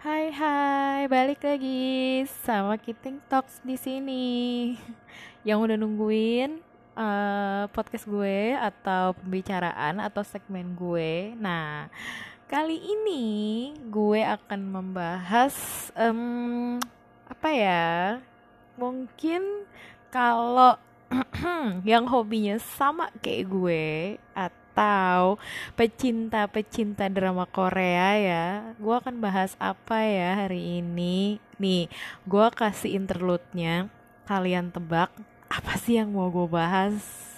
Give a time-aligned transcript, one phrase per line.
[0.00, 4.24] Hai hai, balik lagi sama Kiting Talks di sini.
[5.44, 6.56] Yang udah nungguin
[6.96, 11.36] uh, podcast gue atau pembicaraan atau segmen gue.
[11.36, 11.92] Nah,
[12.48, 13.24] kali ini
[13.92, 15.52] gue akan membahas
[15.92, 16.80] um,
[17.28, 18.24] apa ya?
[18.80, 19.68] Mungkin
[20.08, 20.80] kalau
[21.84, 23.84] yang hobinya sama kayak gue
[24.32, 25.36] atau atau
[25.74, 28.46] pecinta-pecinta drama Korea ya.
[28.78, 31.42] Gue akan bahas apa ya hari ini.
[31.58, 31.90] Nih,
[32.24, 33.90] gue kasih interlude-nya.
[34.30, 35.10] Kalian tebak
[35.50, 37.29] apa sih yang mau gue bahas?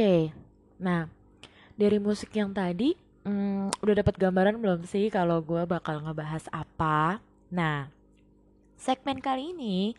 [0.00, 0.32] Oke,
[0.80, 1.12] nah
[1.76, 2.96] dari musik yang tadi
[3.28, 7.20] hmm, udah dapat gambaran belum sih kalau gue bakal ngebahas apa?
[7.52, 7.84] Nah,
[8.80, 9.92] segmen kali ini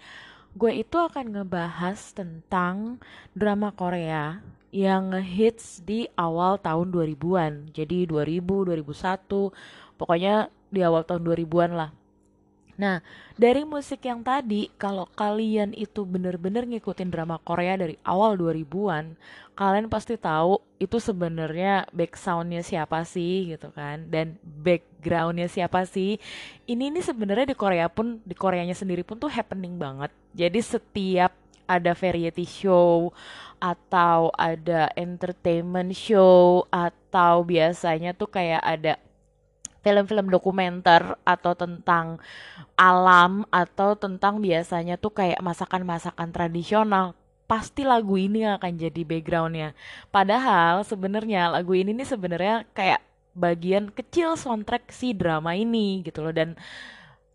[0.58, 2.98] gue itu akan ngebahas tentang
[3.38, 4.42] drama Korea
[4.74, 7.70] yang hits di awal tahun 2000-an.
[7.70, 9.54] Jadi 2000, 2001,
[10.02, 12.01] pokoknya di awal tahun 2000-an lah.
[12.80, 13.04] Nah,
[13.36, 19.18] dari musik yang tadi, kalau kalian itu bener-bener ngikutin drama Korea dari awal 2000-an,
[19.56, 24.08] kalian pasti tahu itu sebenarnya back soundnya siapa sih gitu kan?
[24.08, 26.18] Dan backgroundnya siapa sih?
[26.66, 30.10] Ini ini sebenarnya di Korea pun di Koreanya sendiri pun tuh happening banget.
[30.34, 31.36] Jadi setiap
[31.70, 33.16] ada variety show
[33.62, 38.98] atau ada entertainment show atau biasanya tuh kayak ada
[39.82, 42.22] film-film dokumenter atau tentang
[42.78, 47.18] alam atau tentang biasanya tuh kayak masakan-masakan tradisional
[47.52, 49.76] pasti lagu ini akan jadi backgroundnya.
[50.08, 53.04] Padahal sebenarnya lagu ini nih sebenarnya kayak
[53.36, 56.32] bagian kecil soundtrack si drama ini gitu loh.
[56.32, 56.56] Dan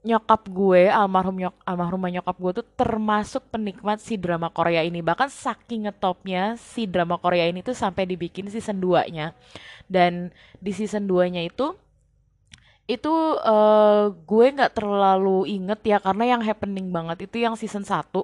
[0.07, 5.05] nyokap gue almarhum nyok almarhumah nyokap gue tuh termasuk penikmat si drama Korea ini.
[5.05, 9.37] Bahkan saking ngetopnya si drama Korea ini tuh sampai dibikin season 2 nya
[9.85, 10.33] dan
[10.65, 11.77] di season 2 nya itu
[12.87, 13.11] itu
[13.43, 18.15] uh, gue nggak terlalu inget ya karena yang happening banget itu yang season 1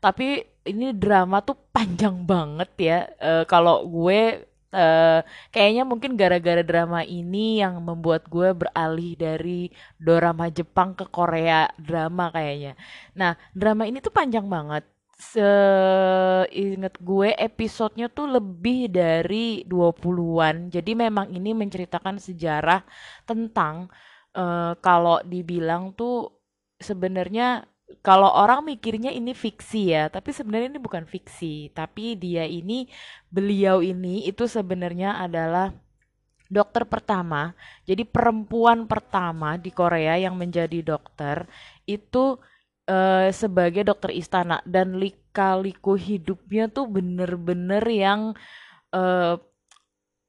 [0.00, 2.98] tapi ini drama tuh panjang banget ya.
[3.22, 4.44] Uh, kalau gue
[4.74, 5.20] uh,
[5.54, 12.28] kayaknya mungkin gara-gara drama ini yang membuat gue beralih dari drama Jepang ke Korea drama
[12.34, 12.74] kayaknya.
[13.16, 14.84] Nah drama ini tuh panjang banget
[15.16, 20.68] seinget gue episodenya tuh lebih dari 20-an.
[20.68, 22.84] Jadi memang ini menceritakan sejarah
[23.24, 23.88] tentang
[24.36, 26.36] uh, kalau dibilang tuh
[26.76, 27.64] sebenarnya
[28.04, 32.90] kalau orang mikirnya ini fiksi ya, tapi sebenarnya ini bukan fiksi, tapi dia ini
[33.30, 35.70] beliau ini itu sebenarnya adalah
[36.50, 37.54] dokter pertama.
[37.86, 41.46] Jadi perempuan pertama di Korea yang menjadi dokter
[41.86, 42.38] itu
[42.86, 44.62] uh, sebagai dokter istana.
[44.66, 48.20] Dan lika-liku hidupnya tuh bener-bener yang
[48.94, 49.36] uh,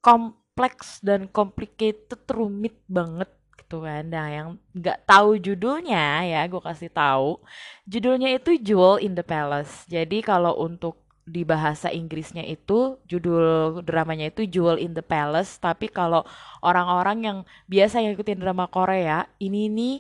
[0.01, 3.29] kompleks dan complicated rumit banget
[3.67, 4.07] gitu kan.
[4.07, 7.44] Nah yang nggak tahu judulnya ya gue kasih tahu.
[7.84, 9.84] Judulnya itu Jewel in the Palace.
[9.91, 15.59] Jadi kalau untuk di bahasa Inggrisnya itu judul dramanya itu Jewel in the Palace.
[15.59, 16.23] Tapi kalau
[16.63, 19.96] orang-orang yang biasa ngikutin drama Korea ini nih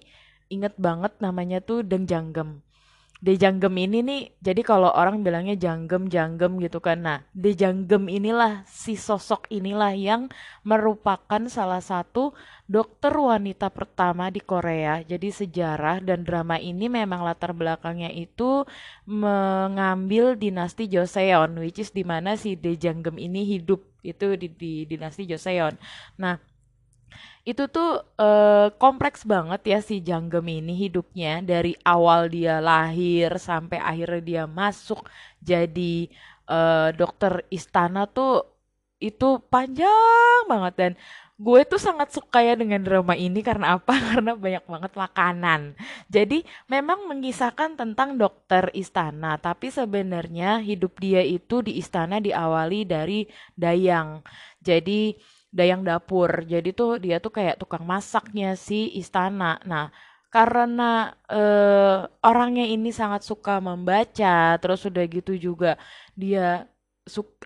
[0.49, 2.63] inget banget namanya tuh Deng Janggem.
[3.17, 7.01] Janggem ini nih, jadi kalau orang bilangnya janggem janggem gitu kan.
[7.01, 10.29] Nah, Janggem inilah si sosok inilah yang
[10.61, 12.37] merupakan salah satu
[12.69, 15.01] dokter wanita pertama di Korea.
[15.01, 18.69] Jadi sejarah dan drama ini memang latar belakangnya itu
[19.09, 25.25] mengambil dinasti Joseon, which is di mana si Janggem ini hidup itu di, di dinasti
[25.25, 25.73] Joseon.
[26.21, 26.37] Nah,
[27.47, 33.79] itu tuh uh, kompleks banget ya si Janggem ini hidupnya dari awal dia lahir sampai
[33.79, 35.07] akhirnya dia masuk
[35.39, 36.11] jadi
[36.51, 38.43] uh, dokter istana tuh
[38.99, 40.91] itu panjang banget dan
[41.37, 43.93] gue tuh sangat suka ya dengan drama ini karena apa?
[44.09, 45.61] Karena banyak banget makanan.
[46.09, 53.29] Jadi memang mengisahkan tentang dokter istana, tapi sebenarnya hidup dia itu di istana diawali dari
[53.53, 54.25] dayang.
[54.65, 55.13] Jadi
[55.51, 56.43] dayang dapur.
[56.45, 59.59] Jadi tuh dia tuh kayak tukang masaknya si istana.
[59.65, 59.89] Nah,
[60.33, 65.79] karena uh, orangnya ini sangat suka membaca, terus udah gitu juga
[66.13, 66.67] dia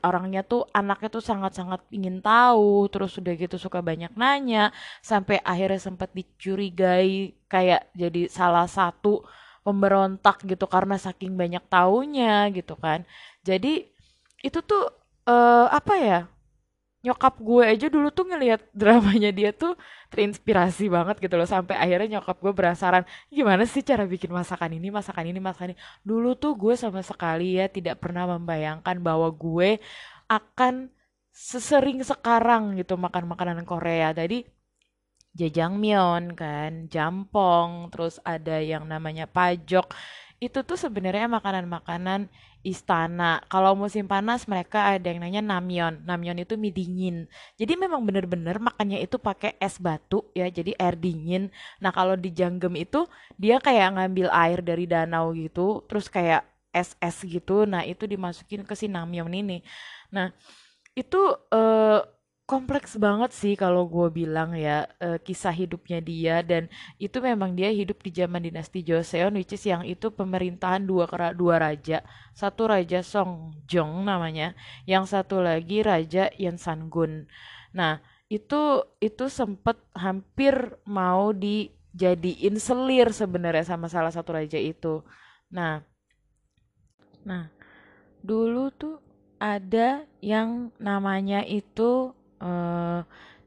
[0.02, 4.74] orangnya tuh anaknya tuh sangat-sangat ingin tahu terus udah gitu suka banyak nanya
[5.06, 9.22] sampai akhirnya sempat dicurigai kayak jadi salah satu
[9.62, 13.06] pemberontak gitu karena saking banyak taunya gitu kan
[13.46, 13.86] jadi
[14.42, 14.90] itu tuh
[15.30, 16.20] eh apa ya
[17.02, 19.74] nyokap gue aja dulu tuh ngelihat dramanya dia tuh
[20.14, 21.50] terinspirasi banget gitu loh.
[21.50, 23.04] Sampai akhirnya nyokap gue penasaran
[23.34, 25.78] gimana sih cara bikin masakan ini masakan ini masakan ini?
[26.06, 29.82] Dulu tuh gue sama sekali ya tidak pernah membayangkan bahwa gue
[30.30, 30.94] akan
[31.34, 34.14] sesering sekarang gitu makan makanan Korea.
[34.14, 34.46] Tadi
[35.32, 39.90] jajangmyeon kan jampong terus ada yang namanya pajok
[40.42, 42.26] itu tuh sebenarnya makanan-makanan
[42.66, 43.42] istana.
[43.46, 46.02] Kalau musim panas mereka ada yang namanya namyeon.
[46.02, 47.18] Namyeon itu mie dingin.
[47.62, 51.54] Jadi memang bener-bener makannya itu pakai es batu ya, jadi air dingin.
[51.78, 53.06] Nah kalau di Janggem itu
[53.38, 56.42] dia kayak ngambil air dari danau gitu, terus kayak
[56.74, 57.70] es-es gitu.
[57.70, 59.62] Nah itu dimasukin ke si namyeon ini.
[60.10, 60.34] Nah
[60.98, 61.22] itu
[61.54, 62.00] eh,
[62.52, 66.36] kompleks banget sih kalau gue bilang ya eh, kisah hidupnya dia.
[66.44, 66.68] Dan
[67.00, 71.56] itu memang dia hidup di zaman dinasti Joseon which is yang itu pemerintahan dua dua
[71.64, 72.04] raja.
[72.36, 74.52] Satu raja Songjong namanya
[74.84, 77.32] yang satu lagi raja Yeonsangun
[77.72, 85.04] nah itu itu sempet hampir mau dijadiin selir sebenarnya sama salah satu raja itu.
[85.52, 85.84] Nah
[87.24, 87.48] nah
[88.24, 89.00] dulu tuh
[89.40, 93.00] ada yang namanya itu eh,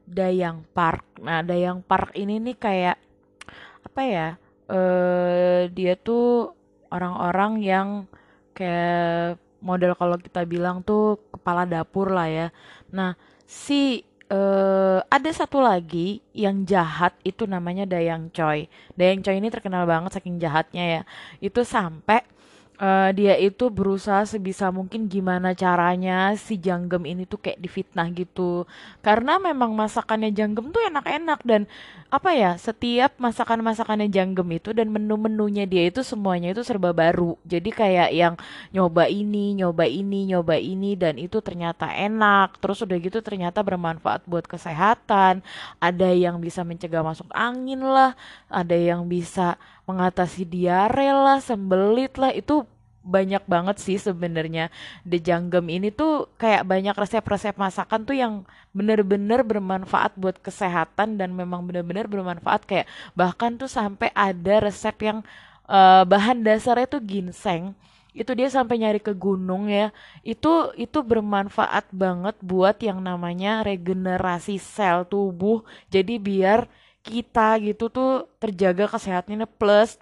[0.05, 1.03] Dayang Park.
[1.21, 2.97] Nah, Dayang Park ini nih kayak
[3.85, 4.27] apa ya?
[4.69, 6.53] Eh dia tuh
[6.89, 7.89] orang-orang yang
[8.57, 12.47] kayak model kalau kita bilang tuh kepala dapur lah ya.
[12.93, 18.65] Nah, si eh ada satu lagi yang jahat itu namanya Dayang Choi.
[18.97, 21.01] Dayang Choi ini terkenal banget saking jahatnya ya.
[21.41, 22.25] Itu sampai
[22.79, 28.67] eh, dia itu berusaha sebisa mungkin gimana caranya si Janggem ini tuh kayak difitnah gitu.
[29.05, 31.67] Karena memang masakannya Janggem tuh enak-enak dan
[32.13, 37.35] apa ya, setiap masakan-masakannya Janggem itu dan menu-menunya dia itu semuanya itu serba baru.
[37.43, 38.33] Jadi kayak yang
[38.71, 42.55] nyoba ini, nyoba ini, nyoba ini dan itu ternyata enak.
[42.63, 45.43] Terus udah gitu ternyata bermanfaat buat kesehatan.
[45.83, 48.15] Ada yang bisa mencegah masuk angin lah,
[48.47, 49.59] ada yang bisa
[49.89, 52.33] mengatasi diare lah, sembelit lah.
[52.33, 52.65] Itu
[53.05, 54.73] banyak banget sih sebenarnya.
[55.05, 58.33] The Janggem ini tuh kayak banyak resep-resep masakan tuh yang
[58.73, 62.65] bener-bener bermanfaat buat kesehatan dan memang bener-bener bermanfaat.
[62.65, 65.21] Kayak bahkan tuh sampai ada resep yang
[65.69, 67.77] eh, bahan dasarnya tuh ginseng.
[68.15, 69.93] Itu dia sampai nyari ke gunung ya.
[70.25, 75.61] Itu itu bermanfaat banget buat yang namanya regenerasi sel tubuh.
[75.93, 76.65] Jadi biar
[77.05, 80.01] kita gitu tuh terjaga kesehatannya plus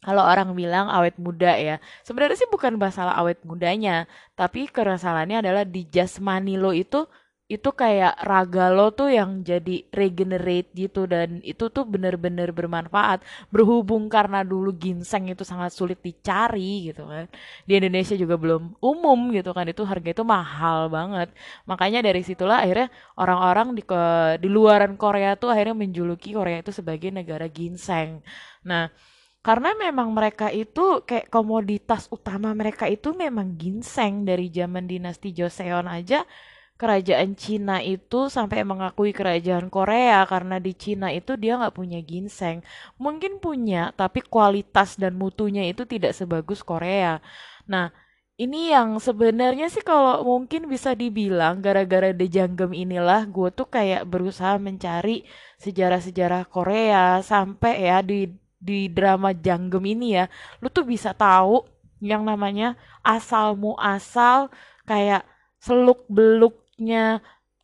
[0.00, 1.76] kalau orang bilang awet muda ya,
[2.08, 7.04] sebenarnya sih bukan masalah awet mudanya, tapi keresalannya adalah di jasmani lo itu
[7.50, 13.26] itu kayak raga lo tuh yang jadi regenerate gitu dan itu tuh bener-bener bermanfaat.
[13.50, 17.26] Berhubung karena dulu ginseng itu sangat sulit dicari gitu kan.
[17.66, 19.66] Di Indonesia juga belum umum gitu kan.
[19.66, 21.28] Itu harga itu mahal banget.
[21.66, 22.86] Makanya dari situlah akhirnya
[23.18, 24.02] orang-orang di ke
[24.38, 28.22] di luaran Korea tuh akhirnya menjuluki Korea itu sebagai negara ginseng.
[28.62, 28.94] Nah,
[29.40, 35.88] karena memang mereka itu kayak komoditas utama mereka itu memang ginseng dari zaman dinasti Joseon
[35.88, 36.22] aja
[36.80, 42.64] kerajaan Cina itu sampai mengakui kerajaan Korea karena di Cina itu dia nggak punya ginseng.
[42.96, 47.20] Mungkin punya, tapi kualitas dan mutunya itu tidak sebagus Korea.
[47.68, 47.92] Nah,
[48.40, 54.08] ini yang sebenarnya sih kalau mungkin bisa dibilang gara-gara The Janggem inilah gue tuh kayak
[54.08, 55.28] berusaha mencari
[55.60, 60.24] sejarah-sejarah Korea sampai ya di di drama Janggem ini ya,
[60.64, 61.64] lu tuh bisa tahu
[62.00, 64.48] yang namanya asal muasal
[64.88, 65.28] kayak
[65.60, 66.08] seluk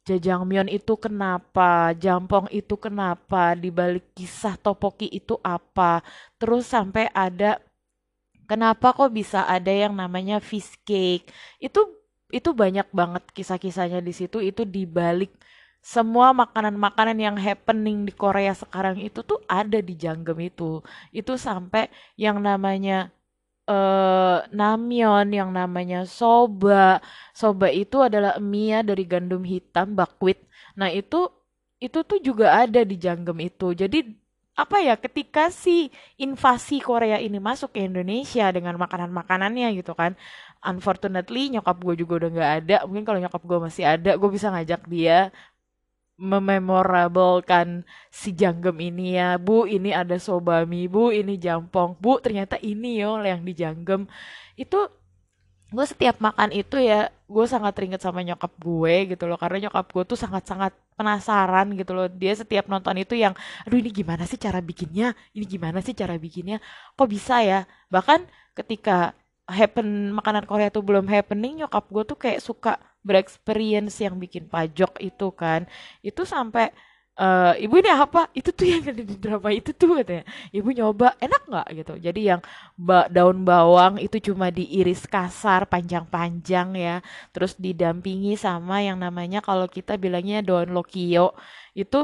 [0.07, 6.05] Jajangmyeon itu kenapa, Jampong itu kenapa, di balik kisah topoki itu apa,
[6.39, 7.59] terus sampai ada
[8.47, 11.27] kenapa kok bisa ada yang namanya fish cake,
[11.59, 11.81] itu
[12.31, 15.31] itu banyak banget kisah-kisahnya di situ, itu di balik
[15.83, 20.83] semua makanan-makanan yang happening di Korea sekarang itu tuh ada di Janggem itu.
[21.15, 21.87] Itu sampai
[22.19, 23.15] yang namanya
[24.59, 27.03] namyeon, yang namanya soba.
[27.35, 30.39] Soba itu adalah mie dari gandum hitam buckwheat.
[30.79, 31.17] Nah, itu
[31.83, 33.67] itu tuh juga ada di Janggem itu.
[33.77, 33.99] Jadi
[34.57, 40.17] apa ya ketika si invasi Korea ini masuk ke Indonesia dengan makanan-makanannya gitu kan
[40.65, 44.49] unfortunately nyokap gue juga udah nggak ada mungkin kalau nyokap gue masih ada gue bisa
[44.49, 45.29] ngajak dia
[46.17, 49.37] mememorablekan si Janggem ini ya.
[49.37, 50.89] Bu ini ada sobami.
[50.89, 51.97] Bu ini jampong.
[52.01, 54.09] Bu ternyata ini yo yang di Janggem.
[54.57, 54.89] Itu
[55.67, 59.37] gue setiap makan itu ya gue sangat teringat sama nyokap gue gitu loh.
[59.37, 62.09] Karena nyokap gue tuh sangat-sangat penasaran gitu loh.
[62.09, 63.37] Dia setiap nonton itu yang
[63.69, 65.13] aduh ini gimana sih cara bikinnya?
[65.37, 66.59] Ini gimana sih cara bikinnya?
[66.97, 67.69] Kok bisa ya?
[67.93, 68.25] Bahkan
[68.57, 69.13] ketika
[69.47, 74.93] happen makanan Korea tuh belum happening nyokap gue tuh kayak suka berexperience yang bikin pajok
[75.09, 75.61] itu kan.
[76.09, 76.65] Itu sampai
[77.17, 78.21] eh ibu ini apa?
[78.39, 80.25] Itu tuh yang ada di drama itu tuh katanya.
[80.57, 81.93] Ibu nyoba enak nggak gitu?
[82.07, 82.41] Jadi yang
[82.87, 86.95] ba daun bawang itu cuma diiris kasar panjang-panjang ya.
[87.33, 91.33] Terus didampingi sama yang namanya kalau kita bilangnya daun lokio
[91.81, 91.97] itu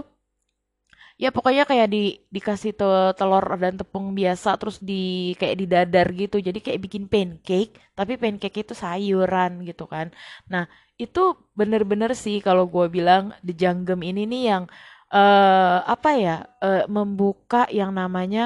[1.22, 1.98] ya pokoknya kayak di
[2.34, 4.94] dikasih te- telur dan tepung biasa terus di
[5.40, 6.36] kayak didadar gitu.
[6.46, 10.06] Jadi kayak bikin pancake tapi pancake itu sayuran gitu kan.
[10.52, 10.64] Nah
[11.02, 11.20] itu
[11.58, 14.64] bener-bener sih kalau gue bilang The Janggem ini nih yang
[15.14, 16.32] eh apa ya
[16.64, 18.40] eh, membuka yang namanya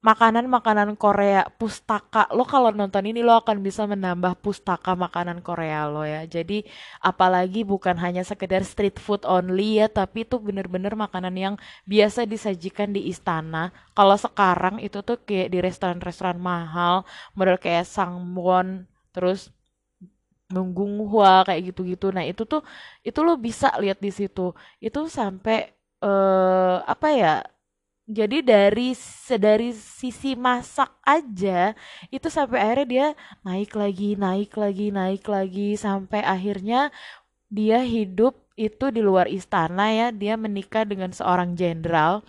[0.00, 2.24] makanan-makanan Korea pustaka.
[2.32, 6.24] Lo kalau nonton ini lo akan bisa menambah pustaka makanan Korea lo ya.
[6.24, 6.64] Jadi
[7.04, 11.54] apalagi bukan hanya sekedar street food only ya, tapi itu bener-bener makanan yang
[11.84, 13.72] biasa disajikan di istana.
[13.92, 17.04] Kalau sekarang itu tuh kayak di restoran-restoran mahal,
[17.36, 19.52] model kayak Sangwon, terus
[20.54, 22.10] Nunggunghwa kayak gitu-gitu.
[22.10, 22.62] Nah, itu tuh
[23.06, 24.50] itu lo bisa lihat di situ.
[24.82, 25.56] Itu sampai
[26.02, 27.28] eh apa ya?
[28.10, 28.90] Jadi dari
[29.38, 31.78] dari sisi masak aja
[32.10, 33.06] itu sampai akhirnya dia
[33.46, 36.90] naik lagi, naik lagi, naik lagi sampai akhirnya
[37.46, 40.08] dia hidup itu di luar istana ya.
[40.10, 42.26] Dia menikah dengan seorang jenderal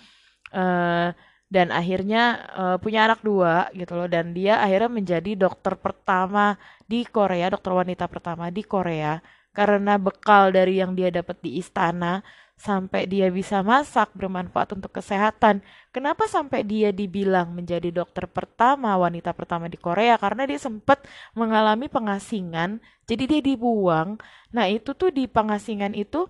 [0.53, 1.17] eh,
[1.49, 2.23] dan akhirnya
[2.61, 7.73] eh, punya anak dua gitu loh dan dia akhirnya menjadi dokter pertama di Korea, dokter
[7.73, 9.17] wanita pertama di Korea
[9.51, 12.23] karena bekal dari yang dia dapat di istana
[12.61, 15.65] sampai dia bisa masak bermanfaat untuk kesehatan.
[15.89, 20.13] Kenapa sampai dia dibilang menjadi dokter pertama, wanita pertama di Korea?
[20.21, 21.01] Karena dia sempat
[21.33, 22.77] mengalami pengasingan,
[23.09, 24.21] jadi dia dibuang.
[24.53, 26.29] Nah, itu tuh di pengasingan itu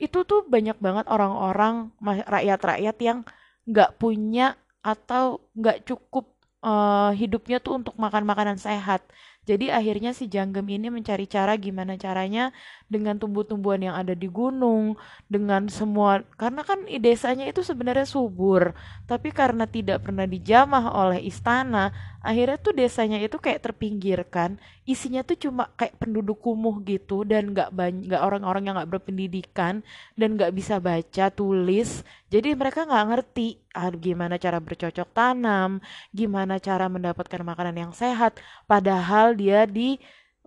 [0.00, 3.18] itu tuh banyak banget orang-orang rakyat-rakyat yang
[3.68, 6.24] nggak punya atau nggak cukup
[6.64, 9.00] eh, hidupnya tuh untuk makan makanan sehat.
[9.48, 12.52] Jadi akhirnya si Janggem ini mencari cara gimana caranya
[12.90, 14.98] dengan tumbuh-tumbuhan yang ada di gunung,
[15.30, 18.74] dengan semua karena kan desanya itu sebenarnya subur,
[19.06, 25.38] tapi karena tidak pernah dijamah oleh istana, akhirnya tuh desanya itu kayak terpinggirkan, isinya tuh
[25.38, 27.70] cuma kayak penduduk kumuh gitu dan nggak
[28.10, 29.86] nggak orang-orang yang nggak berpendidikan
[30.18, 35.78] dan nggak bisa baca tulis, jadi mereka nggak ngerti ah, gimana cara bercocok tanam,
[36.10, 38.38] gimana cara mendapatkan makanan yang sehat.
[38.66, 39.98] Padahal dia di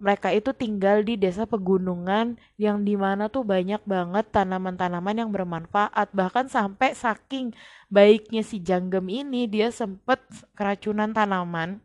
[0.01, 6.09] mereka itu tinggal di desa pegunungan yang di mana tuh banyak banget tanaman-tanaman yang bermanfaat.
[6.11, 7.53] Bahkan sampai saking
[7.93, 10.19] baiknya si janggem ini dia sempet
[10.57, 11.79] keracunan tanaman.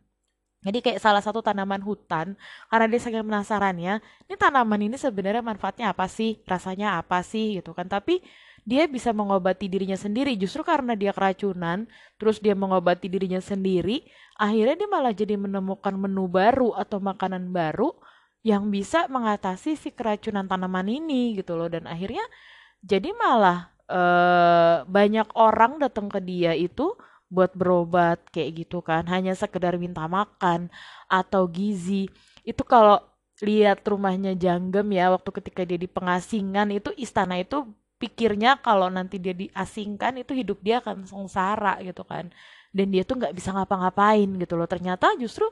[0.59, 2.35] Jadi kayak salah satu tanaman hutan,
[2.67, 7.71] karena dia saking penasarannya, ini tanaman ini sebenarnya manfaatnya apa sih, rasanya apa sih gitu
[7.71, 7.87] kan.
[7.87, 8.19] Tapi
[8.69, 11.89] dia bisa mengobati dirinya sendiri justru karena dia keracunan,
[12.21, 14.05] terus dia mengobati dirinya sendiri,
[14.37, 17.97] akhirnya dia malah jadi menemukan menu baru atau makanan baru
[18.45, 21.65] yang bisa mengatasi si keracunan tanaman ini gitu loh.
[21.65, 22.21] Dan akhirnya
[22.85, 26.93] jadi malah eh, banyak orang datang ke dia itu
[27.25, 30.69] buat berobat kayak gitu kan, hanya sekedar minta makan
[31.09, 32.05] atau gizi.
[32.45, 33.01] Itu kalau
[33.41, 37.65] lihat rumahnya Janggem ya waktu ketika dia di pengasingan itu istana itu
[38.01, 42.31] pikirnya kalau nanti dia diasingkan itu hidup dia akan sengsara gitu kan.
[42.71, 44.67] Dan dia tuh nggak bisa ngapa-ngapain gitu loh.
[44.69, 45.45] Ternyata justru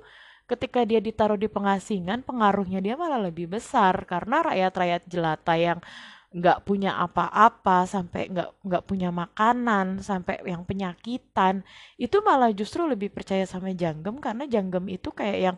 [0.47, 5.79] ketika dia ditaruh di pengasingan pengaruhnya dia malah lebih besar karena rakyat-rakyat jelata yang
[6.27, 11.63] nggak punya apa-apa sampai nggak nggak punya makanan sampai yang penyakitan
[11.95, 15.57] itu malah justru lebih percaya sama Janggem karena Janggem itu kayak yang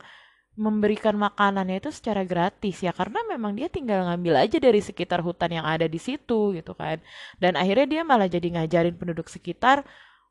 [0.57, 5.61] memberikan makanannya itu secara gratis ya karena memang dia tinggal ngambil aja dari sekitar hutan
[5.61, 6.99] yang ada di situ gitu kan
[7.39, 9.87] dan akhirnya dia malah jadi ngajarin penduduk sekitar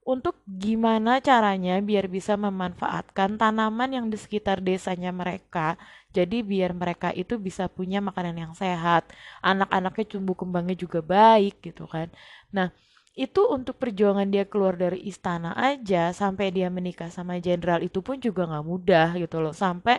[0.09, 5.77] untuk gimana caranya biar bisa memanfaatkan tanaman yang di sekitar desanya mereka.
[6.17, 9.05] Jadi biar mereka itu bisa punya makanan yang sehat.
[9.45, 12.09] Anak-anaknya tumbuh kembangnya juga baik gitu kan.
[12.57, 12.73] Nah,
[13.19, 18.23] itu untuk perjuangan dia keluar dari istana aja sampai dia menikah sama jenderal itu pun
[18.23, 19.51] juga nggak mudah gitu loh.
[19.51, 19.99] Sampai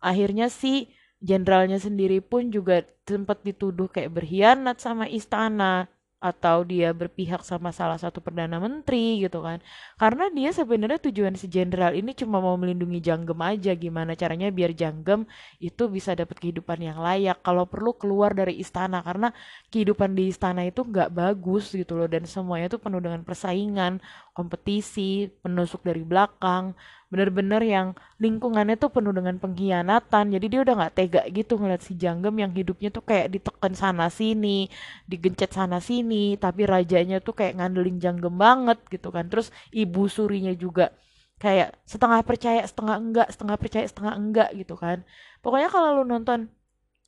[0.00, 0.88] akhirnya si
[1.20, 5.92] jenderalnya sendiri pun juga sempat dituduh kayak berkhianat sama istana
[6.24, 9.60] atau dia berpihak sama salah satu perdana menteri gitu kan.
[10.00, 14.72] Karena dia sebenarnya tujuan si jenderal ini cuma mau melindungi Janggem aja gimana caranya biar
[14.72, 15.28] Janggem
[15.60, 19.04] itu bisa dapat kehidupan yang layak kalau perlu keluar dari istana.
[19.04, 19.28] Karena
[19.68, 24.00] kehidupan di istana itu nggak bagus gitu loh dan semuanya itu penuh dengan persaingan
[24.34, 26.74] kompetisi penusuk dari belakang
[27.14, 27.88] bener-bener yang
[28.18, 30.34] lingkungannya tuh penuh dengan pengkhianatan.
[30.34, 34.10] Jadi dia udah nggak tega gitu ngeliat si Janggem yang hidupnya tuh kayak ditekan sana
[34.10, 34.66] sini
[35.06, 39.30] digencet sana sini tapi rajanya tuh kayak ngandelin Janggem banget gitu kan.
[39.30, 40.90] Terus ibu surinya juga
[41.38, 45.06] kayak setengah percaya setengah enggak setengah percaya setengah enggak gitu kan.
[45.38, 46.50] Pokoknya kalau lu nonton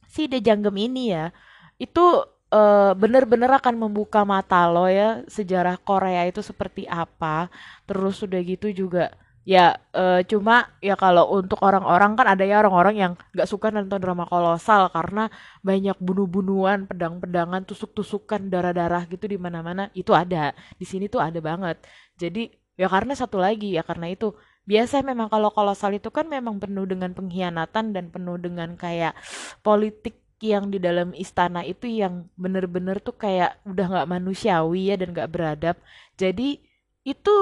[0.06, 1.34] si The Janggem ini ya
[1.82, 2.22] itu
[2.52, 7.50] uh, bener-bener akan membuka mata lo ya sejarah Korea itu seperti apa.
[7.88, 9.14] Terus udah gitu juga
[9.46, 14.02] ya uh, cuma ya kalau untuk orang-orang kan ada ya orang-orang yang nggak suka nonton
[14.02, 15.30] drama kolosal karena
[15.62, 19.90] banyak bunuh-bunuhan pedang-pedangan tusuk-tusukan darah-darah gitu di mana-mana.
[19.94, 21.78] Itu ada di sini tuh ada banget.
[22.18, 24.34] Jadi ya karena satu lagi ya karena itu.
[24.66, 29.14] Biasa memang kalau kolosal itu kan memang penuh dengan pengkhianatan dan penuh dengan kayak
[29.62, 35.16] politik yang di dalam istana itu yang bener-bener tuh kayak udah nggak manusiawi ya dan
[35.16, 35.76] nggak beradab.
[36.20, 36.60] Jadi
[37.06, 37.34] itu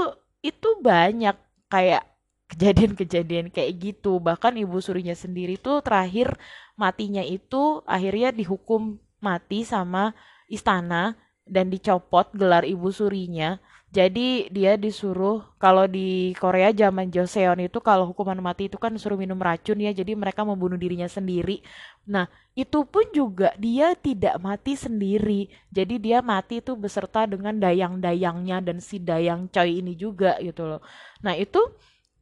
[0.45, 1.35] itu banyak
[1.67, 2.07] kayak
[2.55, 4.23] kejadian-kejadian kayak gitu.
[4.23, 6.39] Bahkan ibu surinya sendiri tuh terakhir
[6.79, 10.15] matinya itu akhirnya dihukum mati sama
[10.47, 13.59] istana dan dicopot gelar ibu surinya
[13.95, 19.15] jadi dia disuruh kalau di Korea zaman Joseon itu kalau hukuman mati itu kan suruh
[19.15, 19.95] minum racun ya.
[19.95, 21.63] Jadi mereka membunuh dirinya sendiri.
[22.11, 22.27] Nah,
[22.59, 25.47] itu pun juga dia tidak mati sendiri.
[25.71, 30.83] Jadi dia mati itu beserta dengan dayang-dayangnya dan si dayang coy ini juga gitu loh.
[31.23, 31.63] Nah, itu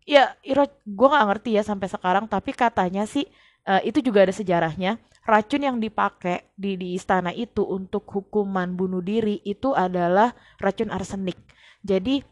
[0.05, 0.37] ya
[0.85, 3.25] gue gak ngerti ya sampai sekarang tapi katanya sih
[3.71, 8.99] uh, itu juga ada sejarahnya racun yang dipakai di di istana itu untuk hukuman bunuh
[8.99, 11.39] diri itu adalah racun arsenik
[11.83, 12.23] jadi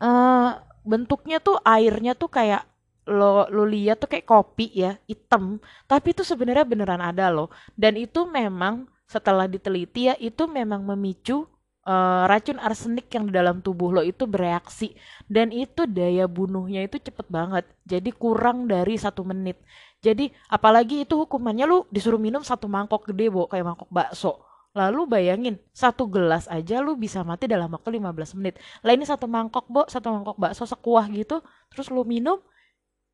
[0.00, 2.64] uh, bentuknya tuh airnya tuh kayak
[3.10, 5.58] lo lo lihat tuh kayak kopi ya hitam.
[5.90, 7.50] Tapi itu sebenarnya beneran ada loh.
[7.74, 11.42] Dan itu memang setelah diteliti ya itu memang memicu
[11.82, 14.94] uh, racun arsenik yang di dalam tubuh lo itu bereaksi.
[15.26, 17.66] Dan itu daya bunuhnya itu cepet banget.
[17.82, 19.58] Jadi kurang dari satu menit.
[20.00, 25.02] Jadi apalagi itu hukumannya lu disuruh minum satu mangkok gede bo kayak mangkok bakso Lalu
[25.10, 28.54] bayangin, satu gelas aja lu bisa mati dalam waktu 15 menit.
[28.86, 31.42] Lah ini satu mangkok, Bo, satu mangkok bakso sekuah gitu,
[31.74, 32.38] terus lu minum,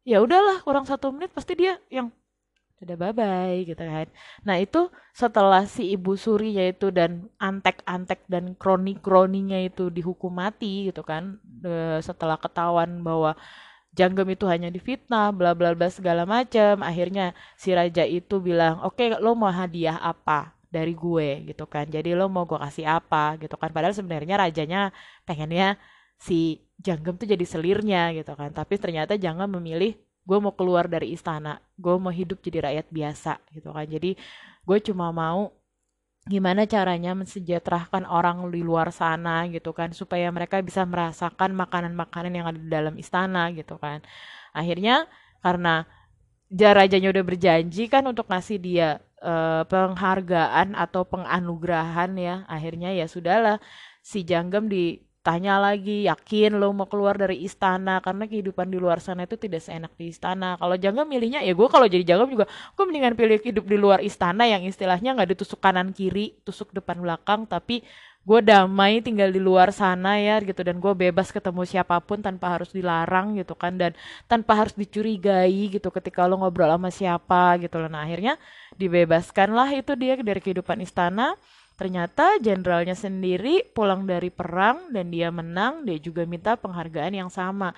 [0.04, 2.12] ya udahlah kurang satu menit pasti dia yang
[2.84, 4.06] udah bye-bye gitu kan.
[4.44, 11.00] Nah itu setelah si ibu suri yaitu dan antek-antek dan kroni-kroninya itu dihukum mati gitu
[11.00, 11.40] kan.
[12.04, 13.34] setelah ketahuan bahwa
[13.96, 16.84] Janggem itu hanya difitnah, bla bla bla segala macam.
[16.84, 20.52] Akhirnya si raja itu bilang, oke okay, lo mau hadiah apa?
[20.76, 21.88] Dari gue gitu kan.
[21.88, 23.72] Jadi lo mau gue kasih apa gitu kan.
[23.72, 24.92] Padahal sebenarnya rajanya
[25.24, 25.80] pengennya
[26.20, 28.52] si Janggem tuh jadi selirnya gitu kan.
[28.52, 29.96] Tapi ternyata Janggem memilih
[30.28, 31.56] gue mau keluar dari istana.
[31.80, 33.88] Gue mau hidup jadi rakyat biasa gitu kan.
[33.88, 34.20] Jadi
[34.68, 35.48] gue cuma mau
[36.26, 39.96] gimana caranya mensejahterakan orang di luar sana gitu kan.
[39.96, 44.04] Supaya mereka bisa merasakan makanan-makanan yang ada di dalam istana gitu kan.
[44.52, 45.08] Akhirnya
[45.40, 45.88] karena
[46.52, 52.42] rajanya udah berjanji kan untuk ngasih dia uh, penghargaan atau penganugerahan ya.
[52.50, 53.62] Akhirnya ya sudahlah
[54.04, 58.02] si Janggem ditanya lagi yakin lo mau keluar dari istana?
[58.04, 60.60] Karena kehidupan di luar sana itu tidak seenak di istana.
[60.60, 64.00] Kalau Janggem milihnya ya gue kalau jadi Janggem juga gue mendingan pilih hidup di luar
[64.04, 67.86] istana yang istilahnya nggak ditusuk kanan kiri tusuk depan belakang tapi
[68.26, 70.66] gue damai tinggal di luar sana ya gitu.
[70.66, 73.78] Dan gue bebas ketemu siapa pun tanpa harus dilarang gitu kan.
[73.78, 73.94] Dan
[74.26, 77.86] tanpa harus dicurigai gitu ketika lo ngobrol sama siapa gitu loh.
[77.86, 78.34] Nah akhirnya
[78.74, 81.38] dibebaskan lah itu dia dari kehidupan istana.
[81.76, 85.86] Ternyata jenderalnya sendiri pulang dari perang dan dia menang.
[85.86, 87.70] Dia juga minta penghargaan yang sama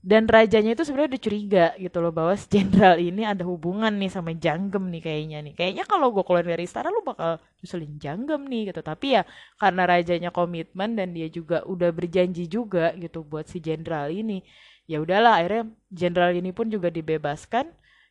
[0.00, 4.32] dan rajanya itu sebenarnya udah curiga gitu loh bahwa jenderal ini ada hubungan nih sama
[4.32, 5.52] Janggem nih kayaknya nih.
[5.52, 8.80] Kayaknya kalau gue keluar dari istana lu bakal nyusulin Janggem nih gitu.
[8.80, 9.22] Tapi ya
[9.60, 14.40] karena rajanya komitmen dan dia juga udah berjanji juga gitu buat si jenderal ini
[14.88, 17.68] ya udahlah akhirnya jenderal ini pun juga dibebaskan.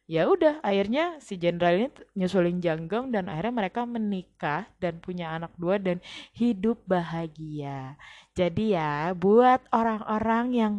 [0.09, 5.53] Ya udah akhirnya si jenderal ini nyusulin Janggem dan akhirnya mereka menikah dan punya anak
[5.57, 6.01] dua dan
[6.37, 7.97] hidup bahagia.
[8.37, 10.73] Jadi ya buat orang-orang yang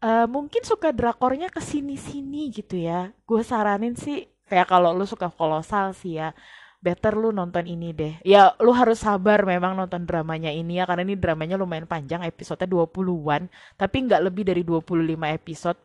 [0.00, 3.12] uh, mungkin suka drakornya ke sini-sini gitu ya.
[3.24, 6.34] Gue saranin sih kayak kalau lu suka kolosal sih ya,
[6.82, 8.14] better lu nonton ini deh.
[8.26, 12.66] Ya lu harus sabar memang nonton dramanya ini ya karena ini dramanya lumayan panjang, episodenya
[12.66, 15.78] 20-an, tapi nggak lebih dari 25 episode.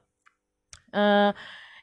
[0.95, 1.35] Uh,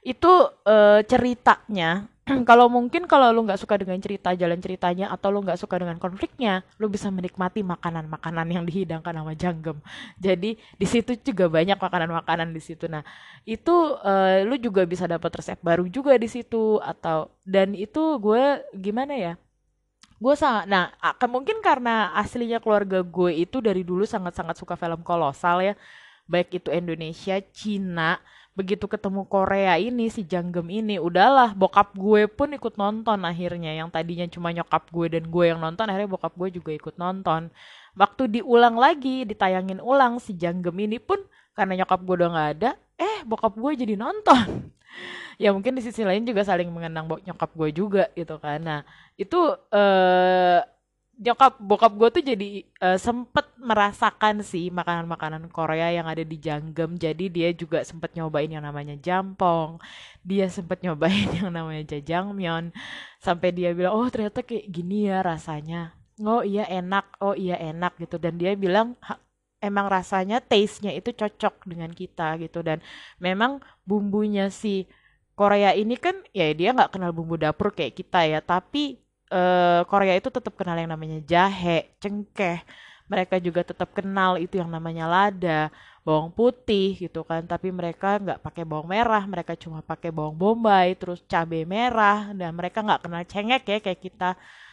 [0.02, 0.32] itu
[0.66, 2.10] uh, ceritanya
[2.48, 5.98] kalau mungkin kalau lu nggak suka dengan cerita jalan ceritanya atau lu nggak suka dengan
[5.98, 9.78] konfliknya, lu bisa menikmati makanan-makanan yang dihidangkan sama Janggem.
[10.24, 12.86] Jadi di situ juga banyak makanan-makanan di situ.
[12.86, 13.02] Nah
[13.42, 18.62] itu uh, lu juga bisa dapat resep baru juga di situ atau dan itu gue
[18.78, 19.34] gimana ya?
[20.22, 25.02] Gue sangat, nah akan mungkin karena aslinya keluarga gue itu dari dulu sangat-sangat suka film
[25.02, 25.74] kolosal ya
[26.30, 28.16] baik itu Indonesia, Cina,
[28.52, 33.72] begitu ketemu Korea ini si Janggem ini udahlah bokap gue pun ikut nonton akhirnya.
[33.72, 37.48] Yang tadinya cuma nyokap gue dan gue yang nonton akhirnya bokap gue juga ikut nonton.
[37.96, 41.20] Waktu diulang lagi ditayangin ulang si Janggem ini pun
[41.56, 44.72] karena nyokap gue udah nggak ada eh bokap gue jadi nonton.
[45.40, 48.62] Ya mungkin di sisi lain juga saling mengenang nyokap gue juga gitu kan.
[48.62, 48.80] Nah
[49.16, 49.40] itu
[49.72, 50.60] eh
[51.22, 52.48] nyokap bokap gue tuh jadi
[52.82, 56.98] uh, sempet merasakan sih makanan-makanan Korea yang ada di Janggem.
[56.98, 59.78] Jadi dia juga sempet nyobain yang namanya jampong.
[60.26, 62.74] Dia sempet nyobain yang namanya jajangmyeon.
[63.22, 65.94] Sampai dia bilang oh ternyata kayak gini ya rasanya.
[66.18, 67.06] Oh iya enak.
[67.22, 68.18] Oh iya enak gitu.
[68.18, 68.98] Dan dia bilang
[69.62, 72.66] emang rasanya taste-nya itu cocok dengan kita gitu.
[72.66, 72.82] Dan
[73.22, 74.90] memang bumbunya si
[75.38, 78.42] Korea ini kan ya dia nggak kenal bumbu dapur kayak kita ya.
[78.42, 78.98] Tapi
[79.32, 82.60] uh, Korea itu tetap kenal yang namanya jahe, cengkeh.
[83.08, 85.68] Mereka juga tetap kenal itu yang namanya lada,
[86.04, 87.44] bawang putih gitu kan.
[87.44, 92.32] Tapi mereka nggak pakai bawang merah, mereka cuma pakai bawang bombay, terus cabai merah.
[92.36, 94.30] Dan mereka nggak kenal cengek ya kayak kita.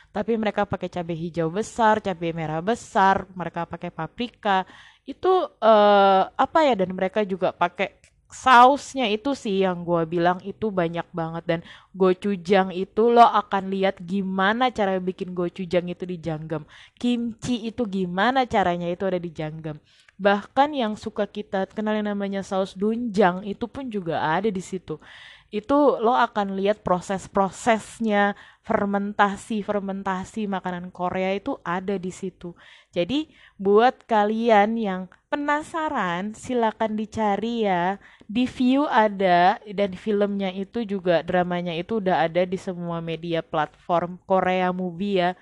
[0.09, 4.67] Tapi mereka pakai cabai hijau besar, cabai merah besar, mereka pakai paprika.
[5.05, 6.73] Itu uh, apa ya?
[6.79, 11.43] Dan mereka juga pakai sausnya itu sih yang gue bilang itu banyak banget.
[11.49, 11.59] Dan
[11.97, 16.63] gochujang itu lo akan lihat gimana cara bikin gochujang itu di Janggem.
[16.95, 19.81] Kimchi itu gimana caranya itu ada di Janggem.
[20.19, 24.99] Bahkan yang suka kita kenal yang namanya saus dunjang itu pun juga ada di situ
[25.49, 32.53] itu lo akan lihat proses-prosesnya fermentasi-fermentasi makanan Korea itu ada di situ.
[32.93, 35.01] Jadi buat kalian yang
[35.33, 37.97] penasaran silakan dicari ya.
[38.29, 44.21] Di view ada dan filmnya itu juga dramanya itu udah ada di semua media platform
[44.29, 45.33] Korea movie ya.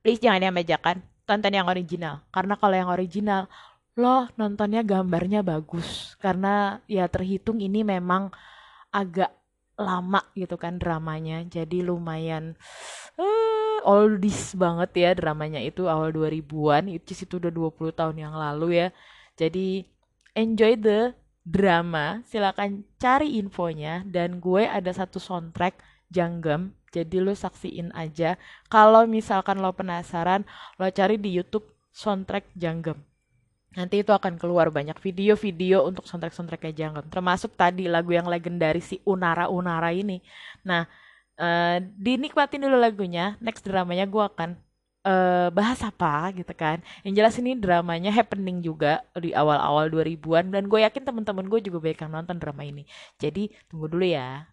[0.00, 2.24] Please jangan yang bajakan, tonton yang original.
[2.32, 3.52] Karena kalau yang original
[3.92, 8.32] lo nontonnya gambarnya bagus karena ya terhitung ini memang
[8.92, 9.32] agak
[9.80, 11.42] lama gitu kan dramanya.
[11.48, 12.54] Jadi lumayan
[13.16, 18.86] uh, oldies banget ya dramanya itu awal 2000-an itu itu udah 20 tahun yang lalu
[18.86, 18.88] ya.
[19.34, 19.88] Jadi
[20.36, 22.20] enjoy the drama.
[22.28, 25.80] Silakan cari infonya dan gue ada satu soundtrack
[26.12, 26.76] Janggem.
[26.92, 28.36] Jadi lo saksiin aja.
[28.68, 30.44] Kalau misalkan lo penasaran
[30.76, 31.64] lo cari di YouTube
[31.96, 33.11] soundtrack Janggem
[33.72, 38.96] nanti itu akan keluar banyak video-video untuk soundtrack-soundtracknya Jangan termasuk tadi lagu yang legendaris si
[39.08, 40.20] Unara Unara ini.
[40.64, 40.86] Nah
[41.40, 43.36] uh, dinikmatin dulu lagunya.
[43.40, 44.58] Next dramanya gue akan
[45.06, 46.80] uh, bahas apa gitu kan.
[47.06, 51.78] Yang jelas ini dramanya happening juga di awal-awal 2000-an dan gue yakin teman-teman gue juga
[51.82, 52.82] banyak yang nonton drama ini.
[53.18, 54.46] Jadi tunggu dulu ya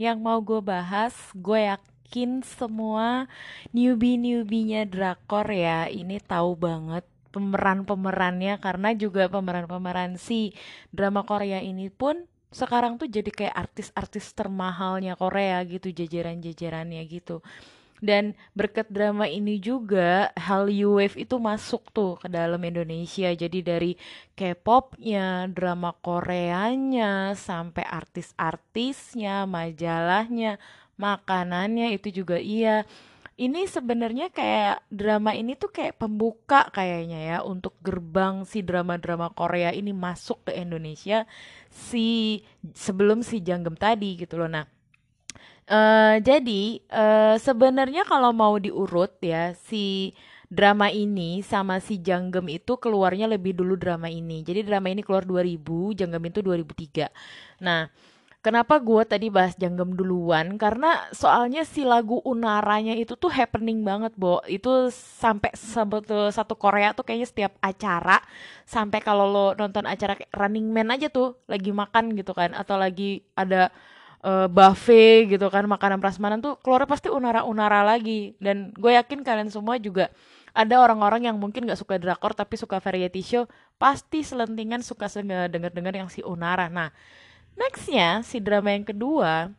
[0.00, 3.30] yang mau gue bahas, gue yakin semua
[3.70, 5.86] newbie-newbinya drakor ya.
[5.90, 7.04] Ini tahu banget
[7.34, 10.54] pemeran-pemerannya karena juga pemeran-pemeran si
[10.94, 17.42] drama Korea ini pun sekarang tuh jadi kayak artis-artis termahalnya Korea gitu jajaran-jajarannya gitu
[18.02, 23.30] dan berkat drama ini juga Hallyu Wave itu masuk tuh ke dalam Indonesia.
[23.30, 23.92] Jadi dari
[24.34, 30.58] K-popnya, drama Koreanya, sampai artis-artisnya, majalahnya,
[30.98, 32.82] makanannya itu juga iya.
[33.34, 39.74] Ini sebenarnya kayak drama ini tuh kayak pembuka kayaknya ya untuk gerbang si drama-drama Korea
[39.74, 41.26] ini masuk ke Indonesia
[41.66, 42.38] si
[42.78, 44.46] sebelum si Janggem tadi gitu loh.
[44.46, 44.70] Nah,
[45.64, 50.12] Eh, jadi, uh, sebenarnya kalau mau diurut ya, si
[50.52, 54.44] drama ini sama si Janggem itu keluarnya lebih dulu drama ini.
[54.44, 57.08] Jadi drama ini keluar 2000, Janggem itu 2003.
[57.64, 57.88] Nah,
[58.44, 60.60] kenapa gue tadi bahas Janggem duluan?
[60.60, 64.44] Karena soalnya si lagu Unaranya itu tuh happening banget, Bo.
[64.44, 68.20] Itu sampai sebetul satu Korea tuh kayaknya setiap acara,
[68.68, 73.24] sampai kalau lo nonton acara Running Man aja tuh, lagi makan gitu kan, atau lagi
[73.32, 73.72] ada
[74.24, 78.34] uh, buffet gitu kan makanan prasmanan tuh keluar pasti unara-unara lagi.
[78.40, 80.08] Dan gue yakin kalian semua juga
[80.56, 83.44] ada orang-orang yang mungkin gak suka drakor tapi suka variety show
[83.76, 86.72] pasti selentingan suka denger-denger yang si unara.
[86.72, 86.88] Nah
[87.54, 89.52] nextnya si drama yang kedua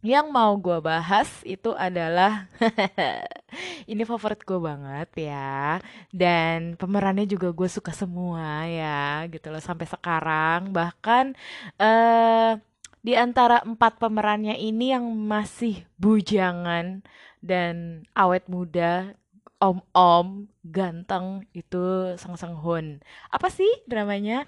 [0.00, 2.48] yang mau gue bahas itu adalah
[3.92, 5.76] ini favorit gue banget ya.
[6.08, 10.72] Dan pemerannya juga gue suka semua ya gitu loh sampai sekarang.
[10.72, 11.36] Bahkan
[11.76, 12.69] eh uh,
[13.00, 17.00] di antara empat pemerannya ini yang masih bujangan
[17.40, 19.16] dan awet muda,
[19.60, 23.00] om-om, ganteng itu Sang Sang Hun.
[23.32, 24.44] Apa sih dramanya?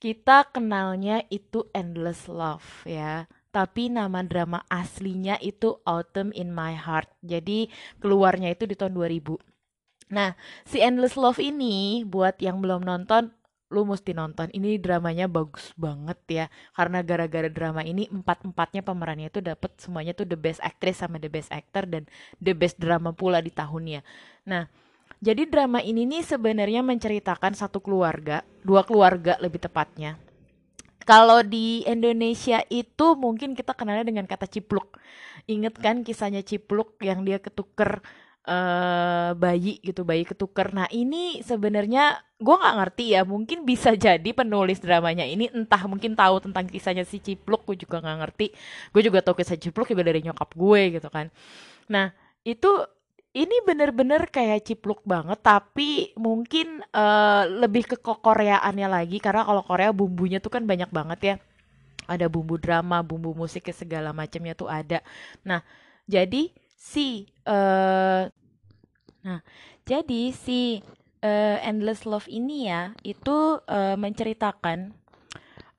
[0.00, 3.28] Kita kenalnya itu Endless Love ya.
[3.50, 7.10] Tapi nama drama aslinya itu Autumn in My Heart.
[7.26, 7.66] Jadi
[7.98, 9.34] keluarnya itu di tahun 2000.
[10.14, 13.34] Nah, si Endless Love ini buat yang belum nonton
[13.70, 14.50] lu mesti nonton.
[14.50, 16.46] Ini dramanya bagus banget ya.
[16.74, 21.22] Karena gara-gara drama ini empat empatnya pemerannya itu dapat semuanya tuh the best actress sama
[21.22, 22.04] the best actor dan
[22.42, 24.02] the best drama pula di tahunnya.
[24.50, 24.66] Nah
[25.22, 30.18] jadi drama ini nih sebenarnya menceritakan satu keluarga dua keluarga lebih tepatnya.
[31.04, 35.00] Kalau di Indonesia itu mungkin kita kenalnya dengan kata cipluk.
[35.48, 38.04] Inget kan kisahnya cipluk yang dia ketuker
[38.46, 40.72] uh, bayi gitu bayi ketuker.
[40.72, 46.16] Nah ini sebenarnya gue nggak ngerti ya mungkin bisa jadi penulis dramanya ini entah mungkin
[46.16, 48.46] tahu tentang kisahnya si Cipluk gue juga nggak ngerti.
[48.94, 51.28] Gue juga tahu kisah Cipluk juga dari nyokap gue gitu kan.
[51.92, 52.14] Nah
[52.46, 52.70] itu
[53.30, 59.22] ini bener-bener kayak cipluk banget tapi mungkin uh, lebih ke koreaannya lagi.
[59.22, 61.34] Karena kalau Korea bumbunya tuh kan banyak banget ya.
[62.10, 64.98] Ada bumbu drama bumbu musik segala macamnya tuh ada.
[65.46, 65.62] Nah
[66.10, 68.24] jadi si uh,
[69.20, 69.40] nah
[69.84, 70.80] jadi si
[71.20, 74.96] uh, Endless Love ini ya itu uh, menceritakan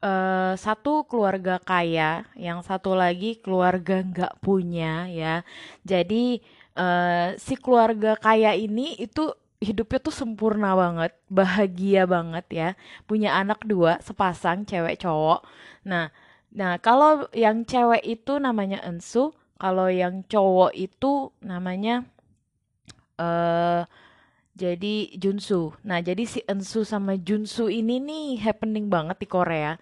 [0.02, 5.46] uh, satu keluarga kaya yang satu lagi keluarga nggak punya ya.
[5.86, 6.42] Jadi
[6.76, 12.70] uh, si keluarga kaya ini itu hidupnya tuh sempurna banget bahagia banget ya.
[13.06, 15.46] Punya anak dua sepasang cewek cowok.
[15.88, 16.10] Nah
[16.52, 19.32] nah kalau yang cewek itu namanya Ensu
[19.62, 22.02] kalau yang cowok itu namanya
[23.22, 23.86] uh,
[24.58, 25.78] jadi Junsu.
[25.86, 29.78] Nah, jadi si Ensu sama Junsu ini nih happening banget di Korea.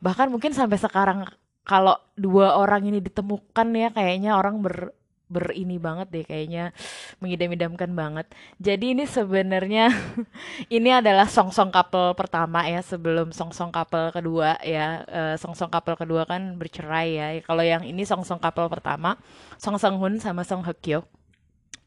[0.00, 1.28] Bahkan mungkin sampai sekarang
[1.68, 4.96] kalau dua orang ini ditemukan ya kayaknya orang ber
[5.28, 6.72] berini banget deh kayaknya
[7.20, 8.26] mengidam-idamkan banget.
[8.56, 9.92] Jadi ini sebenarnya
[10.76, 15.04] ini adalah song-song couple pertama ya sebelum song-song couple kedua ya.
[15.04, 17.28] Uh, song-song couple kedua kan bercerai ya.
[17.44, 19.20] Kalau yang ini song-song couple pertama
[19.60, 21.04] Song Song Hun sama Song Hye Kyo.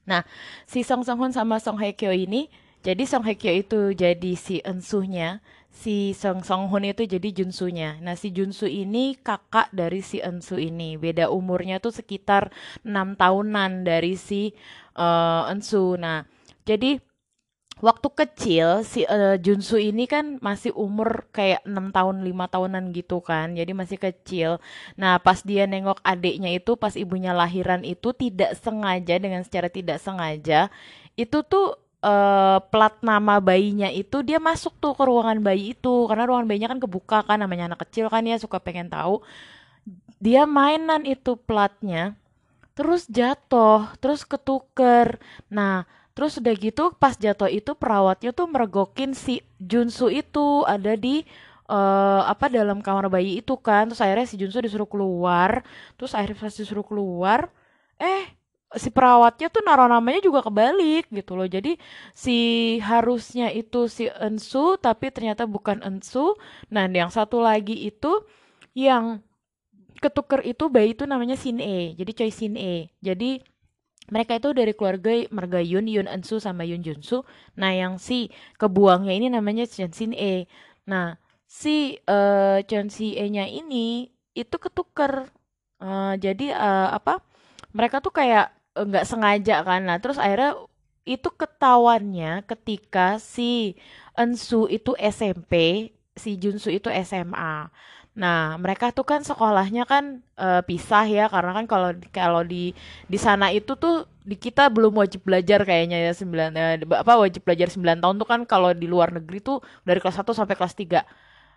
[0.06, 0.26] Nah,
[0.70, 2.48] si Song Song Hun sama Song Hye Kyo ini
[2.82, 5.38] jadi Song Hye Kyo itu jadi si ensuhnya,
[5.72, 7.98] si Song Song Hun itu jadi Junsunya.
[8.04, 11.00] Nah, si Junsu ini kakak dari si Ensu ini.
[11.00, 12.52] Beda umurnya tuh sekitar
[12.84, 14.52] enam tahunan dari si
[15.00, 15.96] uh, Ensu.
[15.98, 16.28] Nah,
[16.68, 17.00] jadi
[17.82, 23.20] waktu kecil si uh, Junsu ini kan masih umur kayak enam tahun lima tahunan gitu
[23.26, 24.62] kan jadi masih kecil
[24.94, 29.98] nah pas dia nengok adiknya itu pas ibunya lahiran itu tidak sengaja dengan secara tidak
[29.98, 30.70] sengaja
[31.18, 36.10] itu tuh uh, plat nama bayinya itu dia masuk tuh ke ruangan bayi itu.
[36.10, 39.22] Karena ruangan bayinya kan kebuka kan namanya anak kecil kan ya suka pengen tahu.
[40.22, 42.14] Dia mainan itu platnya
[42.78, 45.22] terus jatuh terus ketuker.
[45.50, 51.24] Nah terus udah gitu pas jatuh itu perawatnya tuh meregokin si Junsu itu ada di
[51.72, 53.90] uh, apa dalam kamar bayi itu kan.
[53.90, 55.66] Terus akhirnya si Junso disuruh keluar
[55.98, 57.50] terus akhirnya disuruh keluar
[58.02, 58.41] eh
[58.80, 61.76] si perawatnya tuh naruh namanya juga kebalik gitu loh jadi
[62.16, 62.38] si
[62.80, 66.40] harusnya itu si Ensu tapi ternyata bukan Ensu
[66.72, 68.24] nah yang satu lagi itu
[68.72, 69.20] yang
[70.00, 73.44] ketuker itu bayi itu namanya Sin E jadi Choi Sin E jadi
[74.12, 77.24] mereka itu dari keluarga marga Yun, Yun Ensu sama Yun Junsu.
[77.56, 78.28] Nah, yang si
[78.60, 80.52] kebuangnya ini namanya Chen Sin E.
[80.84, 81.16] Nah,
[81.48, 85.32] si uh, Chen Si E-nya ini itu ketuker.
[85.80, 87.24] Uh, jadi uh, apa?
[87.72, 89.82] Mereka tuh kayak nggak sengaja kan.
[89.88, 90.56] Nah, terus akhirnya
[91.06, 93.76] itu ketahuannya ketika si
[94.14, 97.72] Ensu itu SMP, si Junsu itu SMA.
[98.12, 102.76] Nah, mereka tuh kan sekolahnya kan uh, pisah ya karena kan kalau kalau di
[103.08, 107.42] di sana itu tuh di kita belum wajib belajar kayaknya ya 9 eh, apa wajib
[107.48, 110.76] belajar 9 tahun tuh kan kalau di luar negeri tuh dari kelas 1 sampai kelas
[110.76, 111.02] 3.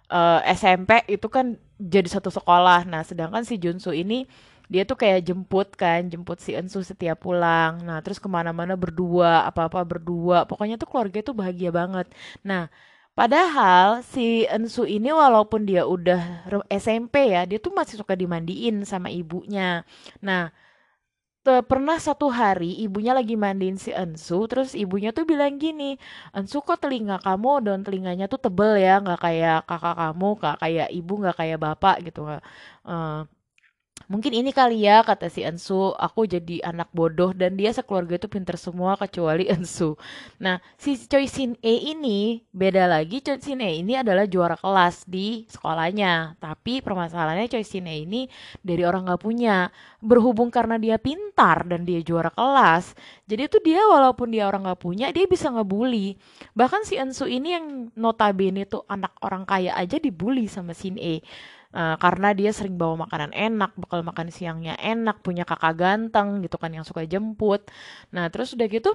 [0.05, 2.87] Uh, SMP itu kan jadi satu sekolah.
[2.87, 4.29] Nah, sedangkan si Junsu ini
[4.73, 7.85] dia tuh kayak jemput kan, jemput si Ensu setiap pulang.
[7.87, 10.49] Nah, terus ke mana-mana berdua, apa-apa berdua.
[10.49, 12.07] Pokoknya tuh keluarga itu bahagia banget.
[12.45, 12.69] Nah,
[13.15, 19.07] Padahal si Ensu ini walaupun dia udah SMP ya, dia tuh masih suka dimandiin sama
[19.07, 19.87] ibunya.
[20.19, 20.51] Nah,
[21.45, 26.01] pernah satu hari ibunya lagi mandiin si Ensu, terus ibunya tuh bilang gini,
[26.33, 30.89] Ensu kok telinga kamu dan telinganya tuh tebel ya, nggak kayak kakak kamu, nggak kayak
[30.99, 32.21] ibu, nggak kayak bapak gitu.
[32.83, 33.29] Uh,
[34.05, 38.29] Mungkin ini kali ya kata si Ensu, aku jadi anak bodoh dan dia sekeluarga itu
[38.29, 39.97] pinter semua kecuali Ensu.
[40.37, 43.25] Nah, si Choi Sin E ini beda lagi.
[43.25, 46.37] Choi Sin E ini adalah juara kelas di sekolahnya.
[46.37, 48.29] Tapi permasalahannya Choi Sin E ini
[48.61, 49.73] dari orang gak punya.
[50.05, 52.93] Berhubung karena dia pintar dan dia juara kelas,
[53.25, 56.21] jadi itu dia walaupun dia orang gak punya, dia bisa ngebully.
[56.53, 61.25] Bahkan si Ensu ini yang notabene tuh anak orang kaya aja dibully sama Sin E
[61.75, 66.55] Uh, karena dia sering bawa makanan enak, bakal makan siangnya enak, punya kakak ganteng gitu
[66.55, 67.67] kan yang suka jemput.
[68.15, 68.95] Nah, terus udah gitu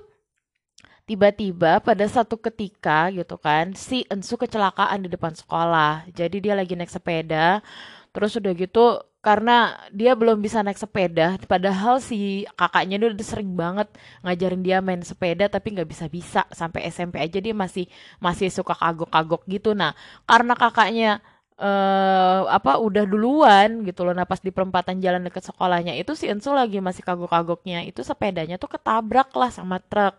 [1.04, 6.08] tiba-tiba pada satu ketika gitu kan si Ensu kecelakaan di depan sekolah.
[6.16, 7.60] Jadi dia lagi naik sepeda.
[8.16, 13.52] Terus udah gitu karena dia belum bisa naik sepeda padahal si kakaknya dia udah sering
[13.52, 13.92] banget
[14.24, 17.92] ngajarin dia main sepeda tapi nggak bisa bisa sampai SMP aja dia masih
[18.24, 19.92] masih suka kagok-kagok gitu nah
[20.24, 21.20] karena kakaknya
[21.60, 24.16] uh, apa udah duluan gitu loh.
[24.16, 27.86] Nah pas di perempatan jalan deket sekolahnya itu si Ensu lagi masih kagok-kagoknya.
[27.86, 30.16] Itu sepedanya tuh ketabrak lah sama truk.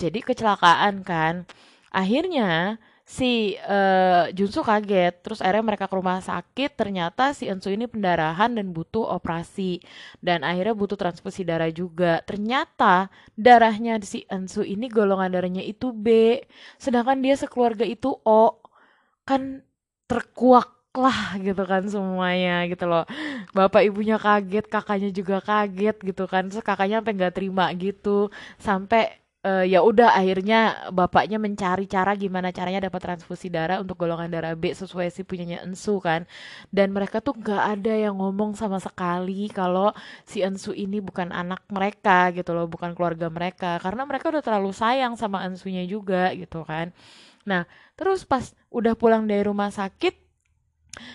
[0.00, 1.44] Jadi kecelakaan kan.
[1.92, 5.20] Akhirnya si uh, Junsu kaget.
[5.20, 6.72] Terus akhirnya mereka ke rumah sakit.
[6.74, 9.84] Ternyata si Ensu ini pendarahan dan butuh operasi.
[10.24, 12.24] Dan akhirnya butuh transfusi darah juga.
[12.24, 16.40] Ternyata darahnya si Ensu ini golongan darahnya itu B.
[16.80, 18.56] Sedangkan dia sekeluarga itu O.
[19.28, 19.62] Kan
[20.10, 23.06] terkuak lah gitu kan semuanya gitu loh.
[23.54, 26.50] Bapak ibunya kaget kakaknya juga kaget gitu kan.
[26.50, 28.26] Terus kakaknya sampai nggak terima gitu.
[28.58, 34.28] Sampai uh, ya udah akhirnya bapaknya mencari cara gimana caranya dapat transfusi darah untuk golongan
[34.34, 36.26] darah B sesuai si punyanya Ensu kan.
[36.74, 39.94] Dan mereka tuh nggak ada yang ngomong sama sekali kalau
[40.26, 43.78] si Ensu ini bukan anak mereka gitu loh bukan keluarga mereka.
[43.78, 46.90] Karena mereka udah terlalu sayang sama Ensunya juga gitu kan.
[47.46, 50.14] Nah terus pas udah pulang dari rumah sakit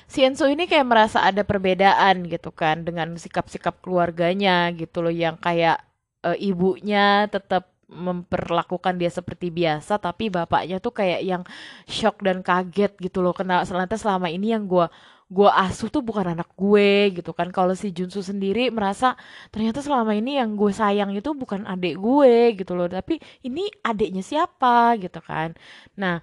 [0.07, 5.35] si Enzo ini kayak merasa ada perbedaan gitu kan dengan sikap-sikap keluarganya gitu loh yang
[5.39, 5.83] kayak
[6.23, 11.43] e, ibunya tetap memperlakukan dia seperti biasa tapi bapaknya tuh kayak yang
[11.85, 13.33] shock dan kaget gitu loh.
[13.35, 14.89] Kenal selama selama ini yang gue
[15.25, 17.49] gue asuh tuh bukan anak gue gitu kan.
[17.53, 19.13] Kalau si Junsu sendiri merasa
[19.53, 24.25] ternyata selama ini yang gue sayang itu bukan adik gue gitu loh tapi ini adiknya
[24.25, 25.53] siapa gitu kan.
[25.97, 26.21] Nah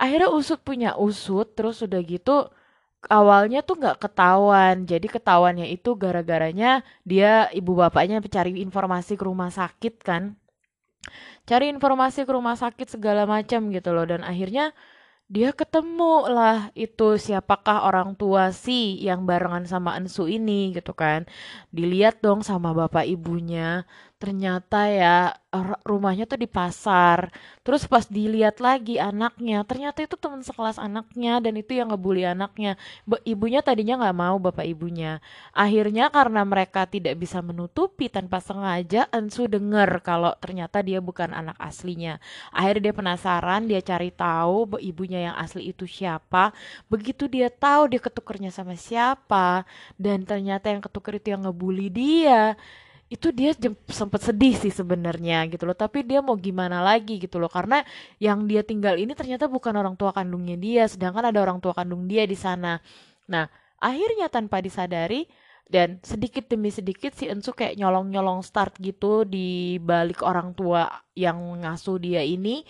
[0.00, 2.50] akhirnya usut punya usut terus udah gitu
[3.10, 4.84] awalnya tuh nggak ketahuan.
[4.88, 10.36] Jadi ketahuannya itu gara-garanya dia ibu bapaknya cari informasi ke rumah sakit kan.
[11.44, 14.08] Cari informasi ke rumah sakit segala macam gitu loh.
[14.08, 14.72] Dan akhirnya
[15.28, 21.28] dia ketemu lah itu siapakah orang tua si yang barengan sama Ensu ini gitu kan.
[21.72, 23.84] Dilihat dong sama bapak ibunya
[24.24, 25.36] ternyata ya
[25.84, 27.28] rumahnya tuh di pasar.
[27.60, 32.80] Terus pas dilihat lagi anaknya, ternyata itu teman sekelas anaknya dan itu yang ngebully anaknya.
[33.28, 35.20] Ibunya tadinya nggak mau bapak ibunya.
[35.52, 41.60] Akhirnya karena mereka tidak bisa menutupi tanpa sengaja, Ensu denger kalau ternyata dia bukan anak
[41.60, 42.16] aslinya.
[42.48, 46.56] Akhirnya dia penasaran, dia cari tahu ibunya yang asli itu siapa.
[46.88, 49.68] Begitu dia tahu dia ketukernya sama siapa
[50.00, 52.56] dan ternyata yang ketuker itu yang ngebully dia
[53.14, 53.54] itu dia
[53.86, 55.78] sempat sedih sih sebenarnya gitu loh.
[55.78, 57.46] Tapi dia mau gimana lagi gitu loh.
[57.46, 57.86] Karena
[58.18, 62.10] yang dia tinggal ini ternyata bukan orang tua kandungnya dia sedangkan ada orang tua kandung
[62.10, 62.82] dia di sana.
[63.30, 63.46] Nah
[63.78, 65.30] akhirnya tanpa disadari
[65.70, 71.38] dan sedikit demi sedikit si Ensu kayak nyolong-nyolong start gitu di balik orang tua yang
[71.62, 72.66] ngasuh dia ini.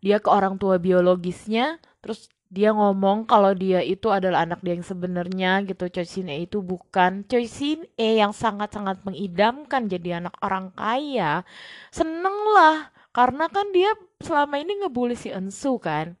[0.00, 4.86] Dia ke orang tua biologisnya terus dia ngomong kalau dia itu adalah anak dia yang
[4.86, 5.88] sebenarnya gitu.
[5.90, 7.24] Choi Sin E itu bukan.
[7.26, 11.42] Choi Sin E yang sangat-sangat mengidamkan jadi anak orang kaya
[11.90, 12.90] seneng lah.
[13.14, 16.18] Karena kan dia selama ini ngebully si Ensu kan.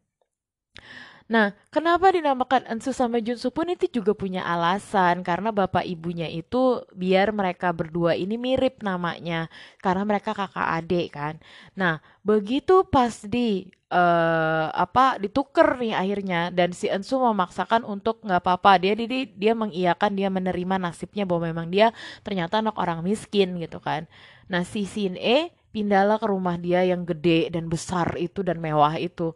[1.24, 5.24] Nah, kenapa dinamakan Ensu sama Junsu pun itu juga punya alasan.
[5.24, 9.48] Karena bapak ibunya itu biar mereka berdua ini mirip namanya.
[9.80, 11.34] Karena mereka kakak adik kan.
[11.72, 18.42] Nah, begitu pas di uh, apa dituker nih akhirnya dan si Ensu memaksakan untuk nggak
[18.42, 21.94] apa-apa dia dia dia mengiyakan dia menerima nasibnya bahwa memang dia
[22.26, 24.10] ternyata anak orang miskin gitu kan.
[24.50, 28.98] Nah, si Sin E pindahlah ke rumah dia yang gede dan besar itu dan mewah
[28.98, 29.34] itu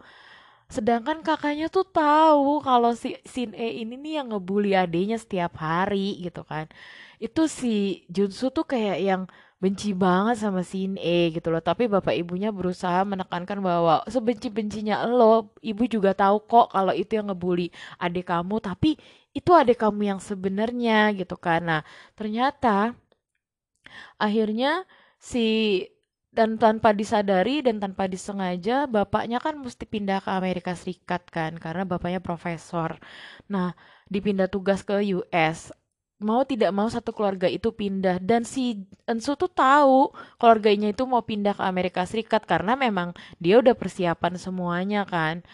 [0.68, 6.20] Sedangkan kakaknya tuh tahu kalau si Sin E ini nih yang ngebully adenya setiap hari
[6.20, 6.68] gitu kan.
[7.16, 9.22] Itu si Junsu tuh kayak yang
[9.62, 11.62] benci banget sama Sin E gitu loh.
[11.62, 17.26] Tapi bapak ibunya berusaha menekankan bahwa sebenci-bencinya lo, ibu juga tahu kok kalau itu yang
[17.30, 18.56] ngebully adik kamu.
[18.62, 18.88] Tapi
[19.38, 21.60] itu adik kamu yang sebenarnya gitu kan.
[21.68, 21.80] Nah
[22.18, 22.94] ternyata
[24.18, 24.84] akhirnya
[25.18, 25.46] si
[26.38, 31.82] dan tanpa disadari dan tanpa disengaja bapaknya kan mesti pindah ke Amerika Serikat kan karena
[31.88, 32.90] bapaknya profesor.
[33.50, 33.74] Nah,
[34.12, 35.72] dipindah tugas ke US.
[36.18, 41.22] Mau tidak mau satu keluarga itu pindah dan si Ensu tuh tahu keluarganya itu mau
[41.22, 45.46] pindah ke Amerika Serikat karena memang dia udah persiapan semuanya kan.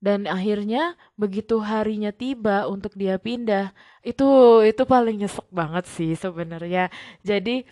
[0.00, 4.24] Dan akhirnya begitu harinya tiba untuk dia pindah, itu
[4.64, 6.88] itu paling nyesek banget sih sebenarnya.
[7.22, 7.62] Jadi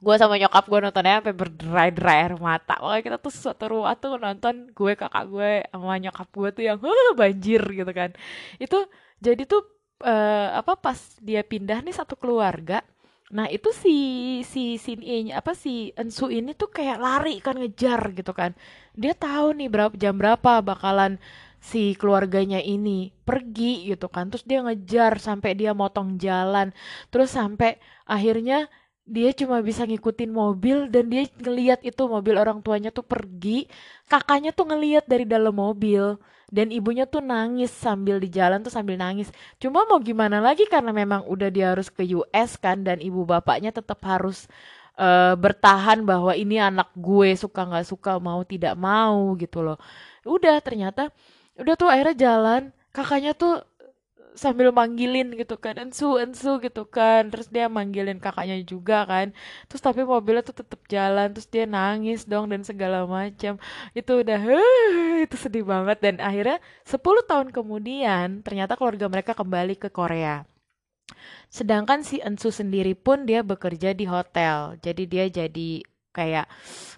[0.00, 4.16] gue sama nyokap gue nontonnya sampai berderai-derai air mata makanya kita tuh suatu ruang tuh
[4.16, 6.78] nonton gue kakak gue sama nyokap gue tuh yang
[7.20, 8.10] banjir gitu kan
[8.56, 8.78] itu
[9.20, 9.60] jadi tuh
[10.04, 12.82] uh, apa pas dia pindah nih satu keluarga
[13.30, 13.94] nah itu si
[14.42, 18.58] si si nya apa si Ensu ini tuh kayak lari kan ngejar gitu kan.
[18.98, 21.14] Dia tahu nih berapa jam berapa bakalan
[21.62, 24.34] si keluarganya ini pergi gitu kan.
[24.34, 26.74] Terus dia ngejar sampai dia motong jalan.
[27.14, 28.66] Terus sampai akhirnya
[29.06, 33.70] dia cuma bisa ngikutin mobil dan dia ngeliat itu mobil orang tuanya tuh pergi.
[34.10, 36.18] Kakaknya tuh ngeliat dari dalam mobil
[36.50, 39.30] dan ibunya tuh nangis sambil di jalan tuh sambil nangis.
[39.62, 43.70] Cuma mau gimana lagi karena memang udah dia harus ke US kan dan ibu bapaknya
[43.70, 44.50] tetap harus
[44.98, 49.78] uh, bertahan bahwa ini anak gue suka nggak suka mau tidak mau gitu loh.
[50.26, 51.14] Udah ternyata
[51.56, 52.62] udah tuh akhirnya jalan.
[52.90, 53.62] Kakaknya tuh
[54.34, 57.28] sambil manggilin gitu kan ensu ensu gitu kan.
[57.32, 59.32] Terus dia manggilin kakaknya juga kan.
[59.66, 63.58] Terus tapi mobilnya tuh tetap jalan terus dia nangis dong dan segala macam.
[63.96, 64.40] Itu udah
[65.26, 65.98] itu sedih banget.
[66.04, 67.00] Dan akhirnya 10
[67.30, 70.46] tahun kemudian ternyata keluarga mereka kembali ke Korea.
[71.50, 74.78] Sedangkan si Ensu sendiri pun dia bekerja di hotel.
[74.78, 76.46] Jadi dia jadi kayak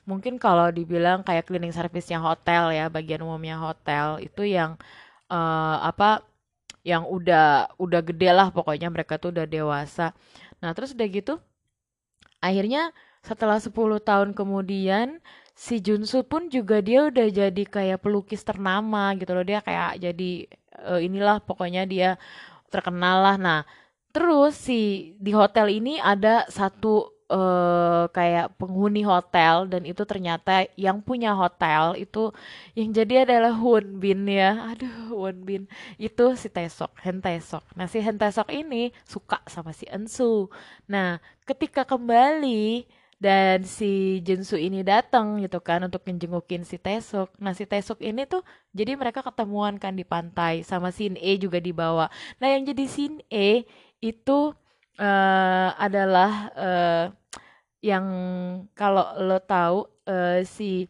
[0.08, 4.20] mungkin kalau dibilang kayak cleaning service-nya hotel ya bagian umumnya hotel.
[4.20, 4.76] Itu yang
[5.32, 6.31] uh, apa
[6.82, 10.14] yang udah udah gede lah pokoknya mereka tuh udah dewasa.
[10.62, 11.34] Nah, terus udah gitu
[12.42, 12.90] akhirnya
[13.22, 15.22] setelah 10 tahun kemudian
[15.54, 19.46] si Junsu pun juga dia udah jadi kayak pelukis ternama gitu loh.
[19.46, 20.30] Dia kayak jadi
[20.90, 22.18] uh, inilah pokoknya dia
[22.72, 23.36] terkenal lah.
[23.38, 23.60] Nah,
[24.10, 31.00] terus si di hotel ini ada satu uh, kayak penghuni hotel dan itu ternyata yang
[31.00, 32.28] punya hotel itu
[32.76, 34.76] yang jadi adalah Won Bin ya.
[34.76, 35.62] Aduh, Won Bin
[35.96, 37.64] itu si Taesok, Hen Taesok.
[37.72, 40.52] Nah, si Hen Taesok ini suka sama si Ensu.
[40.84, 41.16] Nah,
[41.48, 42.84] ketika kembali
[43.22, 47.30] dan si Junsu ini datang gitu kan untuk menjengukin si Taesok.
[47.38, 48.42] Nah si Taesok ini tuh
[48.74, 52.10] jadi mereka ketemuan kan di pantai sama Sin E juga dibawa.
[52.42, 53.62] Nah yang jadi Sin E
[54.02, 54.50] itu
[54.98, 57.04] uh, adalah uh,
[57.82, 58.06] yang
[58.78, 60.86] kalau lo tahu uh, si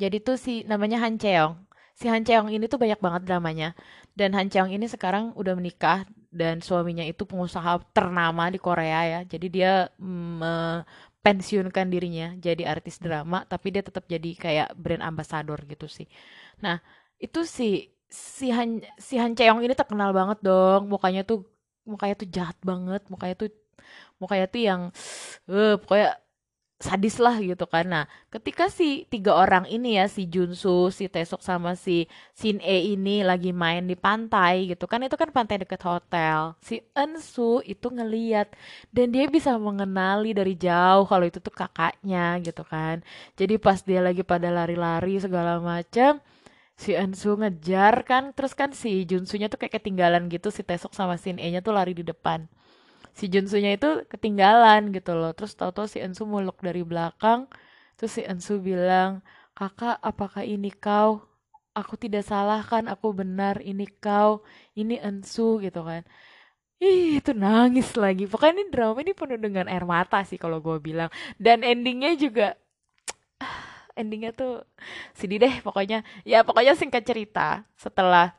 [0.00, 1.54] jadi tuh si namanya Han Cheong.
[1.94, 3.78] Si Han Cheong ini tuh banyak banget dramanya.
[4.16, 6.02] Dan Han Cheong ini sekarang udah menikah
[6.34, 9.20] dan suaminya itu pengusaha ternama di Korea ya.
[9.22, 9.86] Jadi dia
[11.24, 16.10] pensiunkan dirinya jadi artis drama, tapi dia tetap jadi kayak brand ambassador gitu sih.
[16.60, 16.82] Nah,
[17.22, 20.90] itu si si Han si Han Cheong ini terkenal banget dong.
[20.90, 21.46] Mukanya tuh
[21.86, 23.50] mukanya tuh jahat banget, mukanya tuh
[24.20, 24.80] mukanya tuh yang
[25.50, 26.18] uh, pokoknya
[26.84, 27.86] sadis lah gitu kan.
[27.88, 32.04] Nah, ketika si tiga orang ini ya, si Junsu, si Taesuk sama si
[32.36, 36.52] Shin E ini lagi main di pantai gitu kan, itu kan pantai deket hotel.
[36.60, 38.52] Si Ensu itu ngeliat
[38.92, 43.00] dan dia bisa mengenali dari jauh kalau itu tuh kakaknya gitu kan.
[43.38, 46.20] Jadi pas dia lagi pada lari-lari segala macam,
[46.76, 51.16] si Ensu ngejar kan, terus kan si Junsunya tuh kayak ketinggalan gitu, si Taesuk sama
[51.16, 52.44] Shin E-nya tuh lari di depan
[53.14, 57.46] si Junsunya itu ketinggalan gitu loh terus tahu-tahu si Ensu muluk dari belakang
[57.96, 59.22] terus si Ensu bilang
[59.54, 61.22] kakak apakah ini kau
[61.74, 64.42] aku tidak salah kan aku benar ini kau
[64.74, 66.02] ini Ensu gitu kan
[66.82, 68.26] Ih, itu nangis lagi.
[68.26, 71.08] Pokoknya ini drama ini penuh dengan air mata sih kalau gue bilang.
[71.38, 72.58] Dan endingnya juga,
[74.00, 74.52] endingnya tuh
[75.16, 76.02] sedih deh pokoknya.
[76.26, 78.34] Ya pokoknya singkat cerita, setelah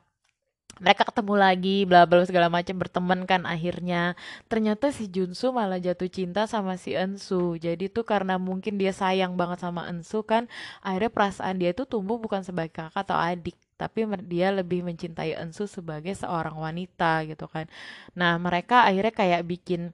[0.81, 4.13] mereka ketemu lagi bla bla segala macam berteman kan akhirnya.
[4.51, 7.55] Ternyata si Junsu malah jatuh cinta sama si Ensu.
[7.55, 10.51] Jadi tuh karena mungkin dia sayang banget sama Ensu kan
[10.83, 15.67] akhirnya perasaan dia itu tumbuh bukan sebagai kakak atau adik tapi dia lebih mencintai Ensu
[15.67, 17.67] sebagai seorang wanita gitu kan.
[18.15, 19.91] Nah mereka akhirnya kayak bikin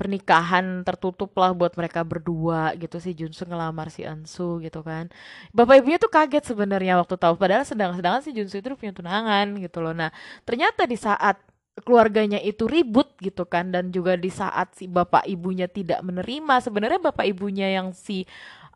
[0.00, 5.12] pernikahan tertutup lah buat mereka berdua gitu si Junsu ngelamar si Ansu gitu kan.
[5.52, 7.36] Bapak ibunya tuh kaget sebenarnya waktu tahu.
[7.36, 9.92] Padahal sedang-sedangkan si Junsu itu punya tunangan gitu loh.
[9.92, 10.08] Nah
[10.48, 11.36] ternyata di saat
[11.84, 17.00] keluarganya itu ribut gitu kan dan juga di saat si bapak ibunya tidak menerima sebenarnya
[17.00, 18.28] bapak ibunya yang si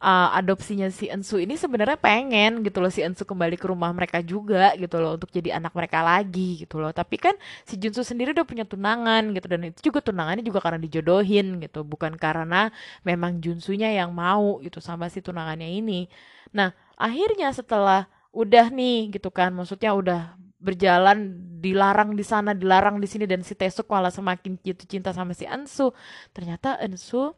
[0.04, 4.20] uh, adopsinya si Ensu ini sebenarnya pengen gitu loh si Ensu kembali ke rumah mereka
[4.20, 6.92] juga gitu loh untuk jadi anak mereka lagi gitu loh.
[6.92, 7.34] Tapi kan
[7.64, 11.80] si Junsu sendiri udah punya tunangan gitu dan itu juga tunangannya juga karena dijodohin gitu
[11.82, 12.68] bukan karena
[13.02, 16.06] memang Junsunya yang mau gitu sama si tunangannya ini.
[16.52, 20.20] Nah akhirnya setelah udah nih gitu kan maksudnya udah
[20.64, 25.36] berjalan dilarang di sana dilarang di sini dan si Tesuk malah semakin jatuh cinta sama
[25.36, 25.92] si Ensu
[26.32, 27.36] ternyata Ensu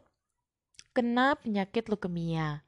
[0.97, 2.65] kena penyakit leukemia.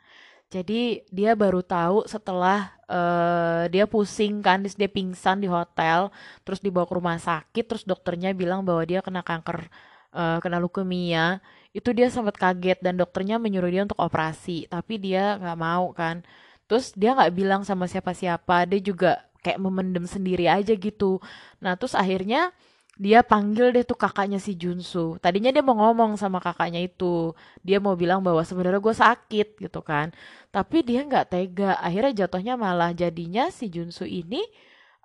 [0.49, 6.09] Jadi dia baru tahu setelah uh, dia pusing kan, dia pingsan di hotel,
[6.41, 9.69] terus dibawa ke rumah sakit, terus dokternya bilang bahwa dia kena kanker,
[10.13, 11.37] uh, kena leukemia.
[11.69, 16.25] Itu dia sempat kaget dan dokternya menyuruh dia untuk operasi, tapi dia nggak mau kan.
[16.65, 19.11] Terus dia nggak bilang sama siapa-siapa, dia juga
[19.45, 21.21] kayak memendam sendiri aja gitu.
[21.61, 22.51] Nah terus akhirnya
[22.99, 25.15] dia panggil deh tuh kakaknya si Junsu.
[25.23, 27.31] Tadinya dia mau ngomong sama kakaknya itu.
[27.63, 30.11] Dia mau bilang bahwa sebenarnya gue sakit gitu kan.
[30.51, 31.79] Tapi dia nggak tega.
[31.79, 34.43] Akhirnya jatuhnya malah jadinya si Junsu ini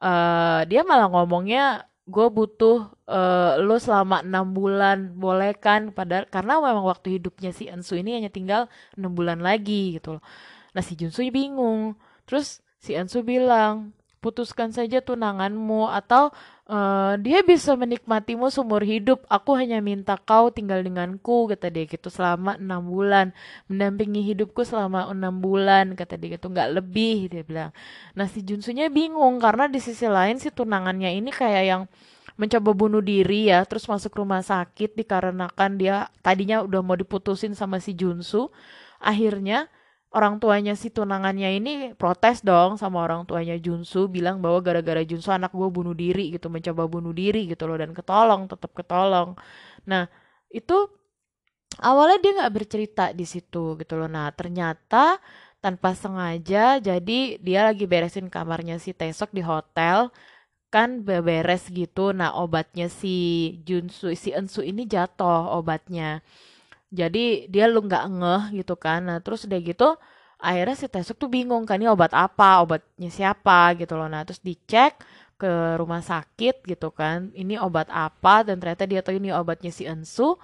[0.02, 6.60] uh, dia malah ngomongnya gue butuh uh, lo selama enam bulan boleh kan padahal karena
[6.60, 10.22] memang waktu hidupnya si Ensu ini hanya tinggal enam bulan lagi gitu loh.
[10.76, 11.96] Nah si Junsu bingung.
[12.28, 16.32] Terus si Ensu bilang putuskan saja tunanganmu atau
[16.68, 19.24] uh, dia bisa menikmatimu seumur hidup.
[19.28, 23.36] Aku hanya minta kau tinggal denganku, kata dia gitu selama enam bulan,
[23.68, 27.70] mendampingi hidupku selama enam bulan, kata dia gitu nggak lebih dia bilang.
[28.16, 31.82] Nah si Junsunya bingung karena di sisi lain si tunangannya ini kayak yang
[32.34, 37.78] mencoba bunuh diri ya, terus masuk rumah sakit dikarenakan dia tadinya udah mau diputusin sama
[37.78, 38.50] si Junsu,
[38.98, 39.70] akhirnya
[40.14, 45.28] orang tuanya si tunangannya ini protes dong sama orang tuanya Junsu bilang bahwa gara-gara Junsu
[45.34, 49.34] anak gue bunuh diri gitu mencoba bunuh diri gitu loh dan ketolong tetap ketolong.
[49.90, 50.06] Nah
[50.54, 50.74] itu
[51.82, 54.06] awalnya dia nggak bercerita di situ gitu loh.
[54.06, 55.18] Nah ternyata
[55.58, 60.14] tanpa sengaja jadi dia lagi beresin kamarnya si Tesok di hotel
[60.70, 62.14] kan beres gitu.
[62.14, 63.16] Nah obatnya si
[63.66, 66.22] Junsu si Ensu ini jatuh obatnya
[67.00, 69.00] jadi dia lu nggak ngeh gitu kan.
[69.08, 69.88] Nah terus udah gitu
[70.38, 72.62] akhirnya si Tesuk tuh bingung kan ini obat apa?
[72.62, 73.74] Obatnya siapa?
[73.80, 74.08] gitu loh.
[74.12, 74.92] Nah terus dicek
[75.40, 78.46] ke rumah sakit gitu kan ini obat apa?
[78.46, 80.38] Dan ternyata dia tahu ini obatnya si Ensu.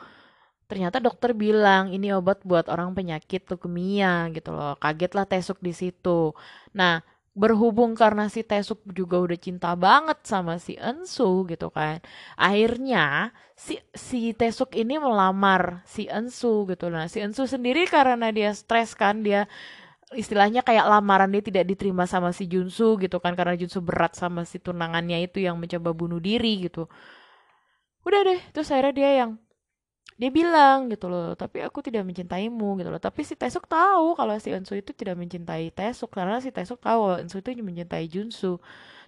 [0.71, 4.79] Ternyata dokter bilang ini obat buat orang penyakit leukemia gitu loh.
[4.83, 6.31] Kaget lah Tesuk di situ.
[6.79, 12.03] Nah berhubung karena si Tesuk juga udah cinta banget sama si Ensu gitu kan.
[12.35, 16.91] Akhirnya si si Tesuk ini melamar si Ensu gitu.
[16.91, 19.47] Nah si Ensu sendiri karena dia stres kan dia
[20.11, 24.43] istilahnya kayak lamaran dia tidak diterima sama si Junsu gitu kan karena Junsu berat sama
[24.43, 26.91] si tunangannya itu yang mencoba bunuh diri gitu.
[28.03, 29.31] Udah deh terus akhirnya dia yang
[30.21, 33.01] dia bilang gitu loh tapi aku tidak mencintaimu gitu loh.
[33.01, 37.25] Tapi si Taesuk tahu kalau si Ensu itu tidak mencintai Taesuk karena si Taesuk tahu
[37.25, 38.61] Ensu itu mencintai Junsu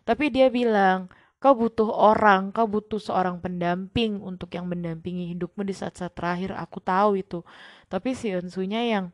[0.08, 5.74] tapi dia bilang kau butuh orang kau butuh seorang pendamping untuk yang mendampingi hidupmu di
[5.76, 6.50] saat-saat terakhir.
[6.56, 7.44] Aku tahu itu.
[7.92, 9.06] Tapi si Ensunya yang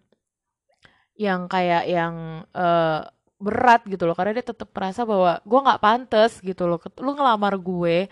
[1.18, 3.02] yang kayak yang uh,
[3.38, 6.78] berat gitu loh karena dia tetap merasa bahwa gue nggak pantas gitu loh.
[7.02, 8.06] Lu ngelamar gue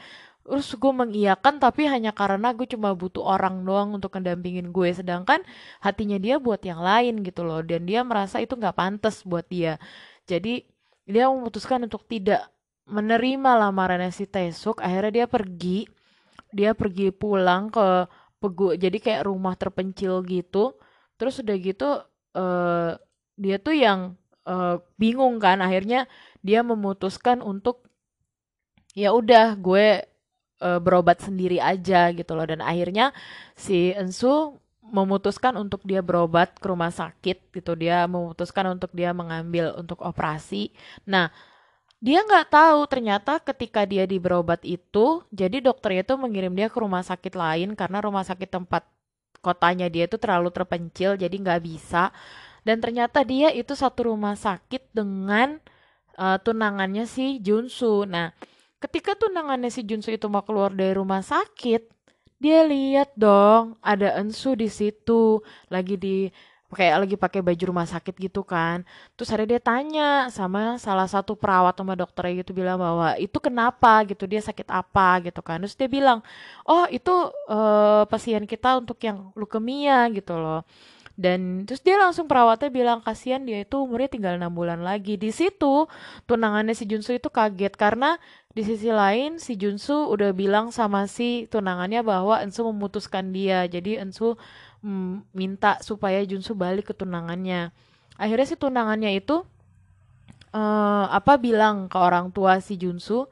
[0.47, 4.95] terus gue mengiyakan tapi hanya karena gue cuma butuh orang doang untuk mendampingin gue.
[4.95, 5.43] Sedangkan
[5.83, 7.61] hatinya dia buat yang lain gitu loh.
[7.67, 9.83] Dan dia merasa itu nggak pantas buat dia.
[10.31, 10.63] Jadi
[11.03, 12.47] dia memutuskan untuk tidak
[12.87, 14.79] menerima lamarannya si Taesuk.
[14.79, 15.91] Akhirnya dia pergi.
[16.55, 18.07] Dia pergi pulang ke
[18.39, 20.79] pegu jadi kayak rumah terpencil gitu.
[21.19, 21.89] Terus udah gitu
[22.39, 22.95] uh,
[23.35, 24.15] dia tuh yang
[24.47, 25.59] uh, bingung kan.
[25.59, 26.07] Akhirnya
[26.39, 27.83] dia memutuskan untuk
[28.95, 30.16] ya udah gue
[30.61, 32.47] uh, berobat sendiri aja gitu loh.
[32.47, 33.13] Dan akhirnya
[33.57, 37.73] si Ensu memutuskan untuk dia berobat ke rumah sakit gitu.
[37.75, 40.71] Dia memutuskan untuk dia mengambil untuk operasi.
[41.09, 41.31] Nah
[41.97, 46.77] dia nggak tahu ternyata ketika dia di berobat itu jadi dokternya itu mengirim dia ke
[46.77, 48.85] rumah sakit lain karena rumah sakit tempat
[49.41, 52.13] kotanya dia itu terlalu terpencil jadi nggak bisa.
[52.67, 55.63] Dan ternyata dia itu satu rumah sakit dengan
[56.19, 58.03] uh, tunangannya si Junsu.
[58.07, 58.35] Nah
[58.83, 61.97] ketika tunangannya si Junsu itu mau keluar dari rumah sakit
[62.37, 65.41] dia lihat dong ada Ensu di situ
[65.73, 66.17] lagi di
[66.75, 68.83] kayak lagi pakai baju rumah sakit gitu kan.
[69.15, 74.03] Terus ada dia tanya sama salah satu perawat sama dokternya gitu bilang bahwa itu kenapa?
[74.05, 75.23] gitu dia sakit apa?
[75.25, 75.63] gitu kan.
[75.63, 76.21] Terus dia bilang
[76.67, 80.67] oh itu uh, pasien kita untuk yang leukemia gitu loh.
[81.17, 85.17] Dan terus dia langsung perawatnya bilang kasihan dia itu umurnya tinggal enam bulan lagi.
[85.17, 85.89] Di situ
[86.29, 88.21] tunangannya si Junsu itu kaget karena
[88.57, 94.01] di sisi lain si Junsu udah bilang sama si tunangannya bahwa Ensu memutuskan dia jadi
[94.01, 94.41] Ensu
[95.37, 97.69] minta supaya Junsu balik ke tunangannya.
[98.17, 99.45] Akhirnya si tunangannya itu
[100.57, 103.29] uh, apa bilang ke orang tua si Junsu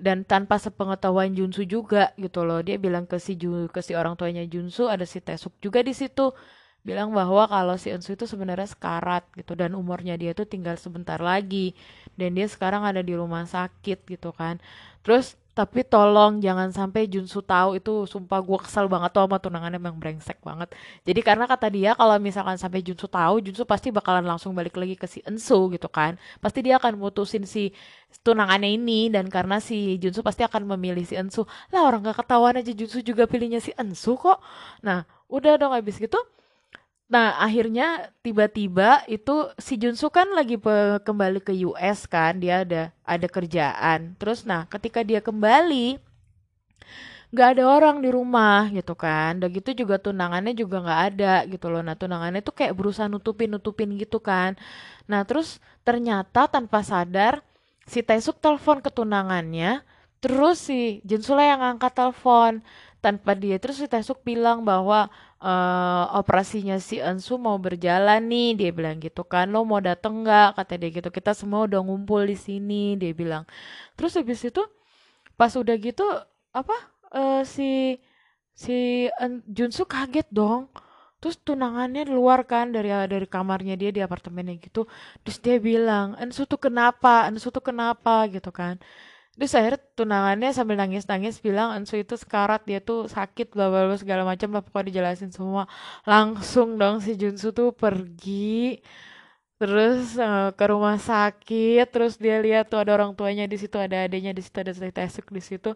[0.00, 2.64] dan tanpa sepengetahuan Junsu juga gitu loh.
[2.64, 3.36] Dia bilang ke si
[3.68, 6.32] ke si orang tuanya Junsu ada si Tesuk juga di situ
[6.84, 11.16] bilang bahwa kalau si Ensu itu sebenarnya sekarat gitu dan umurnya dia tuh tinggal sebentar
[11.16, 11.72] lagi
[12.14, 14.60] dan dia sekarang ada di rumah sakit gitu kan.
[15.00, 19.78] Terus tapi tolong jangan sampai Junsu tahu itu sumpah gue kesel banget tuh sama tunangannya
[19.78, 20.74] emang brengsek banget.
[21.06, 24.98] Jadi karena kata dia kalau misalkan sampai Junsu tahu Junsu pasti bakalan langsung balik lagi
[24.98, 26.18] ke si Ensu gitu kan.
[26.42, 27.70] Pasti dia akan mutusin si
[28.26, 32.58] tunangannya ini dan karena si Junsu pasti akan memilih si Ensu lah orang gak ketahuan
[32.58, 34.42] aja Junsu juga pilihnya si Ensu kok.
[34.82, 36.18] Nah udah dong habis gitu
[37.14, 40.58] Nah, akhirnya tiba-tiba itu si Junsu kan lagi
[41.06, 44.18] kembali ke US kan, dia ada ada kerjaan.
[44.18, 46.02] Terus nah, ketika dia kembali
[47.34, 49.38] nggak ada orang di rumah gitu kan.
[49.38, 51.82] Dan gitu juga tunangannya juga nggak ada gitu loh.
[51.86, 54.58] Nah, tunangannya tuh kayak berusaha nutupin-nutupin gitu kan.
[55.06, 57.46] Nah, terus ternyata tanpa sadar
[57.86, 59.86] si Taesuk telepon ke tunangannya,
[60.18, 62.58] terus si Junsu lah yang angkat telepon
[63.04, 65.12] tanpa dia terus si Taesuk bilang bahwa
[65.44, 68.48] uh, operasinya si Ansu mau berjalan nih.
[68.58, 70.56] Dia bilang gitu kan lo mau dateng nggak?
[70.58, 71.08] Kata dia gitu.
[71.12, 73.44] Kita semua udah ngumpul di sini dia bilang.
[73.96, 74.62] Terus habis itu
[75.36, 76.04] pas udah gitu
[76.54, 76.76] apa
[77.12, 78.00] uh, si
[78.56, 79.08] si
[79.56, 80.72] Junsu kaget dong.
[81.20, 84.88] Terus tunangannya luar kan dari dari kamarnya dia di apartemennya gitu.
[85.24, 87.28] Terus dia bilang Ansu tuh kenapa?
[87.28, 88.28] Ansu tuh kenapa?
[88.32, 88.80] Gitu kan
[89.34, 93.96] Terus akhirnya tunangannya sambil nangis-nangis bilang Ansu itu sekarat dia tuh sakit bla bla bla
[93.98, 95.66] segala macam lah pokoknya dijelasin semua.
[96.06, 98.78] Langsung dong si Junsu tuh pergi
[99.58, 103.96] terus uh, ke rumah sakit terus dia lihat tuh ada orang tuanya di situ ada
[104.06, 105.70] adanya di situ ada Taesuk di situ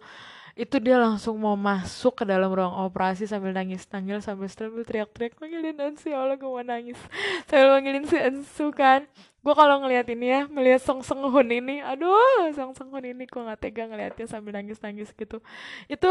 [0.58, 5.38] itu dia langsung mau masuk ke dalam ruang operasi sambil nangis nangis sambil sambil teriak-teriak
[5.38, 6.98] manggilin Ansu ya Allah gue mau nangis.
[7.46, 9.06] Sambil manggilin si Ansu kan.
[9.38, 13.30] Gue kalau ngeliat ini ya melihat Song Seng Hun ini aduh Song Seng Hun ini
[13.30, 15.38] gue nggak tega ngeliatnya sambil nangis nangis gitu.
[15.86, 16.10] Itu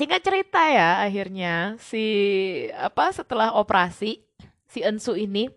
[0.00, 2.04] singkat cerita ya akhirnya si
[2.72, 4.24] apa setelah operasi
[4.64, 5.52] si Ensu ini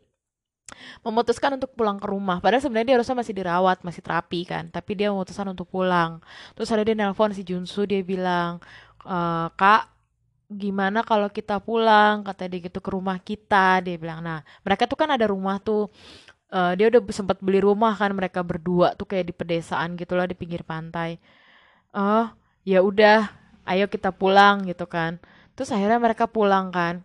[1.02, 2.38] memutuskan untuk pulang ke rumah.
[2.44, 4.68] Padahal sebenarnya dia harusnya masih dirawat, masih terapi kan.
[4.70, 6.20] Tapi dia memutuskan untuk pulang.
[6.54, 8.60] Terus ada dia nelpon si Junsu, dia bilang,
[9.04, 9.18] e,
[9.56, 9.90] kak
[10.48, 12.24] gimana kalau kita pulang?
[12.24, 13.84] Kata dia gitu ke rumah kita.
[13.84, 14.24] Dia bilang.
[14.24, 15.92] Nah mereka tuh kan ada rumah tuh.
[16.48, 20.32] Uh, dia udah sempat beli rumah kan mereka berdua tuh kayak di pedesaan gitulah di
[20.32, 21.20] pinggir pantai.
[21.92, 22.32] Oh
[22.64, 23.28] ya udah
[23.68, 25.20] ayo kita pulang gitu kan.
[25.60, 27.04] Terus akhirnya mereka pulang kan.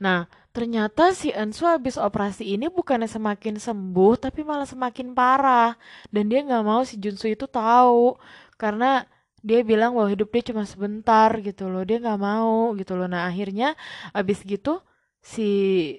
[0.00, 5.72] Nah Ternyata si Ensu habis operasi ini bukannya semakin sembuh, tapi malah semakin parah.
[6.12, 8.20] Dan dia nggak mau si Junsu itu tahu,
[8.60, 9.08] karena
[9.40, 11.82] dia bilang bahwa hidup dia cuma sebentar gitu loh.
[11.88, 13.08] Dia nggak mau gitu loh.
[13.08, 13.74] Nah akhirnya
[14.12, 14.84] habis gitu
[15.22, 15.48] si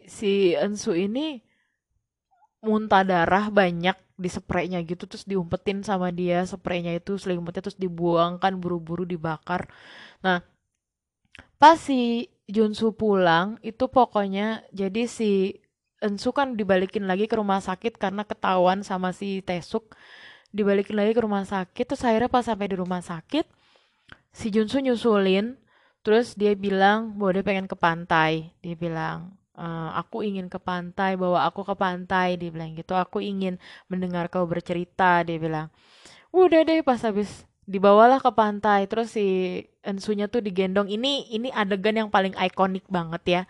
[0.06, 1.42] si Ensu ini
[2.64, 8.54] muntah darah banyak di spraynya gitu terus diumpetin sama dia spraynya itu selimutnya terus dibuangkan
[8.62, 9.68] buru-buru dibakar
[10.24, 10.40] nah
[11.60, 15.64] pas si Junsu pulang itu pokoknya jadi si
[16.04, 19.96] Ensu kan dibalikin lagi ke rumah sakit karena ketahuan sama si Tesuk.
[20.52, 23.48] Dibalikin lagi ke rumah sakit terus akhirnya pas sampai di rumah sakit
[24.36, 25.56] si Junsu nyusulin
[26.04, 28.52] terus dia bilang bahwa dia pengen ke pantai.
[28.60, 29.66] Dia bilang e,
[29.96, 32.36] aku ingin ke pantai bawa aku ke pantai.
[32.36, 33.56] Dia bilang gitu aku ingin
[33.88, 35.24] mendengar kau bercerita.
[35.24, 35.72] Dia bilang
[36.36, 41.96] udah deh pas habis dibawalah ke pantai terus si Ensunya tuh digendong ini ini adegan
[41.96, 43.42] yang paling ikonik banget ya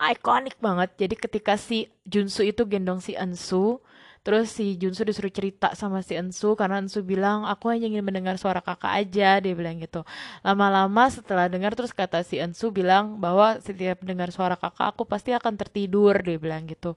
[0.00, 3.80] ikonik banget jadi ketika si Junsu itu gendong si Ensu
[4.22, 8.38] Terus si Junsu disuruh cerita sama si Ensu karena Ensu bilang aku hanya ingin mendengar
[8.38, 10.06] suara kakak aja dia bilang gitu.
[10.46, 15.34] Lama-lama setelah dengar terus kata si Ensu bilang bahwa setiap dengar suara kakak aku pasti
[15.34, 16.94] akan tertidur dia bilang gitu.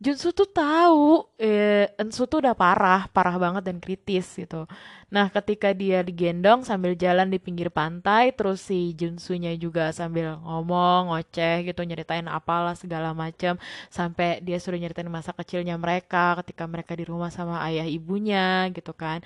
[0.00, 4.64] Junsu tuh tahu eh, Ensu tuh udah parah, parah banget dan kritis gitu.
[5.12, 11.12] Nah, ketika dia digendong sambil jalan di pinggir pantai, terus si Junsunya juga sambil ngomong,
[11.12, 13.60] ngoceh gitu, nyeritain apalah segala macam,
[13.92, 18.96] sampai dia suruh nyeritain masa kecilnya mereka ketika mereka di rumah sama ayah ibunya gitu
[18.96, 19.20] kan.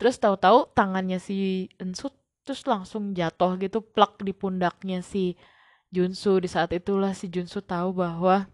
[0.00, 2.08] Terus tahu-tahu tangannya si Ensu
[2.40, 5.36] terus langsung jatuh gitu plak di pundaknya si
[5.92, 6.40] Junsu.
[6.40, 8.48] Di saat itulah si Junsu tahu bahwa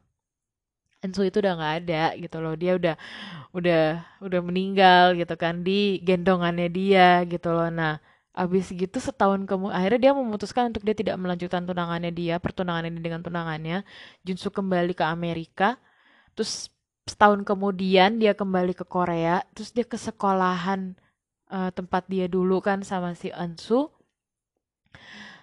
[1.03, 2.55] Ensu itu udah nggak ada gitu loh.
[2.55, 2.95] Dia udah
[3.59, 3.83] udah
[4.23, 7.69] udah meninggal gitu kan di gendongannya dia gitu loh.
[7.69, 7.99] Nah
[8.33, 13.01] abis gitu setahun kemudian akhirnya dia memutuskan untuk dia tidak melanjutkan tunangannya dia pertunangan ini
[13.03, 13.83] dengan tunangannya.
[14.23, 15.77] Junsu kembali ke Amerika.
[16.39, 16.71] Terus
[17.05, 19.43] setahun kemudian dia kembali ke Korea.
[19.53, 20.95] Terus dia ke sekolahan
[21.51, 23.91] uh, tempat dia dulu kan sama si Ensu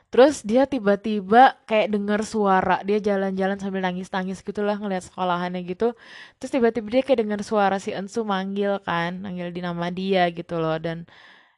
[0.10, 5.94] Terus dia tiba-tiba kayak denger suara, dia jalan-jalan sambil nangis-nangis gitu lah ngeliat sekolahannya gitu.
[6.42, 10.58] Terus tiba-tiba dia kayak denger suara si Ensu manggil kan, manggil di nama dia gitu
[10.58, 10.82] loh.
[10.82, 11.06] Dan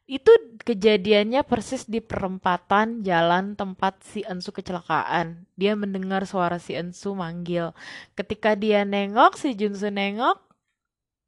[0.04, 0.28] itu
[0.68, 5.48] kejadiannya persis di perempatan jalan tempat si Ensu kecelakaan.
[5.56, 7.72] Dia mendengar suara si Ensu manggil.
[8.12, 10.36] Ketika dia nengok, si Junsu nengok,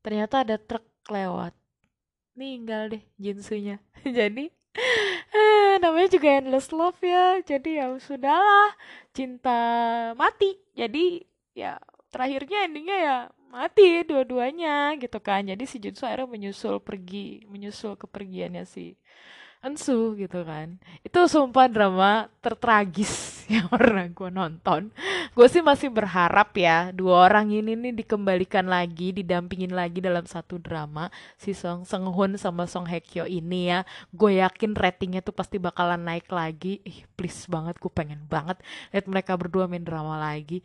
[0.04, 1.56] ternyata ada truk lewat.
[2.36, 3.80] Ninggal deh Junsunya.
[4.04, 4.52] Jadi
[5.82, 7.40] Namanya juga endless love ya.
[7.42, 8.70] Jadi ya sudahlah
[9.16, 9.58] cinta
[10.18, 10.58] mati.
[10.76, 11.78] Jadi ya
[12.10, 13.16] terakhirnya endingnya ya
[13.50, 15.46] mati dua-duanya gitu kan.
[15.46, 18.98] Jadi si Junsu akhirnya menyusul pergi menyusul kepergiannya si
[19.64, 20.76] Ensu gitu kan.
[21.00, 23.08] Itu sumpah drama tertragis
[23.54, 24.92] yang pernah gue nonton.
[25.32, 30.60] Gue sih masih berharap ya dua orang ini nih dikembalikan lagi didampingin lagi dalam satu
[30.60, 31.08] drama.
[31.40, 35.56] Si Song Seung Hoon sama Song Hye Kyo ini ya gue yakin ratingnya tuh pasti
[35.56, 36.84] bakalan naik lagi.
[36.84, 38.60] Ih please banget gue pengen banget
[38.92, 40.60] lihat mereka berdua main drama lagi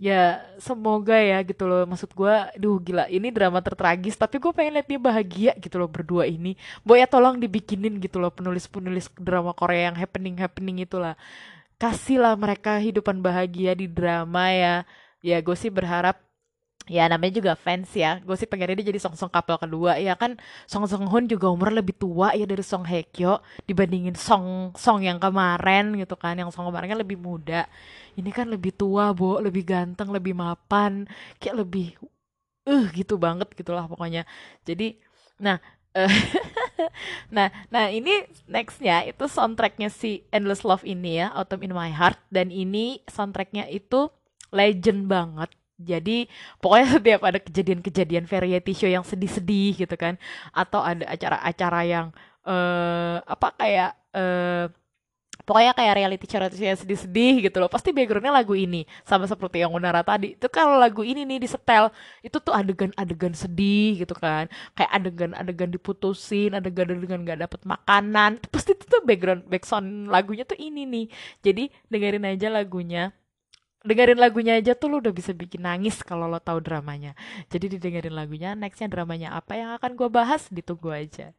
[0.00, 1.84] ya semoga ya gitu loh.
[1.84, 5.88] Maksud gue duh gila ini drama tertragis tapi gue pengen lihat dia bahagia gitu loh
[5.92, 6.56] berdua ini.
[6.80, 11.14] Boy ya tolong dibikinin gitu loh penulis penulis drama Korea yang happening happening itulah
[11.76, 14.74] kasihlah mereka hidupan bahagia di drama ya.
[15.20, 16.16] Ya gue sih berharap
[16.88, 18.22] ya namanya juga fans ya.
[18.24, 20.00] Gue sih pengennya dia jadi song song couple kedua.
[20.00, 24.16] Ya kan Song Song Hoon juga umur lebih tua ya dari Song Hye Kyo dibandingin
[24.16, 26.38] Song Song yang kemarin gitu kan.
[26.38, 27.66] Yang Song kemarin kan lebih muda.
[28.16, 29.42] Ini kan lebih tua bo.
[29.42, 31.04] Lebih ganteng lebih mapan.
[31.42, 31.98] Kayak lebih
[32.68, 34.24] eh uh, gitu banget gitulah pokoknya.
[34.64, 34.96] Jadi
[35.40, 35.56] nah
[35.96, 36.10] uh,
[37.34, 42.18] nah nah ini nextnya itu soundtracknya si Endless Love ini ya Autumn in My Heart.
[42.32, 44.10] Dan ini soundtracknya itu
[44.50, 46.28] legend banget jadi
[46.60, 50.20] pokoknya setiap ada kejadian-kejadian variety show yang sedih-sedih gitu kan,
[50.52, 52.06] atau ada acara-acara yang
[52.44, 54.66] uh, apa kayak uh,
[55.44, 57.66] pokoknya kayak reality show yang sedih-sedih gitu loh.
[57.66, 60.38] Pasti backgroundnya lagu ini sama seperti yang Unara tadi.
[60.38, 61.90] Itu kalau lagu ini nih disetel
[62.22, 64.46] itu tuh adegan-adegan sedih gitu kan.
[64.78, 68.38] Kayak adegan-adegan diputusin adegan-adegan gak dapet makanan.
[68.38, 71.06] Itu pasti itu tuh background background lagunya tuh ini nih.
[71.42, 73.10] Jadi dengerin aja lagunya
[73.80, 77.16] dengerin lagunya aja tuh lo udah bisa bikin nangis kalau lo tahu dramanya.
[77.48, 81.32] Jadi didengerin lagunya, nextnya dramanya apa yang akan gue bahas, ditunggu aja.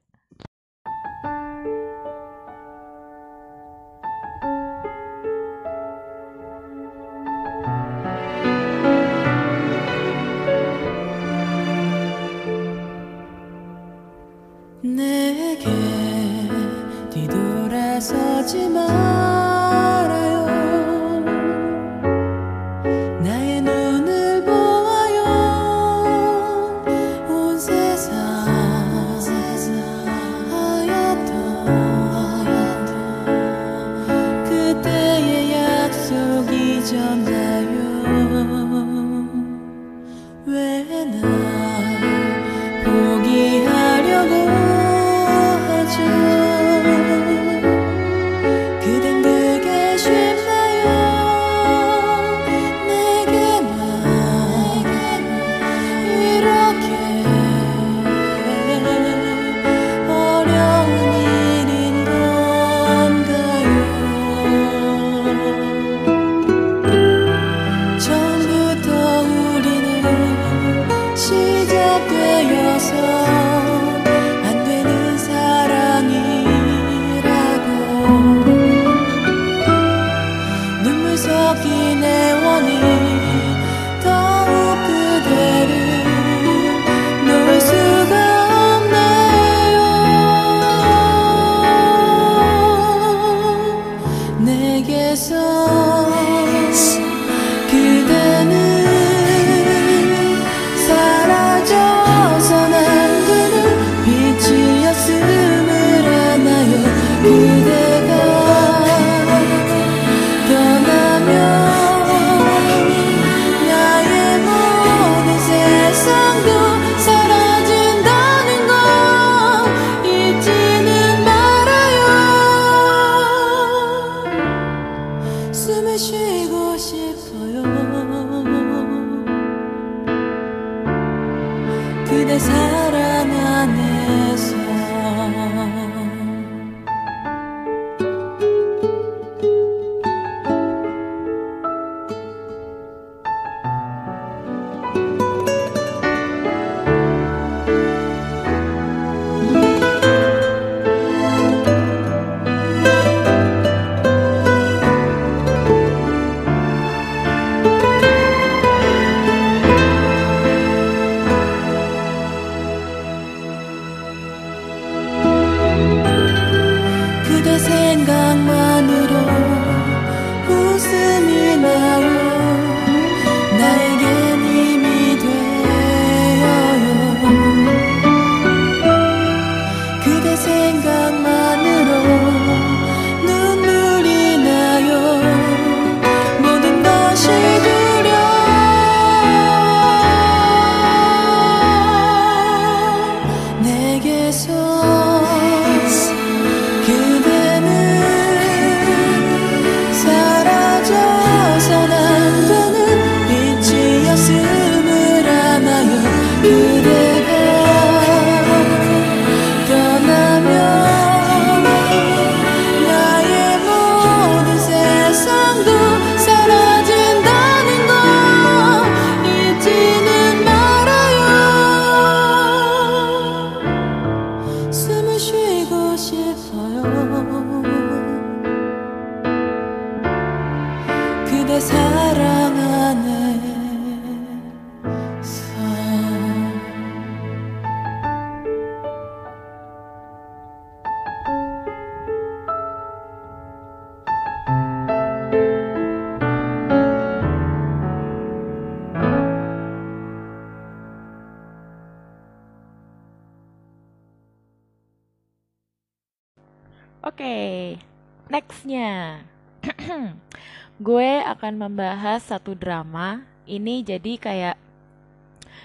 [262.51, 263.23] Satu drama.
[263.47, 264.55] Ini jadi kayak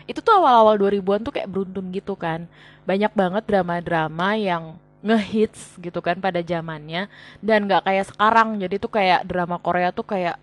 [0.07, 2.47] itu tuh awal-awal 2000-an tuh kayak beruntun gitu kan.
[2.87, 7.11] Banyak banget drama-drama yang ngehits gitu kan pada zamannya
[7.43, 8.63] dan nggak kayak sekarang.
[8.63, 10.39] Jadi tuh kayak drama Korea tuh kayak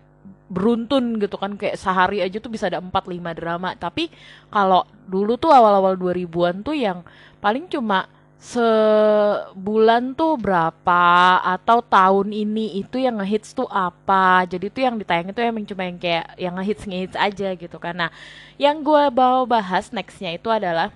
[0.52, 3.72] beruntun gitu kan kayak sehari aja tuh bisa ada 4 5 drama.
[3.72, 4.12] Tapi
[4.52, 7.00] kalau dulu tuh awal-awal 2000-an tuh yang
[7.40, 8.04] paling cuma
[8.44, 11.04] sebulan tuh berapa?
[11.40, 14.44] Atau tahun ini itu yang ngehits tuh apa?
[14.44, 18.12] Jadi tuh yang ditayang itu emang cuma yang kayak yang ngehits ngehits aja gitu karena
[18.60, 20.92] yang gue bawa bahas nextnya itu adalah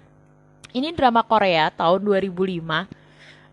[0.77, 3.08] ini drama Korea tahun 2005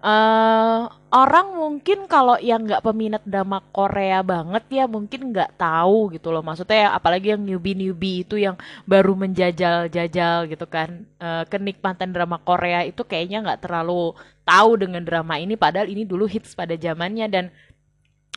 [0.06, 6.30] uh, orang mungkin kalau yang nggak peminat drama Korea banget ya mungkin nggak tahu gitu
[6.30, 6.45] loh.
[6.45, 8.53] Maksudnya apalagi yang newbie newbie itu yang
[8.86, 11.10] baru menjajal-jajal gitu kan.
[11.18, 14.14] Uh, kenikmatan drama Korea itu kayaknya nggak terlalu
[14.45, 17.26] tahu dengan drama ini padahal ini dulu hits pada zamannya.
[17.28, 17.45] Dan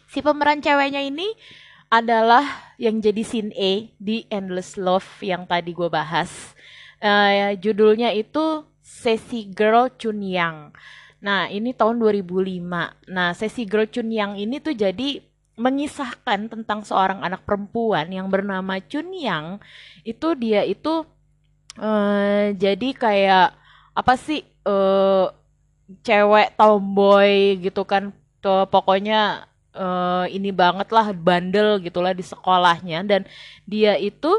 [0.09, 1.29] si pemeran ceweknya ini
[1.89, 2.45] adalah
[2.77, 6.57] yang jadi scene A di Endless Love yang tadi gue bahas.
[6.99, 10.73] Uh, judulnya itu Sesi Girl Chunyang.
[11.19, 13.11] Nah, ini tahun 2005.
[13.11, 15.19] Nah, sesi Girl Chun Yang ini tuh jadi
[15.59, 19.59] mengisahkan tentang seorang anak perempuan yang bernama Chun Yang.
[20.07, 21.03] Itu dia itu
[21.79, 23.59] uh, jadi kayak
[23.99, 25.35] apa sih uh,
[26.07, 28.15] cewek tomboy gitu kan.
[28.39, 33.27] Tuh pokoknya uh, ini banget lah bandel gitulah di sekolahnya dan
[33.67, 34.39] dia itu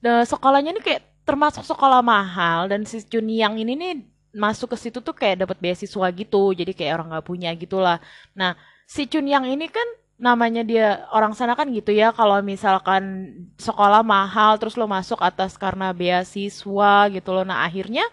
[0.00, 4.76] uh, sekolahnya ini kayak termasuk sekolah mahal dan si Chun Yang ini nih masuk ke
[4.76, 7.98] situ tuh kayak dapat beasiswa gitu jadi kayak orang nggak punya gitulah.
[8.36, 8.52] Nah
[8.84, 14.00] si Chun Yang ini kan namanya dia orang sana kan gitu ya kalau misalkan sekolah
[14.00, 17.44] mahal terus lo masuk atas karena beasiswa gitu loh.
[17.48, 18.04] Nah akhirnya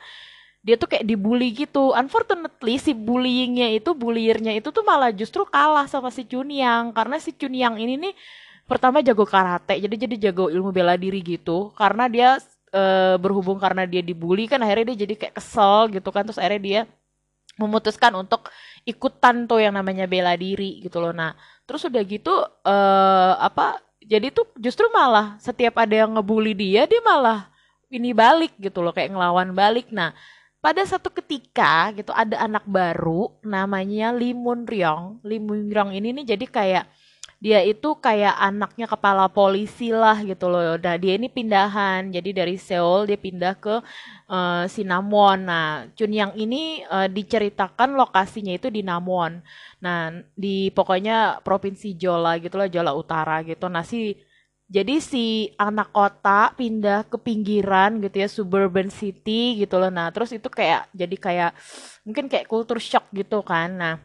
[0.64, 1.92] dia tuh kayak dibully gitu.
[1.92, 7.16] Unfortunately si bullyingnya itu bulliernya itu tuh malah justru kalah sama si Chun Yang karena
[7.20, 8.14] si Chun Yang ini nih
[8.64, 12.40] pertama jago karate jadi jadi jago ilmu bela diri gitu karena dia
[12.74, 16.26] uh, berhubung karena dia dibully kan akhirnya dia jadi kayak kesel gitu kan.
[16.26, 16.82] Terus akhirnya dia
[17.62, 18.50] memutuskan untuk
[18.82, 21.38] ikutan tuh yang namanya bela diri gitu loh nah
[21.70, 22.34] terus udah gitu
[22.66, 27.54] uh, apa jadi tuh justru malah setiap ada yang ngebully dia dia malah
[27.94, 29.94] ini balik gitu loh kayak ngelawan balik.
[29.94, 30.12] Nah
[30.58, 35.22] pada satu ketika gitu ada anak baru namanya Limun Ryong.
[35.22, 36.86] Limun Ryong ini nih jadi kayak
[37.44, 40.80] dia itu kayak anaknya kepala polisi lah gitu loh.
[40.80, 43.84] Nah dia ini pindahan, jadi dari Seoul dia pindah ke
[44.32, 45.44] uh, Sinamon.
[45.44, 49.44] Nah Chunyang ini uh, diceritakan lokasinya itu di Namwon.
[49.84, 53.68] Nah di pokoknya provinsi Jola gitu loh, Jola Utara gitu.
[53.68, 54.16] Nah si
[54.72, 59.92] jadi si anak kota pindah ke pinggiran gitu ya suburban city gitu loh.
[59.92, 61.52] Nah terus itu kayak jadi kayak
[62.08, 63.76] mungkin kayak culture shock gitu kan.
[63.76, 63.96] Nah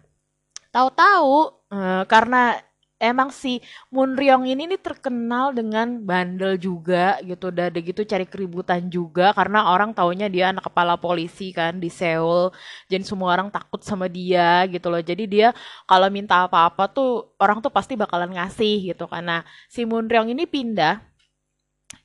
[0.74, 2.58] tahu-tahu uh, karena
[2.98, 3.62] emang si
[3.94, 9.70] Munryong ini nih terkenal dengan bandel juga gitu udah ada gitu cari keributan juga karena
[9.70, 12.50] orang taunya dia anak kepala polisi kan di Seoul
[12.90, 15.00] jadi semua orang takut sama dia gitu loh.
[15.00, 15.48] Jadi dia
[15.88, 21.00] kalau minta apa-apa tuh orang tuh pasti bakalan ngasih gitu karena si Munryong ini pindah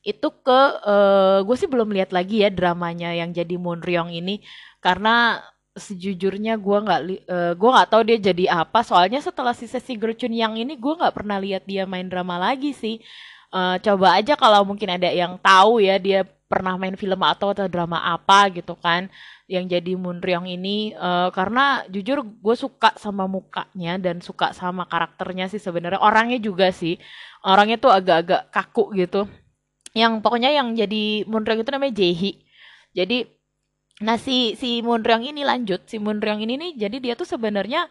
[0.03, 4.43] itu ke uh, gue sih belum lihat lagi ya dramanya yang jadi Munryong ini
[4.83, 5.39] karena
[5.73, 8.85] sejujurnya gue nggak uh, gue nggak tahu dia jadi apa.
[8.85, 12.71] Soalnya setelah si sesi Gerchun yang ini gue nggak pernah lihat dia main drama lagi
[12.77, 13.01] sih.
[13.53, 17.65] Uh, coba aja kalau mungkin ada yang tahu ya dia pernah main film atau atau
[17.69, 19.09] drama apa gitu kan
[19.49, 20.93] yang jadi Munryong ini.
[20.93, 26.01] Uh, karena jujur gue suka sama mukanya dan suka sama karakternya sih sebenarnya.
[26.01, 27.01] Orangnya juga sih
[27.41, 29.25] orangnya tuh agak-agak kaku gitu.
[29.93, 32.43] Yang pokoknya yang jadi Munryong itu namanya Jehi
[32.93, 33.25] jadi
[34.03, 35.87] nah si si Munryong ini lanjut.
[35.89, 37.87] Si Munryong ini nih jadi dia tuh sebenarnya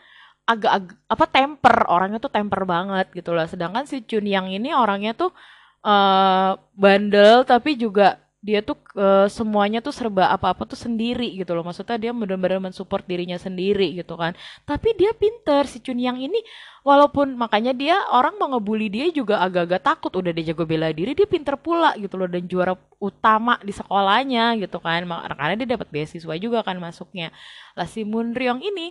[0.46, 1.76] agak-agak apa temper.
[1.90, 3.46] Orangnya tuh temper banget gitu loh.
[3.48, 5.34] Sedangkan si Chun Yang ini orangnya tuh
[5.82, 11.62] uh, bandel tapi juga dia tuh uh, semuanya tuh serba apa-apa tuh sendiri gitu loh.
[11.62, 14.34] Maksudnya dia benar-benar mensupport dirinya sendiri gitu kan.
[14.66, 16.42] Tapi dia pinter si Chunyang ini
[16.82, 21.14] walaupun makanya dia orang mau ngebully dia juga agak-agak takut udah dia jago bela diri
[21.14, 25.06] dia pinter pula gitu loh dan juara utama di sekolahnya gitu kan.
[25.06, 27.30] Karena dia dapat beasiswa juga kan masuknya.
[27.78, 28.90] Lah si Munryong ini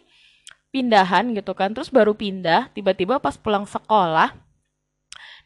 [0.72, 4.32] pindahan gitu kan terus baru pindah tiba-tiba pas pulang sekolah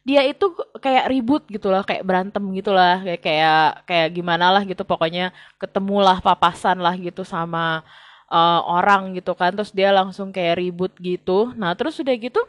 [0.05, 4.61] dia itu kayak ribut gitu lah, kayak berantem gitu lah, kayak kayak kayak gimana lah
[4.61, 7.81] gitu pokoknya ketemulah papasan lah gitu sama
[8.29, 11.49] uh, orang gitu kan, terus dia langsung kayak ribut gitu.
[11.57, 12.41] Nah terus udah gitu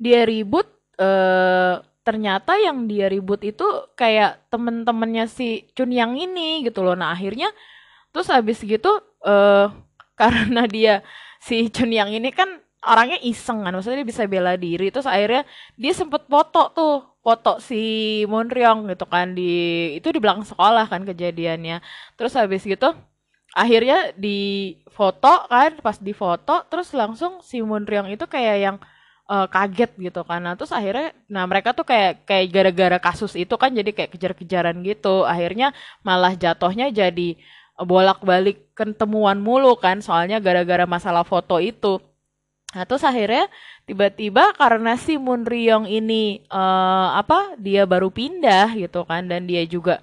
[0.00, 6.80] dia ribut, uh, ternyata yang dia ribut itu kayak temen-temennya si Chun Yang ini gitu
[6.82, 6.96] loh.
[6.96, 7.52] Nah akhirnya
[8.10, 8.88] terus habis gitu
[9.22, 9.68] uh,
[10.20, 11.06] karena dia
[11.38, 12.48] si Chun Yang ini kan
[12.80, 14.88] orangnya iseng kan maksudnya dia bisa bela diri.
[14.92, 15.42] Terus akhirnya
[15.76, 17.80] dia sempet foto tuh foto si
[18.24, 19.50] Monryong gitu kan di
[20.00, 21.84] itu di belakang sekolah kan kejadiannya.
[22.16, 22.92] Terus habis gitu
[23.50, 28.76] akhirnya di foto kan pas di foto terus langsung si Monryong itu kayak yang
[29.30, 30.40] uh, kaget gitu kan.
[30.42, 34.76] Nah terus akhirnya nah mereka tuh kayak kayak gara-gara kasus itu kan jadi kayak kejar-kejaran
[34.82, 35.22] gitu.
[35.28, 37.38] Akhirnya malah jatuhnya jadi
[37.80, 42.09] bolak-balik ketemuan mulu kan soalnya gara-gara masalah foto itu
[42.70, 43.50] Nah, terus akhirnya
[43.82, 49.66] tiba-tiba karena si Moon Ryong ini uh, apa dia baru pindah gitu kan dan dia
[49.66, 49.98] juga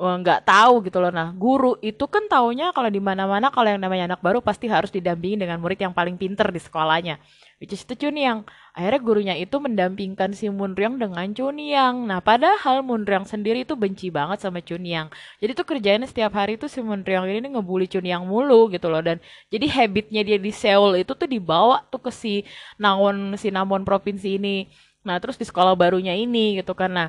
[0.00, 1.12] eh, nggak uh, tahu gitu loh.
[1.12, 4.88] Nah, guru itu kan taunya kalau di mana-mana kalau yang namanya anak baru pasti harus
[4.88, 7.20] didampingi dengan murid yang paling pinter di sekolahnya
[7.56, 8.44] which is itu Chunyang.
[8.76, 12.04] Akhirnya gurunya itu mendampingkan si Munryang dengan Chunyang.
[12.04, 15.08] Nah, padahal Munryang sendiri itu benci banget sama Chunyang.
[15.40, 19.16] Jadi tuh kerjanya setiap hari tuh si Munryang ini ngebully Chunyang mulu gitu loh dan
[19.48, 22.44] jadi habitnya dia di Seoul itu tuh dibawa tuh ke si
[22.76, 24.68] Nawon si Namon provinsi ini.
[25.06, 26.92] Nah, terus di sekolah barunya ini gitu kan.
[26.92, 27.08] Nah,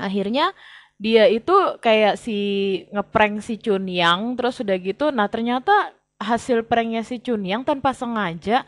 [0.00, 0.56] akhirnya
[1.02, 2.38] dia itu kayak si
[2.94, 5.90] ngeprank si Chunyang terus udah gitu nah ternyata
[6.22, 8.62] hasil pranknya si Chunyang tanpa sengaja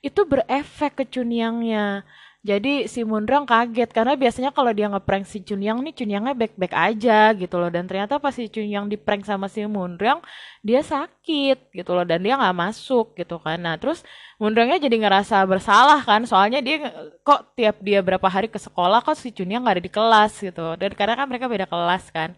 [0.00, 2.04] itu berefek ke Chunyangnya.
[2.40, 7.36] Jadi si Mundrang kaget karena biasanya kalau dia ngeprank si Chunyang nih Chunyangnya baik-baik aja
[7.36, 10.24] gitu loh dan ternyata pas si Chunyang diprank sama si Mundrang
[10.64, 13.60] dia sakit gitu loh dan dia nggak masuk gitu kan.
[13.60, 14.00] Nah terus
[14.40, 16.88] Mundrangnya jadi ngerasa bersalah kan soalnya dia
[17.20, 20.80] kok tiap dia berapa hari ke sekolah kok si Chunyang nggak ada di kelas gitu
[20.80, 22.32] dan karena kan mereka beda kelas kan.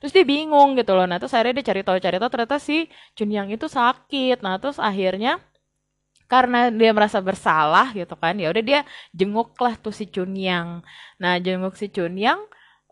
[0.00, 1.04] Terus dia bingung gitu loh.
[1.04, 4.40] Nah terus akhirnya dia cari tahu cari tahu ternyata si Chunyang itu sakit.
[4.40, 5.36] Nah terus akhirnya
[6.26, 8.80] karena dia merasa bersalah gitu kan ya udah dia
[9.12, 10.82] jenguklah tuh si Chunyang
[11.20, 12.40] nah jenguk si Chunyang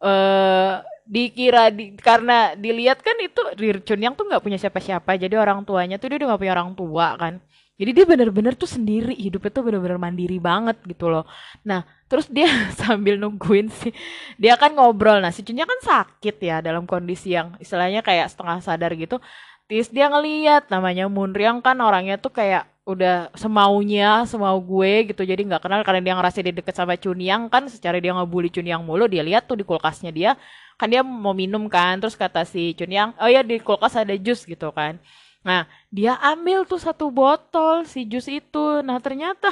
[0.03, 0.75] eh
[1.13, 3.43] dikira di, karena dilihat kan itu
[3.83, 7.09] Chunyang tuh nggak punya siapa-siapa jadi orang tuanya tuh dia udah nggak punya orang tua
[7.19, 7.35] kan.
[7.81, 11.27] Jadi dia bener-bener tuh sendiri hidupnya tuh bener-bener mandiri banget gitu loh.
[11.67, 12.47] Nah terus dia
[12.81, 13.93] sambil nungguin sih
[14.39, 15.19] dia kan ngobrol.
[15.19, 19.19] Nah si Chunyang kan sakit ya dalam kondisi yang istilahnya kayak setengah sadar gitu.
[19.67, 25.23] Terus dia ngeliat namanya Munriang kan orangnya tuh kayak udah semaunya semau gue gitu.
[25.23, 28.83] Jadi nggak kenal karena dia ngerasa dia deket sama Chunyang kan secara dia ngebully Chunyang
[28.83, 30.35] mulu dia lihat tuh di kulkasnya dia
[30.75, 34.43] kan dia mau minum kan terus kata si Chunyang oh ya di kulkas ada jus
[34.43, 34.99] gitu kan.
[35.47, 38.83] Nah dia ambil tuh satu botol si jus itu.
[38.83, 39.51] Nah ternyata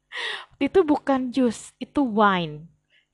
[0.66, 2.64] itu bukan jus itu wine.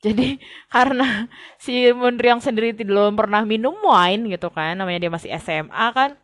[0.03, 0.39] Jadi
[0.75, 1.27] karena
[1.59, 6.15] si Munriang sendiri belum pernah minum wine gitu kan namanya dia masih SMA kan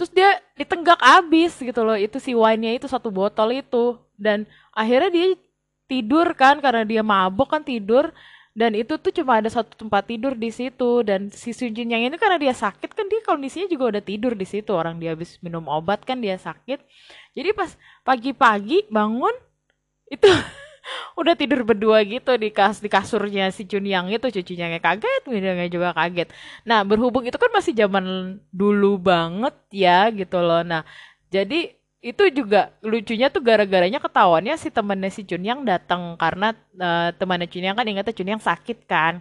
[0.00, 1.92] terus dia ditenggak abis gitu loh.
[1.92, 4.00] Itu si wine-nya itu satu botol itu.
[4.16, 5.26] Dan akhirnya dia
[5.84, 8.08] tidur kan karena dia mabok kan tidur.
[8.56, 11.04] Dan itu tuh cuma ada satu tempat tidur di situ.
[11.04, 14.48] Dan si Sunjin yang ini karena dia sakit kan dia kondisinya juga udah tidur di
[14.48, 14.72] situ.
[14.72, 16.80] Orang dia habis minum obat kan dia sakit.
[17.36, 19.36] Jadi pas pagi-pagi bangun
[20.08, 20.24] itu
[21.20, 25.88] udah tidur berdua gitu di kas di kasurnya si Chunyang itu cucunya kaget Minangnya juga
[25.94, 26.28] kaget.
[26.68, 30.62] Nah berhubung itu kan masih zaman dulu banget ya gitu loh.
[30.64, 30.82] Nah
[31.30, 37.44] jadi itu juga lucunya tuh gara-garanya ketahuannya si temennya si Chunyang datang karena uh, temannya
[37.44, 39.20] Chunyang kan ingatnya Chunyang sakit kan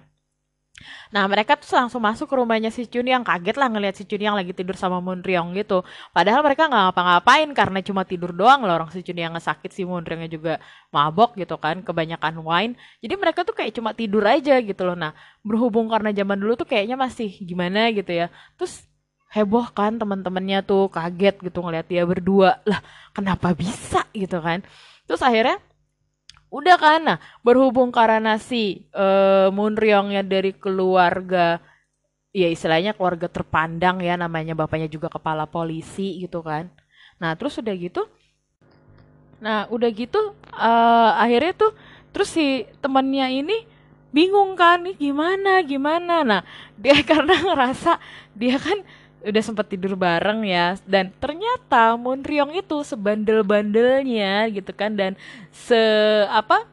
[1.09, 4.21] Nah, mereka tuh langsung masuk ke rumahnya si Chun yang kaget lah ngelihat si Chun
[4.21, 5.81] yang lagi tidur sama Moon Ryong gitu.
[6.13, 9.83] Padahal mereka nggak ngapa-ngapain karena cuma tidur doang loh orang si Chun yang sakit si
[9.83, 10.53] Moon Ryongnya juga
[10.93, 12.73] mabok gitu kan, kebanyakan wine.
[13.01, 14.95] Jadi mereka tuh kayak cuma tidur aja gitu loh.
[14.97, 15.11] Nah,
[15.41, 18.27] berhubung karena zaman dulu tuh kayaknya masih gimana gitu ya.
[18.55, 18.85] Terus
[19.29, 22.61] heboh kan teman-temannya tuh kaget gitu ngeliat dia berdua.
[22.65, 22.81] Lah,
[23.13, 24.65] kenapa bisa gitu kan?
[25.05, 25.57] Terus akhirnya
[26.49, 26.99] udah kan?
[27.05, 31.61] Nah berhubung karena si uh, Munryongnya dari keluarga
[32.29, 36.69] ya istilahnya keluarga terpandang ya namanya bapaknya juga kepala polisi gitu kan.
[37.21, 38.03] Nah terus udah gitu
[39.39, 41.71] nah udah gitu uh, akhirnya tuh
[42.11, 43.63] terus si temennya ini
[44.11, 46.25] bingung kan nih gimana gimana?
[46.25, 46.41] Nah
[46.75, 48.01] dia karena ngerasa
[48.35, 48.83] dia kan
[49.23, 50.79] udah sempat tidur bareng ya.
[50.87, 54.95] Dan ternyata Munryong itu sebandel-bandelnya gitu kan.
[54.95, 55.19] Dan
[55.51, 55.79] se
[56.31, 56.67] apa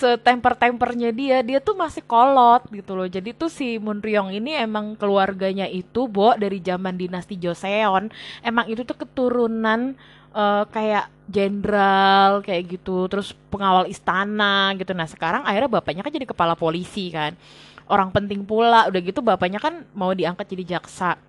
[0.00, 3.04] setemper-tempernya dia dia tuh masih kolot gitu loh.
[3.04, 8.08] Jadi tuh si Munryong ini emang keluarganya itu bo dari zaman dinasti Joseon
[8.40, 9.92] emang itu tuh keturunan
[10.32, 13.12] uh, kayak jenderal kayak gitu.
[13.12, 14.96] Terus pengawal istana gitu.
[14.96, 17.36] Nah sekarang akhirnya bapaknya kan jadi kepala polisi kan.
[17.84, 21.20] Orang penting pula udah gitu bapaknya kan mau diangkat jadi jaksa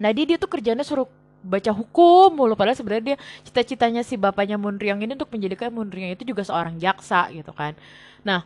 [0.00, 1.06] Nah dia, dia tuh kerjanya suruh
[1.44, 2.56] baca hukum mulu.
[2.56, 7.28] Padahal sebenarnya dia cita-citanya si bapaknya Munriang ini untuk menjadikan Munriang itu juga seorang jaksa
[7.32, 7.76] gitu kan.
[8.24, 8.44] Nah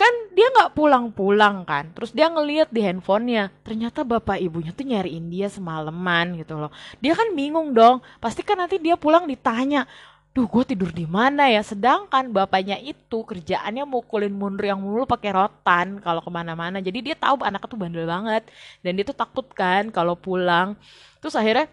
[0.00, 1.92] kan dia nggak pulang-pulang kan.
[1.92, 6.72] Terus dia ngeliat di handphonenya ternyata bapak ibunya tuh nyariin dia semalaman gitu loh.
[7.04, 8.00] Dia kan bingung dong.
[8.16, 9.84] Pasti kan nanti dia pulang ditanya
[10.30, 11.62] duh gue tidur di mana ya?
[11.62, 16.78] Sedangkan bapaknya itu kerjaannya mukulin mundur yang mulu pakai rotan kalau ke mana-mana.
[16.78, 18.42] Jadi dia tahu anaknya tuh bandel banget.
[18.84, 20.78] Dan dia tuh takut kan kalau pulang.
[21.18, 21.66] Terus akhirnya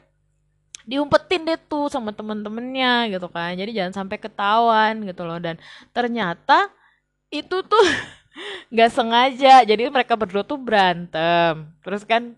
[0.89, 3.53] diumpetin deh tuh sama temen-temennya gitu kan.
[3.53, 5.37] Jadi jangan sampai ketahuan gitu loh.
[5.37, 5.61] Dan
[5.93, 6.73] ternyata
[7.29, 7.85] itu tuh
[8.73, 9.61] nggak sengaja.
[9.69, 11.69] Jadi mereka berdua tuh berantem.
[11.85, 12.33] Terus kan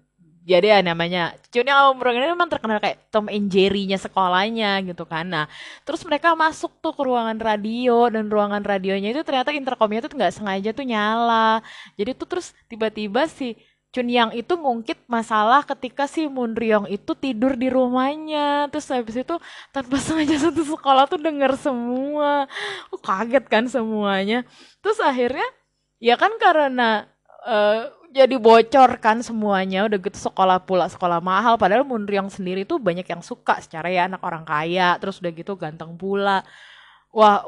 [0.49, 5.29] jadi ya namanya Cunya Ombrong ini memang terkenal kayak Tom and Jerry-nya sekolahnya gitu kan.
[5.29, 5.45] Nah,
[5.85, 10.33] terus mereka masuk tuh ke ruangan radio dan ruangan radionya itu ternyata intercomnya tuh nggak
[10.33, 11.61] sengaja tuh nyala.
[11.97, 13.57] Jadi tuh terus tiba-tiba si
[13.89, 18.69] Chun Yang itu ngungkit masalah ketika si Moon Ryong itu tidur di rumahnya.
[18.73, 19.35] Terus habis itu
[19.73, 22.49] tanpa sengaja satu sekolah tuh denger semua.
[22.93, 24.45] Oh, kaget kan semuanya.
[24.81, 25.45] Terus akhirnya
[25.97, 27.09] ya kan karena
[27.45, 29.87] uh, jadi bocor kan semuanya.
[29.87, 31.55] Udah gitu sekolah pula sekolah mahal.
[31.55, 34.99] Padahal yang sendiri tuh banyak yang suka secara ya anak orang kaya.
[34.99, 36.43] Terus udah gitu ganteng pula.
[37.15, 37.41] Wah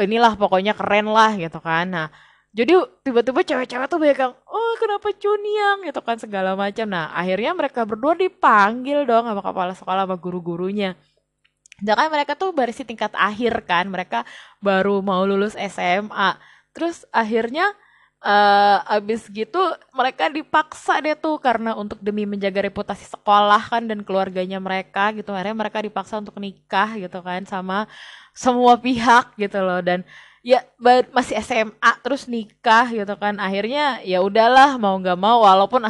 [0.00, 1.86] inilah pokoknya keren lah gitu kan.
[1.90, 2.06] Nah
[2.52, 5.78] jadi tiba-tiba cewek-cewek tuh banyak yang oh kenapa Cuniang?
[5.88, 6.86] gitu kan segala macam.
[6.88, 10.94] Nah akhirnya mereka berdua dipanggil dong sama kepala sekolah sama guru-gurunya.
[11.82, 13.90] Jangan mereka tuh baru si tingkat akhir kan.
[13.90, 14.24] Mereka
[14.62, 16.38] baru mau lulus SMA
[16.72, 17.72] terus akhirnya
[18.22, 19.58] uh, abis gitu
[19.92, 25.34] mereka dipaksa deh tuh karena untuk demi menjaga reputasi sekolah kan dan keluarganya mereka gitu.
[25.34, 27.90] Akhirnya mereka dipaksa untuk nikah gitu kan sama
[28.32, 29.82] semua pihak gitu loh.
[29.82, 30.06] Dan
[30.42, 30.62] ya
[31.12, 33.36] masih SMA terus nikah gitu kan.
[33.42, 35.82] Akhirnya ya udahlah mau nggak mau walaupun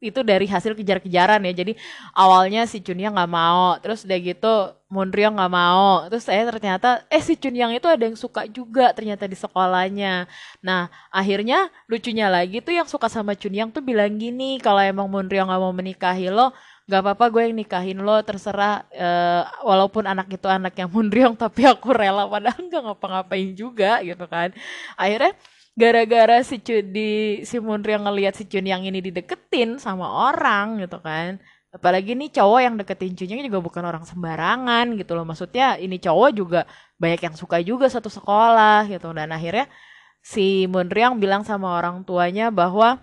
[0.00, 1.52] itu dari hasil kejar-kejaran ya.
[1.52, 1.72] Jadi
[2.16, 4.54] awalnya si Chunya nggak mau terus udah gitu
[4.90, 6.08] Monryong nggak mau.
[6.10, 10.26] Terus saya ternyata eh si Chunyang itu ada yang suka juga ternyata di sekolahnya.
[10.64, 15.46] Nah akhirnya lucunya lagi tuh yang suka sama Chunyang tuh bilang gini kalau emang Monryong
[15.46, 16.50] nggak mau menikahi lo
[16.90, 21.62] gak apa-apa gue yang nikahin lo terserah uh, walaupun anak itu anak yang Monryong tapi
[21.62, 24.50] aku rela padahal nggak ngapa-ngapain juga gitu kan.
[24.98, 25.38] Akhirnya
[25.80, 30.84] gara-gara si Chun di si Munri yang ngelihat si Chun yang ini dideketin sama orang
[30.84, 31.40] gitu kan.
[31.70, 35.22] Apalagi nih cowok yang deketin Chunnya juga bukan orang sembarangan gitu loh.
[35.22, 36.60] Maksudnya ini cowok juga
[36.98, 39.14] banyak yang suka juga satu sekolah gitu.
[39.14, 39.70] Dan akhirnya
[40.18, 42.98] si Munri yang bilang sama orang tuanya bahwa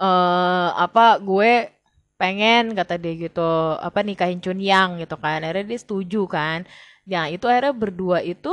[0.00, 1.70] eh apa gue
[2.16, 5.44] pengen kata dia gitu apa nikahin Chun Yang gitu kan.
[5.44, 6.64] Akhirnya dia setuju kan.
[7.04, 8.52] Ya itu akhirnya berdua itu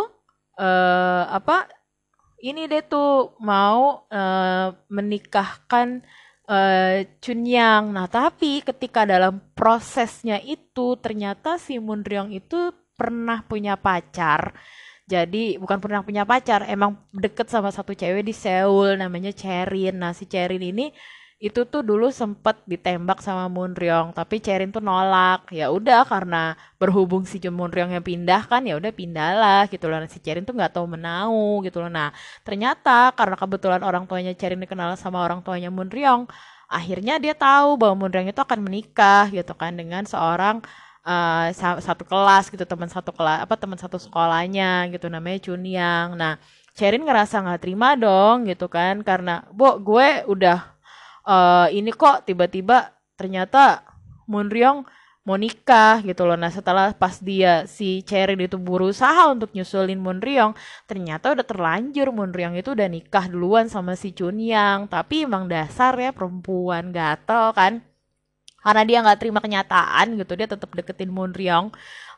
[0.60, 1.72] eh apa
[2.40, 6.03] ini deh tuh mau uh, menikahkan
[6.49, 7.91] uh, Chunyang.
[7.94, 14.56] Nah, tapi ketika dalam prosesnya itu ternyata si Munryong itu pernah punya pacar.
[15.10, 19.98] Jadi bukan pernah punya pacar, emang deket sama satu cewek di Seoul namanya Cherin.
[19.98, 20.94] Nah, si Cherin ini
[21.40, 25.48] itu tuh dulu sempet ditembak sama Moon Ryong tapi Cherin tuh nolak.
[25.56, 30.03] Ya udah karena berhubung si Moon Ryong yang pindah kan ya udah pindahlah gitu loh.
[30.03, 31.88] Nah, si Cherin tuh nggak tahu menau gitu loh.
[31.88, 32.11] Nah
[32.44, 36.28] ternyata karena kebetulan orang tuanya Cherin dikenal sama orang tuanya Moon Ryong
[36.70, 40.61] akhirnya dia tahu bahwa Moon Ryong itu akan menikah gitu kan dengan seorang
[41.07, 46.38] uh, satu kelas gitu teman satu kelas apa teman satu sekolahnya gitu namanya Chunyang nah
[46.78, 50.78] Cherin ngerasa nggak terima dong gitu kan karena bo gue udah
[51.30, 53.85] uh, ini kok tiba-tiba ternyata
[54.26, 54.85] Munryong
[55.27, 56.34] mau nikah gitu loh.
[56.34, 60.57] Nah setelah pas dia si Cherin itu berusaha untuk nyusulin Munryong,
[60.89, 64.89] ternyata udah terlanjur Munryong itu udah nikah duluan sama si Chunyang.
[64.89, 67.73] Tapi emang dasar ya perempuan gatel kan.
[68.60, 71.72] Karena dia nggak terima kenyataan gitu, dia tetap deketin Munryong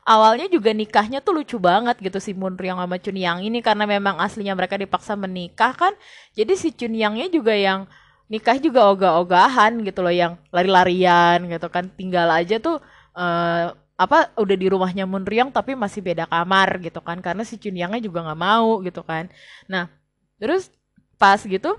[0.06, 4.58] awalnya juga nikahnya tuh lucu banget gitu si Munryong sama Chunyang ini karena memang aslinya
[4.58, 5.94] mereka dipaksa menikah kan
[6.34, 7.86] jadi si Chunyangnya juga yang
[8.32, 11.92] nikah juga ogah-ogahan gitu loh yang lari-larian gitu kan.
[11.92, 12.80] Tinggal aja tuh
[13.12, 18.00] uh, apa udah di rumahnya Munryong tapi masih beda kamar gitu kan karena si Chunyangnya
[18.00, 19.28] juga nggak mau gitu kan.
[19.68, 19.92] Nah
[20.40, 20.72] terus
[21.20, 21.76] pas gitu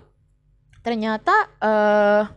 [0.85, 2.29] ternyata uh,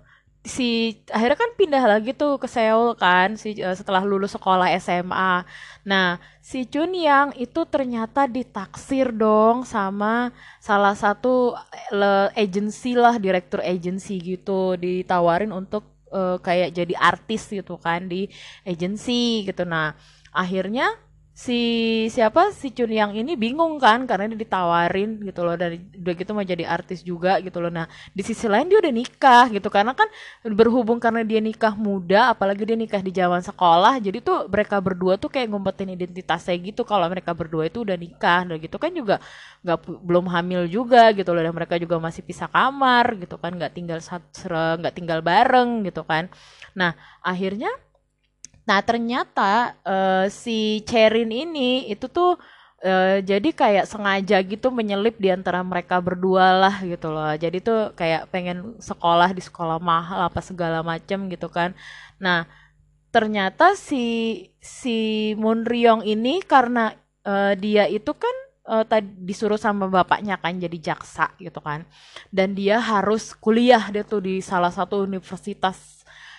[0.45, 5.41] si akhirnya kan pindah lagi tuh ke Seoul kan si uh, setelah lulus sekolah SMA.
[5.89, 10.29] Nah, si Chun Yang itu ternyata ditaksir dong sama
[10.61, 11.57] salah satu
[11.89, 18.29] le, agency lah, direktur agency gitu, ditawarin untuk uh, kayak jadi artis gitu kan di
[18.61, 19.65] agency gitu.
[19.65, 19.97] Nah,
[20.29, 20.93] akhirnya
[21.35, 21.59] si
[22.15, 22.55] siapa?
[22.55, 26.47] Si Chun yang ini bingung kan karena dia ditawarin gitu loh dari udah gitu mau
[26.47, 27.67] jadi artis juga gitu loh.
[27.67, 27.85] Nah
[28.15, 30.07] di sisi lain dia udah nikah gitu karena kan
[30.47, 35.19] berhubung karena dia nikah muda apalagi dia nikah di zaman sekolah jadi tuh mereka berdua
[35.19, 36.81] tuh kayak ngumpetin identitasnya gitu.
[36.87, 39.19] Kalau mereka berdua itu udah nikah dan gitu kan juga
[39.67, 43.75] nggak belum hamil juga gitu loh dan mereka juga masih pisah kamar gitu kan nggak
[43.75, 43.99] tinggal
[44.79, 46.31] nggak tinggal bareng gitu kan.
[46.79, 47.67] Nah akhirnya
[48.65, 52.33] Nah, ternyata uh, si Cherin ini itu tuh
[52.81, 57.29] uh, jadi kayak sengaja gitu menyelip di antara mereka berdua lah gitu loh.
[57.37, 61.77] Jadi tuh kayak pengen sekolah di sekolah mahal apa segala macem gitu kan.
[62.17, 62.49] Nah,
[63.13, 68.35] ternyata si si Munryong ini karena uh, dia itu kan
[68.65, 71.85] uh, tadi disuruh sama bapaknya kan jadi jaksa gitu kan.
[72.33, 75.94] Dan dia harus kuliah dia tuh di salah satu universitas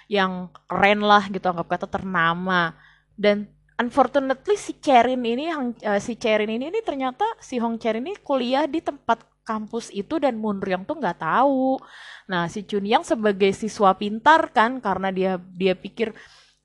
[0.06, 2.74] yang keren lah gitu anggap kata ternama
[3.18, 8.16] dan unfortunately si Cherin ini uh, si Cherin ini, ini ternyata si Hong Cherin ini
[8.20, 11.78] kuliah di tempat kampus itu dan Munryong tuh nggak tahu.
[12.26, 16.10] Nah si Chun Yang sebagai siswa pintar kan karena dia dia pikir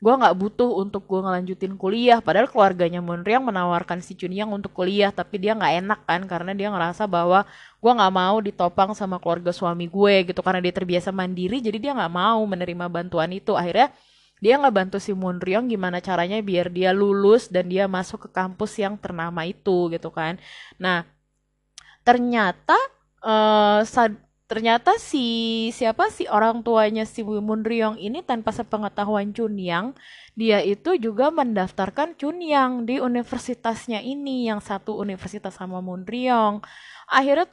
[0.01, 2.17] gue nggak butuh untuk gue ngelanjutin kuliah.
[2.25, 6.73] Padahal keluarganya Munriang menawarkan si Chunyang untuk kuliah tapi dia nggak enak kan karena dia
[6.73, 7.45] ngerasa bahwa
[7.77, 11.91] gue nggak mau ditopang sama keluarga suami gue gitu karena dia terbiasa mandiri jadi dia
[11.93, 13.53] nggak mau menerima bantuan itu.
[13.53, 13.93] Akhirnya
[14.41, 18.81] dia nggak bantu si Munryong gimana caranya biar dia lulus dan dia masuk ke kampus
[18.81, 20.41] yang ternama itu gitu kan.
[20.81, 21.05] Nah
[22.01, 22.73] ternyata
[23.21, 23.85] uh,
[24.51, 25.23] ternyata si
[25.71, 26.11] siapa?
[26.11, 29.95] Si orang tuanya si Mun Ryong ini tanpa sepengetahuan Chunyang
[30.35, 36.59] dia itu juga mendaftarkan Chunyang di universitasnya ini yang satu universitas sama Mun Ryong.
[37.07, 37.47] Akhirnya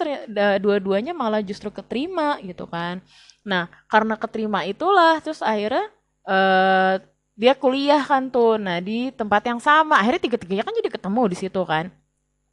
[0.59, 2.99] dua-duanya malah justru keterima gitu kan.
[3.47, 5.87] Nah karena keterima itulah terus akhirnya
[6.27, 6.99] uh,
[7.39, 10.03] dia kuliah kan tuh nah di tempat yang sama.
[10.03, 11.95] Akhirnya tiga-tiganya kan jadi ketemu di situ kan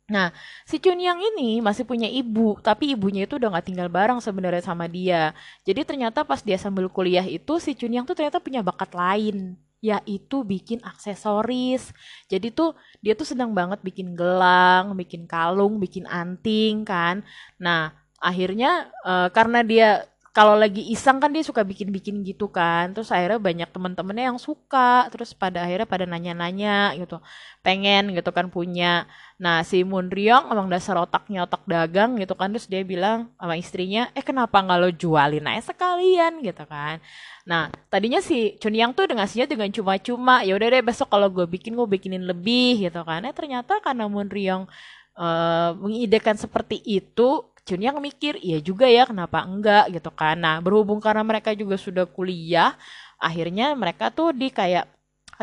[0.05, 0.29] Nah,
[0.69, 4.85] si Chunyang ini masih punya ibu, tapi ibunya itu udah gak tinggal bareng sebenarnya sama
[4.85, 5.33] dia.
[5.65, 10.45] Jadi ternyata pas dia sambil kuliah itu, si Chunyang tuh ternyata punya bakat lain, yaitu
[10.45, 11.89] bikin aksesoris.
[12.29, 17.25] Jadi tuh dia tuh sedang banget bikin gelang, bikin kalung, bikin anting kan.
[17.57, 17.89] Nah,
[18.21, 19.89] akhirnya uh, karena dia
[20.35, 22.91] kalau lagi iseng kan dia suka bikin-bikin gitu kan.
[22.91, 25.07] Terus akhirnya banyak temen-temennya yang suka.
[25.07, 27.23] Terus pada akhirnya pada nanya-nanya gitu.
[27.63, 29.07] Pengen gitu kan punya.
[29.39, 32.51] Nah si Moon Ryong emang dasar otaknya otak dagang gitu kan.
[32.51, 36.43] Terus dia bilang sama istrinya eh kenapa nggak lo jualin aja sekalian?
[36.43, 36.99] gitu kan.
[37.47, 41.47] Nah tadinya si Chun Yang tuh ngasihnya dengan cuma-cuma ya udah deh besok kalau gue
[41.47, 43.23] bikin gue bikinin lebih gitu kan.
[43.23, 44.67] Eh ternyata karena Moon Ryong
[45.15, 50.37] uh, mengidekan seperti itu yang mikir, iya juga ya kenapa enggak gitu kan.
[50.37, 52.77] Nah berhubung karena mereka juga sudah kuliah,
[53.17, 54.85] akhirnya mereka tuh di kayak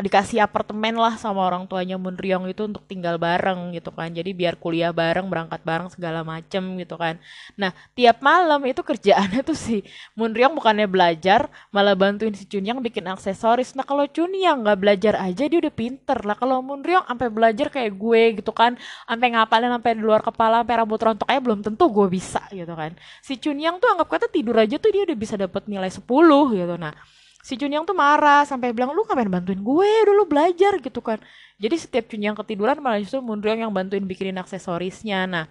[0.01, 4.09] dikasih apartemen lah sama orang tuanya Munryong itu untuk tinggal bareng gitu kan.
[4.09, 7.21] Jadi biar kuliah bareng berangkat bareng segala macem gitu kan.
[7.53, 9.85] Nah tiap malam itu kerjaannya tuh si
[10.17, 13.77] Munryong bukannya belajar malah bantuin si Chunyang bikin aksesoris.
[13.77, 16.17] Nah kalau Chunyang nggak belajar aja dia udah pinter.
[16.25, 18.73] Lah kalau Munryong sampai belajar kayak gue gitu kan
[19.05, 22.73] sampai ngapalin sampai di luar kepala sampai rambut rontok aja belum tentu gue bisa gitu
[22.73, 22.97] kan.
[23.21, 26.01] Si Chunyang tuh anggap kata tidur aja tuh dia udah bisa dapat nilai 10
[26.57, 26.75] gitu.
[26.81, 26.93] Nah
[27.43, 29.91] si Chunyang tuh marah sampai bilang lu ngapain bantuin gue?
[30.07, 31.19] Dulu belajar gitu kan.
[31.59, 35.27] Jadi setiap Chunyang ketiduran malah justru Munryong yang bantuin bikinin aksesorisnya.
[35.27, 35.45] Nah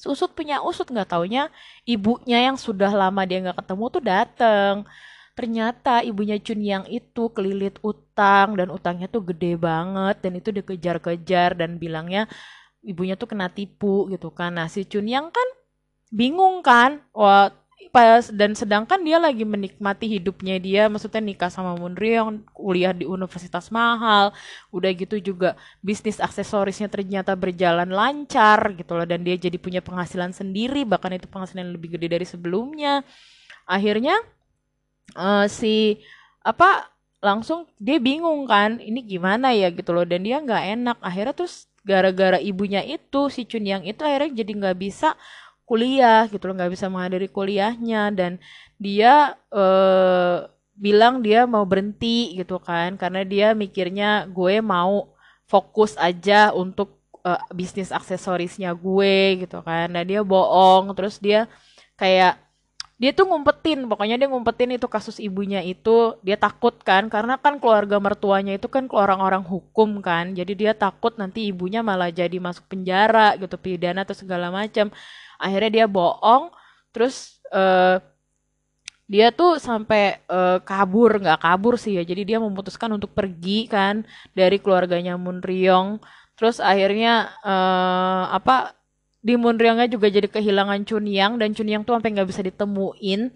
[0.00, 1.52] Usut punya usut nggak taunya
[1.84, 4.74] ibunya yang sudah lama dia nggak ketemu tuh dateng.
[5.36, 11.76] Ternyata ibunya Chunyang itu kelilit utang dan utangnya tuh gede banget dan itu dikejar-kejar dan
[11.76, 12.28] bilangnya
[12.80, 14.56] ibunya tuh kena tipu gitu kan.
[14.56, 15.48] Nah si Chunyang kan
[16.08, 17.52] bingung kan wah
[17.88, 23.72] pas dan sedangkan dia lagi menikmati hidupnya dia maksudnya nikah sama Munryong kuliah di universitas
[23.72, 24.36] mahal
[24.68, 30.30] udah gitu juga bisnis aksesorisnya ternyata berjalan lancar gitu loh dan dia jadi punya penghasilan
[30.36, 33.02] sendiri bahkan itu penghasilan lebih gede dari sebelumnya.
[33.64, 34.18] Akhirnya
[35.16, 35.98] uh, si
[36.44, 36.90] apa
[37.20, 40.96] langsung dia bingung kan ini gimana ya gitu loh dan dia nggak enak.
[41.00, 45.16] Akhirnya terus gara-gara ibunya itu si Chun Yang itu akhirnya jadi nggak bisa
[45.70, 48.10] kuliah gitu loh nggak bisa menghadiri kuliahnya.
[48.10, 48.42] Dan
[48.82, 50.38] dia eh,
[50.80, 55.12] bilang dia mau berhenti gitu kan karena dia mikirnya gue mau
[55.44, 59.92] fokus aja untuk uh, bisnis aksesorisnya gue gitu kan.
[59.92, 61.44] Dan dia bohong terus dia
[62.00, 62.40] kayak
[63.00, 66.16] dia tuh ngumpetin pokoknya dia ngumpetin itu kasus ibunya itu.
[66.24, 70.32] Dia takut kan karena kan keluarga mertuanya itu kan orang-orang hukum kan.
[70.36, 74.92] Jadi dia takut nanti ibunya malah jadi masuk penjara gitu pidana atau segala macam
[75.40, 76.52] akhirnya dia bohong
[76.92, 77.98] terus uh,
[79.10, 82.06] dia tuh sampai uh, kabur nggak kabur sih ya.
[82.06, 84.06] Jadi dia memutuskan untuk pergi kan
[84.38, 85.98] dari keluarganya Munryong
[86.38, 88.72] terus akhirnya uh, apa
[89.20, 93.34] di Munryongnya juga jadi kehilangan Chunyang dan Chunyang tuh sampai nggak bisa ditemuin.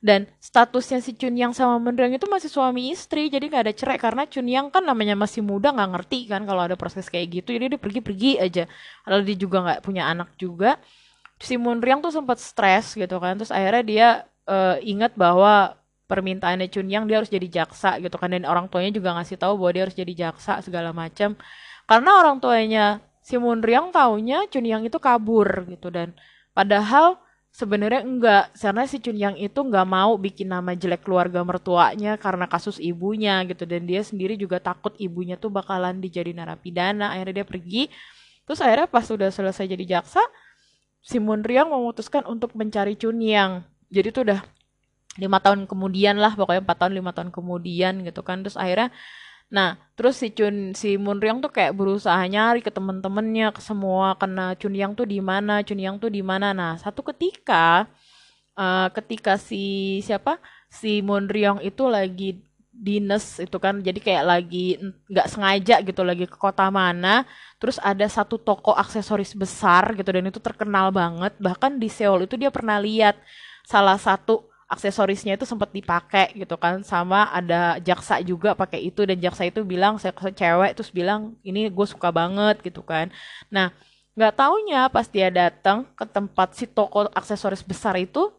[0.00, 4.00] Dan statusnya si Chunyang sama Munryong itu masih suami istri jadi nggak ada cerai.
[4.00, 7.52] Karena Chunyang kan namanya masih muda nggak ngerti kan kalau ada proses kayak gitu.
[7.52, 8.64] Jadi dia pergi-pergi aja.
[9.04, 10.80] Kalau dia juga nggak punya anak juga
[11.40, 13.34] si Munriang tuh sempat stres gitu kan.
[13.40, 14.08] Terus akhirnya dia
[14.44, 18.30] uh, ingat bahwa permintaannya Chunyang dia harus jadi jaksa gitu kan.
[18.30, 21.34] Dan orang tuanya juga ngasih tahu bahwa dia harus jadi jaksa segala macam
[21.88, 25.88] karena orang tuanya si Munriang taunya Chunyang itu kabur gitu.
[25.88, 26.12] Dan
[26.52, 27.16] padahal
[27.50, 28.44] sebenarnya enggak.
[28.54, 33.64] Karena si Chunyang itu nggak mau bikin nama jelek keluarga mertuanya karena kasus ibunya gitu.
[33.64, 37.16] Dan dia sendiri juga takut ibunya tuh bakalan dijadi narapidana.
[37.16, 37.82] Akhirnya dia pergi.
[38.44, 40.20] Terus akhirnya pas sudah selesai jadi jaksa
[41.00, 43.64] si Munriang memutuskan untuk mencari Chunyang.
[43.90, 44.40] Jadi itu udah
[45.18, 48.46] lima tahun kemudian lah, pokoknya empat tahun lima tahun kemudian gitu kan.
[48.46, 48.94] Terus akhirnya,
[49.50, 54.54] nah terus si Chun si Munriang tuh kayak berusaha nyari ke temen-temennya, ke semua karena
[54.54, 56.54] Chunyang tuh di mana, Chunyang tuh di mana.
[56.54, 57.90] Nah satu ketika,
[58.54, 60.38] uh, ketika si siapa
[60.70, 63.82] si Munriang itu lagi dinas itu kan.
[63.82, 64.78] Jadi kayak lagi
[65.10, 67.26] nggak sengaja gitu lagi ke kota mana.
[67.60, 71.34] Terus ada satu toko aksesoris besar gitu dan itu terkenal banget.
[71.36, 73.18] Bahkan di Seoul itu dia pernah lihat
[73.66, 76.80] salah satu aksesorisnya itu sempat dipakai gitu kan.
[76.86, 81.66] Sama ada jaksa juga pakai itu dan jaksa itu bilang saya cewek terus bilang ini
[81.68, 83.10] gue suka banget gitu kan.
[83.50, 83.74] Nah
[84.14, 88.30] nggak taunya pas dia datang ke tempat si toko aksesoris besar itu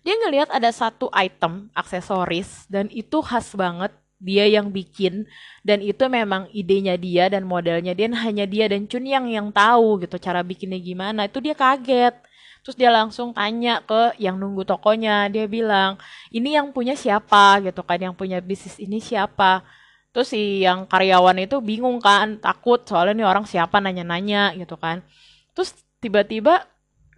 [0.00, 3.92] dia ngelihat ada satu item aksesoris dan itu khas banget.
[4.20, 5.24] Dia yang bikin
[5.64, 7.96] dan itu memang idenya dia dan modelnya.
[7.96, 11.24] Dia hanya dia dan Chun yang yang tahu gitu cara bikinnya gimana.
[11.24, 12.20] Itu dia kaget.
[12.60, 15.32] Terus dia langsung tanya ke yang nunggu tokonya.
[15.32, 15.96] Dia bilang
[16.28, 17.64] ini yang punya siapa?
[17.64, 19.64] gitu kan yang punya bisnis ini siapa?
[20.12, 23.80] Terus si yang karyawan itu bingung kan takut soalnya nih orang siapa?
[23.80, 25.00] nanya-nanya gitu kan.
[25.56, 25.72] Terus
[26.04, 26.68] tiba-tiba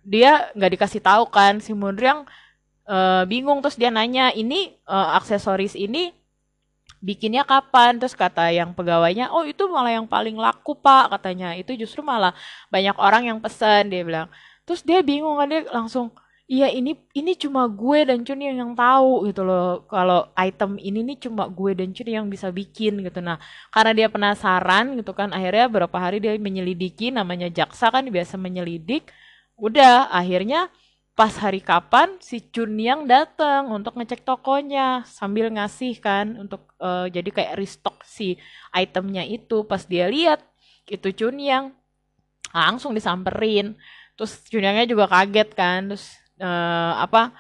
[0.06, 2.26] dia nggak dikasih tahu kan si Munriang
[2.88, 6.14] uh, bingung terus dia nanya ini uh, aksesoris ini
[7.02, 7.98] bikinnya kapan?
[7.98, 11.52] Terus kata yang pegawainya oh itu malah yang paling laku pak katanya.
[11.58, 12.32] Itu justru malah
[12.70, 14.28] banyak orang yang pesen dia bilang.
[14.64, 16.14] Terus dia bingung kan dia langsung
[16.52, 19.82] iya ini ini cuma gue dan Chun yang yang tahu gitu loh.
[19.90, 23.18] Kalau item ini nih cuma gue dan Chun yang bisa bikin gitu.
[23.24, 23.38] Nah
[23.74, 29.10] karena dia penasaran gitu kan akhirnya berapa hari dia menyelidiki namanya jaksa kan biasa menyelidik.
[29.58, 30.70] Udah akhirnya
[31.12, 37.28] pas hari kapan si Chunyang datang untuk ngecek tokonya sambil ngasih kan untuk uh, jadi
[37.28, 38.40] kayak restock si
[38.72, 39.68] itemnya itu.
[39.68, 40.40] Pas dia lihat
[40.88, 41.76] itu Chunyang
[42.52, 43.76] langsung disamperin.
[44.16, 47.36] Terus Chunyangnya juga kaget kan terus uh, apa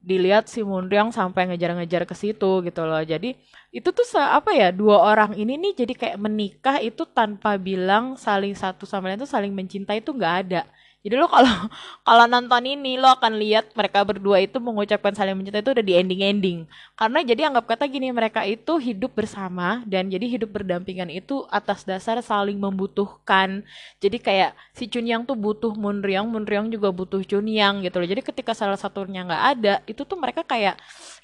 [0.00, 3.04] dilihat si Munryang sampai ngejar-ngejar ke situ gitu loh.
[3.04, 3.36] Jadi
[3.68, 8.56] itu tuh apa ya dua orang ini nih jadi kayak menikah itu tanpa bilang saling
[8.56, 10.64] satu sama lain itu saling mencintai itu nggak ada
[11.00, 11.48] jadi lo kalau
[12.08, 15.94] kalau nonton ini lo akan lihat mereka berdua itu mengucapkan saling mencinta itu udah di
[15.96, 16.68] ending-ending.
[16.92, 21.88] Karena jadi anggap kata gini mereka itu hidup bersama dan jadi hidup berdampingan itu atas
[21.88, 23.64] dasar saling membutuhkan.
[23.96, 28.08] Jadi kayak si Chunyang tuh butuh Munryang, Munryang juga butuh Chunyang gitu loh.
[28.08, 30.76] Jadi ketika salah satunya nggak ada, itu tuh mereka kayak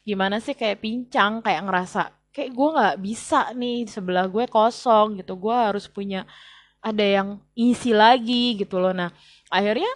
[0.09, 5.37] gimana sih kayak pincang, kayak ngerasa kayak gue nggak bisa nih sebelah gue kosong gitu.
[5.37, 6.25] Gue harus punya
[6.87, 7.29] ada yang
[7.59, 8.95] isi lagi gitu loh.
[8.95, 9.11] Nah,
[9.53, 9.93] akhirnya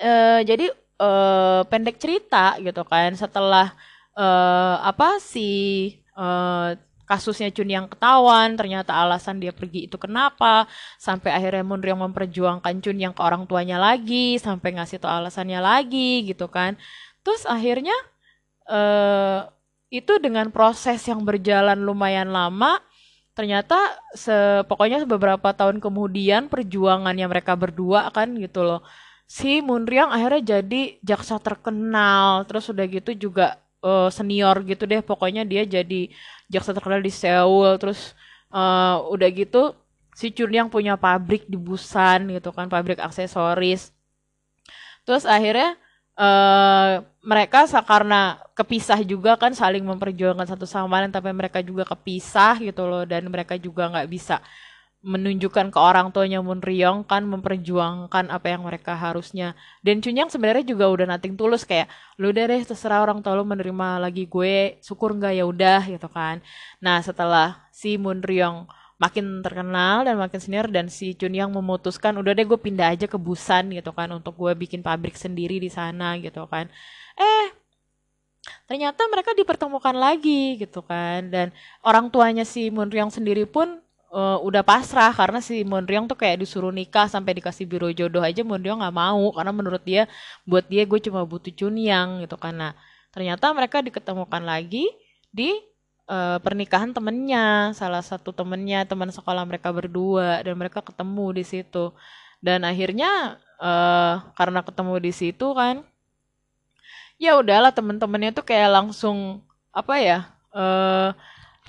[0.00, 3.76] uh, jadi uh, pendek cerita gitu kan setelah
[4.16, 6.76] uh, apa si uh,
[7.12, 10.64] kasusnya Chun yang ketahuan, ternyata alasan dia pergi itu kenapa,
[10.96, 15.60] sampai akhirnya Moon yang memperjuangkan Chun yang ke orang tuanya lagi, sampai ngasih tau alasannya
[15.60, 16.80] lagi gitu kan.
[17.20, 17.92] Terus akhirnya
[18.64, 19.44] uh,
[19.92, 22.80] itu dengan proses yang berjalan lumayan lama,
[23.32, 23.76] ternyata
[24.12, 24.32] se
[24.68, 28.80] pokoknya beberapa tahun kemudian perjuangannya mereka berdua kan gitu loh.
[29.24, 35.00] Si Munriang akhirnya jadi jaksa terkenal terus udah gitu juga uh, senior gitu deh.
[35.00, 36.12] Pokoknya dia jadi
[36.52, 38.12] jaksa terkenal di Seoul terus
[38.52, 39.72] uh, udah gitu
[40.12, 43.92] si Chunyang punya pabrik di Busan gitu kan pabrik aksesoris.
[45.08, 45.74] Terus akhirnya
[46.18, 52.58] uh, mereka karena kepisah juga kan saling memperjuangkan satu sama lain tapi mereka juga kepisah
[52.60, 54.42] gitu loh dan mereka juga nggak bisa
[55.02, 59.58] menunjukkan ke orang tuanya Moon Ryong kan memperjuangkan apa yang mereka harusnya.
[59.82, 61.90] Dan Chunyang sebenarnya juga udah nating tulus kayak
[62.22, 65.34] lu deh deh terserah orang tua lu menerima lagi gue syukur nggak?
[65.34, 66.38] Ya udah gitu kan.
[66.78, 68.70] Nah setelah si Moon Ryong
[69.02, 73.18] makin terkenal dan makin senior dan si Chunyang memutuskan udah deh gue pindah aja ke
[73.18, 76.70] Busan gitu kan untuk gue bikin pabrik sendiri di sana gitu kan.
[77.18, 77.46] Eh
[78.70, 81.26] ternyata mereka dipertemukan lagi gitu kan.
[81.34, 81.50] Dan
[81.82, 86.44] orang tuanya si Moon Ryong sendiri pun uh, udah pasrah karena si Monryong tuh kayak
[86.44, 90.06] disuruh nikah sampai dikasih biro jodoh aja Monryong nggak mau karena menurut dia
[90.44, 92.76] buat dia gue cuma butuh Chunyang gitu karena
[93.10, 94.86] ternyata mereka diketemukan lagi
[95.32, 95.56] di
[96.08, 101.92] uh, pernikahan temennya salah satu temennya teman sekolah mereka berdua dan mereka ketemu di situ.
[102.42, 105.86] Dan akhirnya uh, karena ketemu di situ kan
[107.22, 109.38] ya udahlah temen-temennya tuh kayak langsung
[109.70, 110.18] apa ya
[110.50, 111.14] uh,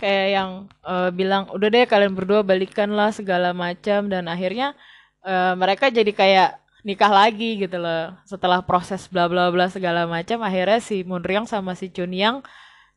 [0.01, 0.49] kayak yang
[0.81, 4.09] uh, bilang udah deh kalian berdua balikan lah segala macam.
[4.09, 4.73] Dan akhirnya
[5.21, 6.49] uh, mereka jadi kayak
[6.83, 10.41] nikah lagi gitu loh setelah proses bla bla bla segala macam.
[10.41, 12.41] Akhirnya si Munryang sama si Chunyang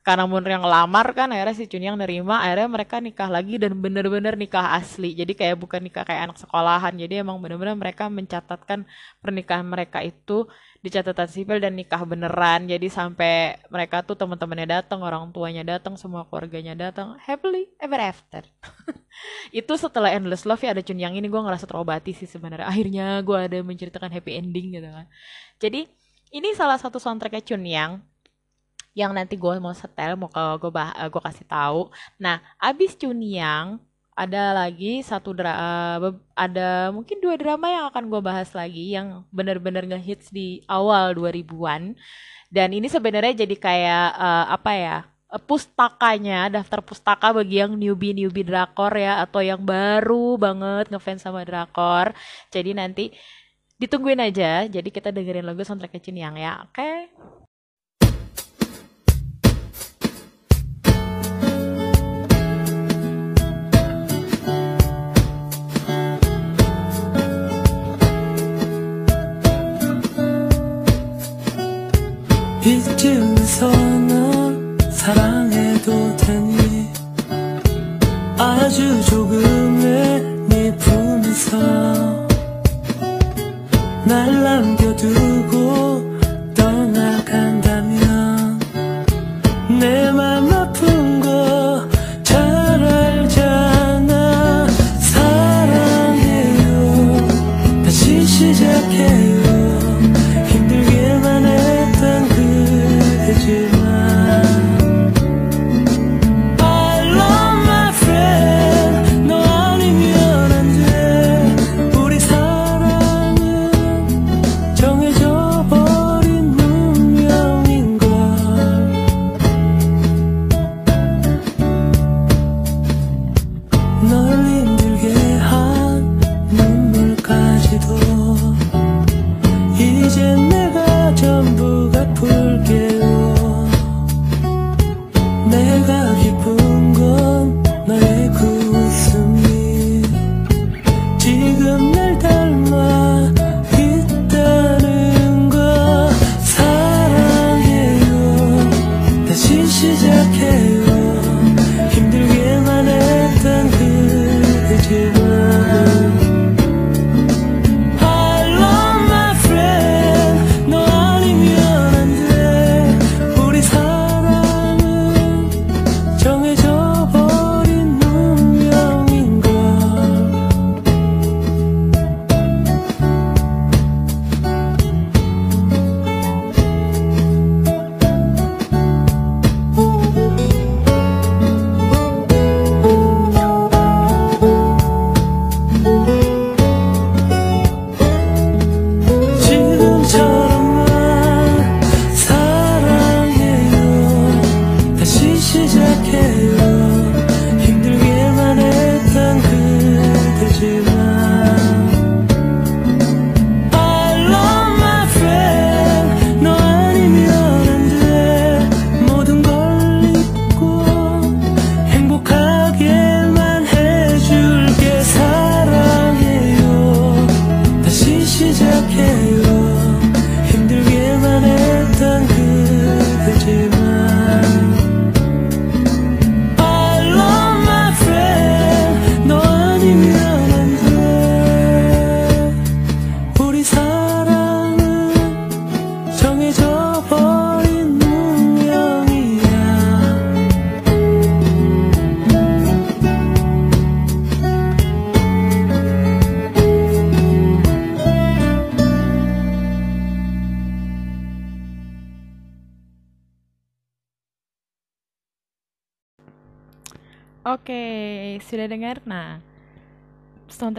[0.06, 4.78] karena Munryang lamar kan akhirnya si Chunyang nerima akhirnya mereka nikah lagi dan bener-bener nikah
[4.78, 5.18] asli.
[5.18, 6.94] Jadi kayak bukan nikah kayak anak sekolahan.
[6.94, 8.86] Jadi emang bener-bener mereka mencatatkan
[9.18, 10.46] pernikahan mereka itu
[10.78, 12.70] di catatan sipil dan nikah beneran.
[12.70, 18.46] Jadi sampai mereka tuh teman-temannya datang orang tuanya datang semua keluarganya datang happily ever after.
[19.58, 22.70] Itu setelah endless love ya ada Chun yang ini gue ngerasa terobati sih sebenarnya.
[22.70, 25.10] Akhirnya gue ada menceritakan happy ending gitu kan.
[25.58, 25.90] Jadi
[26.30, 28.06] ini salah satu soundtracknya Chun Yang
[28.96, 31.92] yang nanti gue mau setel mau ke gue bah gue kasih tahu.
[32.16, 33.84] Nah abis Chun Yang
[34.16, 39.28] ada lagi satu dra uh, ada mungkin dua drama yang akan gue bahas lagi yang
[39.28, 41.92] benar-benar ngehits di awal 2000-an
[42.48, 44.96] dan ini sebenarnya jadi kayak uh, apa ya
[45.36, 51.20] eh, pustakanya daftar pustaka bagi yang newbie newbie drakor ya atau yang baru banget ngefans
[51.26, 52.16] sama drakor.
[52.48, 53.04] Jadi nanti
[53.76, 54.64] ditungguin aja.
[54.64, 56.72] Jadi kita dengerin lagu soundtrack Chin yang ya oke?
[56.72, 57.12] okay?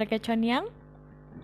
[0.08, 0.66] Soundtracknya Chun Yang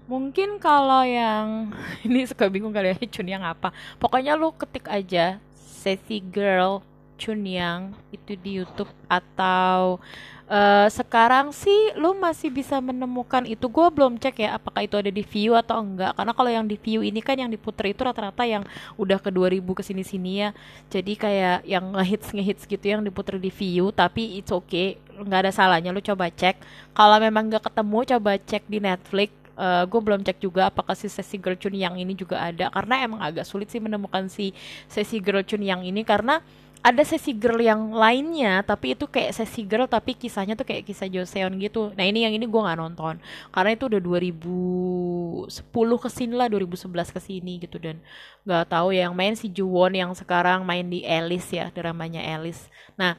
[0.07, 1.75] mungkin kalau yang
[2.07, 3.75] ini suka bingung kali ya Chun Yang apa?
[3.99, 6.79] Pokoknya lu ketik aja Sassy Girl
[7.19, 9.99] Chun Yang itu di YouTube atau
[10.47, 13.65] uh, sekarang sih lu masih bisa menemukan itu.
[13.69, 16.15] Gue belum cek ya apakah itu ada di view atau enggak.
[16.17, 18.63] Karena kalau yang di view ini kan yang diputer itu rata-rata yang
[18.99, 20.49] udah ke 2000 ke sini-sini ya.
[20.91, 24.99] Jadi kayak yang ngehits ngehits gitu yang diputer di view tapi it's okay.
[25.13, 26.59] Nggak ada salahnya lu coba cek.
[26.95, 29.31] Kalau memang nggak ketemu coba cek di Netflix.
[29.53, 32.73] Uh, eh, gue belum cek juga apakah si sesi girl Chun yang ini juga ada.
[32.73, 34.49] Karena emang agak sulit sih menemukan si
[34.89, 36.01] sesi girl Chun yang ini.
[36.01, 36.41] Karena
[36.83, 41.07] ada sesi girl yang lainnya tapi itu kayak sesi girl tapi kisahnya tuh kayak kisah
[41.07, 41.95] Joseon gitu.
[41.95, 43.23] Nah ini yang ini gue nggak nonton.
[43.55, 47.79] Karena itu udah 2010 ke sini lah 2011 ke sini gitu.
[47.79, 48.03] Dan
[48.43, 52.67] nggak tahu ya yang main si Juwon yang sekarang main di Alice ya dramanya Alice.
[52.99, 53.15] Nah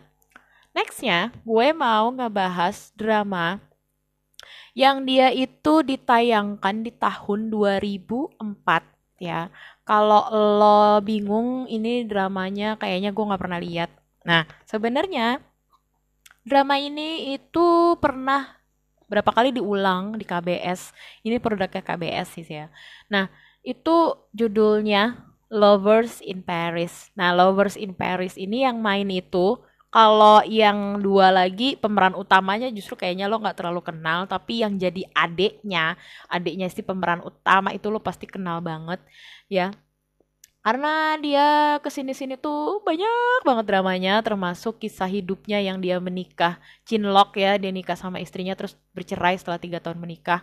[0.76, 3.64] nextnya gue mau ngebahas drama
[4.76, 8.92] yang dia itu ditayangkan di tahun 2004
[9.22, 9.48] ya
[9.84, 13.90] kalau lo bingung ini dramanya kayaknya gue nggak pernah lihat.
[14.24, 15.44] Nah, sebenarnya
[16.44, 18.56] drama ini itu pernah
[19.08, 20.96] berapa kali diulang di KBS.
[21.20, 22.72] Ini produknya KBS sih ya.
[23.12, 23.28] Nah,
[23.60, 25.20] itu judulnya
[25.52, 27.12] Lovers in Paris.
[27.12, 29.60] Nah, Lovers in Paris ini yang main itu
[29.94, 35.06] kalau yang dua lagi pemeran utamanya justru kayaknya lo nggak terlalu kenal tapi yang jadi
[35.14, 35.94] adiknya
[36.26, 38.98] adiknya si pemeran utama itu lo pasti kenal banget
[39.46, 39.70] ya.
[40.64, 46.58] Karena dia ke sini-sini tuh banyak banget dramanya termasuk kisah hidupnya yang dia menikah
[46.88, 50.42] Chinlock ya dia nikah sama istrinya terus bercerai setelah tiga tahun menikah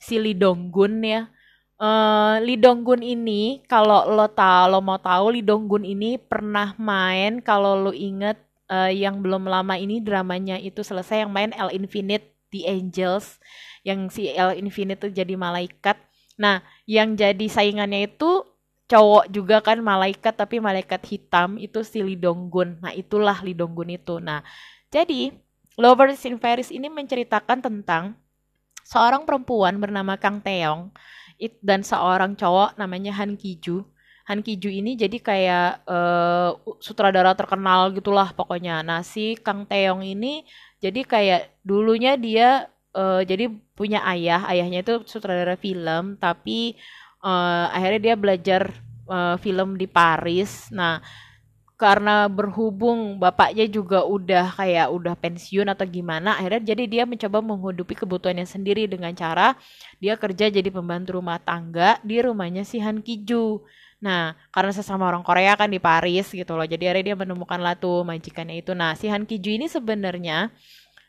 [0.00, 1.28] si Lee Donggun ya.
[1.76, 7.44] Uh, Lee Donggun ini kalau lo tahu lo mau tahu Lee Donggun ini pernah main
[7.44, 8.40] kalau lo inget
[8.70, 13.38] uh, yang belum lama ini dramanya itu selesai yang main L Infinite The Angels
[13.86, 15.98] yang si L Infinite tuh jadi malaikat.
[16.36, 18.44] Nah, yang jadi saingannya itu
[18.86, 22.82] cowok juga kan malaikat tapi malaikat hitam itu si Lidonggun.
[22.82, 24.18] Nah, itulah Lidonggun itu.
[24.18, 24.42] Nah,
[24.90, 25.34] jadi
[25.76, 28.16] Lovers in Paris ini menceritakan tentang
[28.86, 30.88] seorang perempuan bernama Kang Taeyong
[31.60, 33.84] dan seorang cowok namanya Han Kiju
[34.26, 38.82] Han Kiju ini jadi kayak uh, sutradara terkenal gitulah pokoknya.
[38.82, 40.42] Nah si Kang Taeyong ini
[40.82, 43.46] jadi kayak dulunya dia uh, jadi
[43.78, 46.74] punya ayah, ayahnya itu sutradara film, tapi
[47.22, 48.62] uh, akhirnya dia belajar
[49.06, 50.74] uh, film di Paris.
[50.74, 50.98] Nah
[51.76, 57.92] karena berhubung bapaknya juga udah kayak udah pensiun atau gimana akhirnya jadi dia mencoba menghidupi
[58.00, 59.52] kebutuhannya sendiri dengan cara
[60.00, 63.60] dia kerja jadi pembantu rumah tangga di rumahnya si Han Kiju
[63.96, 66.68] Nah, karena sesama orang Korea kan di Paris gitu loh.
[66.68, 68.76] Jadi akhirnya dia menemukan lah tuh majikannya itu.
[68.76, 70.52] Nah, si Han Kiju ini sebenarnya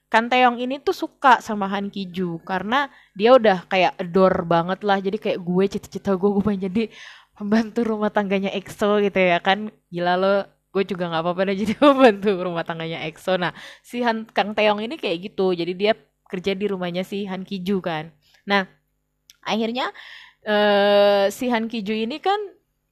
[0.07, 5.03] Kan Taeyong ini tuh suka sama Han Kiju karena dia udah kayak adore banget lah.
[5.03, 6.84] Jadi kayak gue cita-cita gue gue pengen jadi
[7.35, 9.68] pembantu rumah tangganya EXO gitu ya kan.
[9.91, 13.35] Gila lo gue juga nggak apa-apa deh jadi pembantu rumah tangganya EXO.
[13.35, 13.51] Nah,
[13.84, 15.51] si Han Kang Taeyong ini kayak gitu.
[15.51, 15.91] Jadi dia
[16.31, 18.07] kerja di rumahnya si Han Kiju kan.
[18.47, 18.64] Nah,
[19.43, 19.91] akhirnya
[20.47, 22.39] uh, si Han Kiju ini kan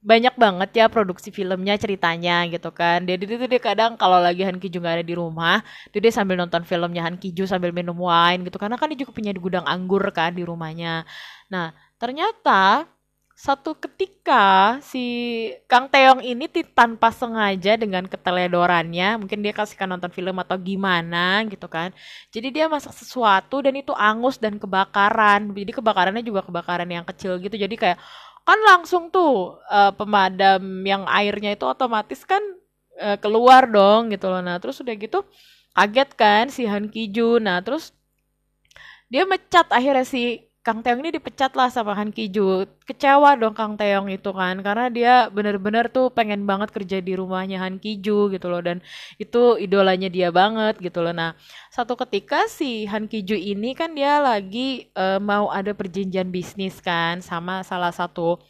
[0.06, 3.02] banyak banget ya produksi filmnya ceritanya gitu kan.
[3.02, 6.38] Dia itu dia kadang kalau lagi Han Kiju nggak ada di rumah itu dia sambil
[6.38, 8.56] nonton filmnya Han Kiju sambil minum wine gitu.
[8.62, 11.02] Karena kan dia juga punya gudang anggur kan di rumahnya.
[11.50, 12.86] Nah ternyata
[13.36, 15.04] satu ketika si
[15.68, 21.68] Kang Teong ini tanpa sengaja dengan keteledorannya mungkin dia kasihkan nonton film atau gimana gitu
[21.68, 21.92] kan.
[22.32, 25.52] Jadi dia masak sesuatu dan itu angus dan kebakaran.
[25.52, 27.60] Jadi kebakarannya juga kebakaran yang kecil gitu.
[27.60, 27.98] Jadi kayak
[28.46, 32.40] kan langsung tuh uh, pemadam yang airnya itu otomatis kan
[33.02, 34.38] uh, keluar dong gitu loh.
[34.38, 35.26] Nah, terus udah gitu
[35.74, 37.42] kaget kan si Han Kiju.
[37.42, 37.90] Nah, terus
[39.10, 42.66] dia mecat akhirnya si Kang Teong ini dipecat lah sama Han Kiju.
[42.90, 47.62] Kecewa dong Kang Teong itu kan karena dia bener-bener tuh pengen banget kerja di rumahnya
[47.62, 48.82] Han Kiju gitu loh dan
[49.14, 51.14] itu idolanya dia banget gitu loh.
[51.14, 51.38] Nah,
[51.70, 57.22] satu ketika si Han Kiju ini kan dia lagi uh, mau ada perjanjian bisnis kan
[57.22, 58.42] sama salah satu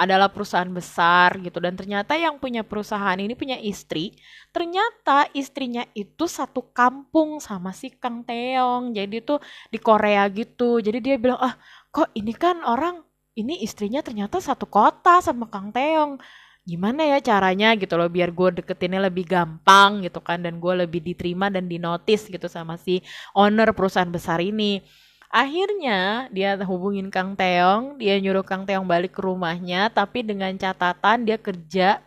[0.00, 1.60] adalah perusahaan besar gitu.
[1.60, 4.16] Dan ternyata yang punya perusahaan ini punya istri
[4.48, 8.96] ternyata istrinya itu satu kampung sama si Kang Teong.
[8.96, 10.80] Jadi tuh di Korea gitu.
[10.80, 11.54] Jadi dia bilang ah
[11.92, 13.04] kok ini kan orang
[13.36, 16.16] ini istrinya ternyata satu kota sama Kang Teong.
[16.64, 21.00] Gimana ya caranya gitu loh biar gue deketinnya lebih gampang gitu kan dan gue lebih
[21.00, 23.00] diterima dan dinotis gitu sama si
[23.32, 24.84] owner perusahaan besar ini
[25.30, 31.22] Akhirnya dia hubungin Kang Teong, dia nyuruh Kang Teong balik ke rumahnya, tapi dengan catatan
[31.22, 32.02] dia kerja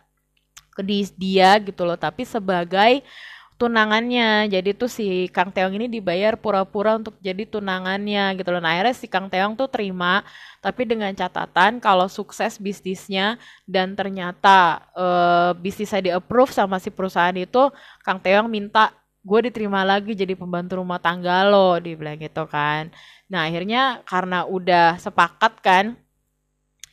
[0.76, 0.84] ke
[1.16, 3.00] dia gitu loh, tapi sebagai
[3.56, 4.52] tunangannya.
[4.52, 8.60] Jadi tuh si Kang Teong ini dibayar pura-pura untuk jadi tunangannya gitu loh.
[8.60, 10.20] Nah akhirnya si Kang Teong tuh terima,
[10.60, 17.32] tapi dengan catatan kalau sukses bisnisnya dan ternyata uh, bisnisnya di approve sama si perusahaan
[17.40, 17.72] itu,
[18.04, 18.92] Kang Teong minta
[19.24, 22.92] gue diterima lagi jadi pembantu rumah tangga lo, dibilang gitu kan.
[23.32, 25.84] Nah akhirnya karena udah sepakat kan,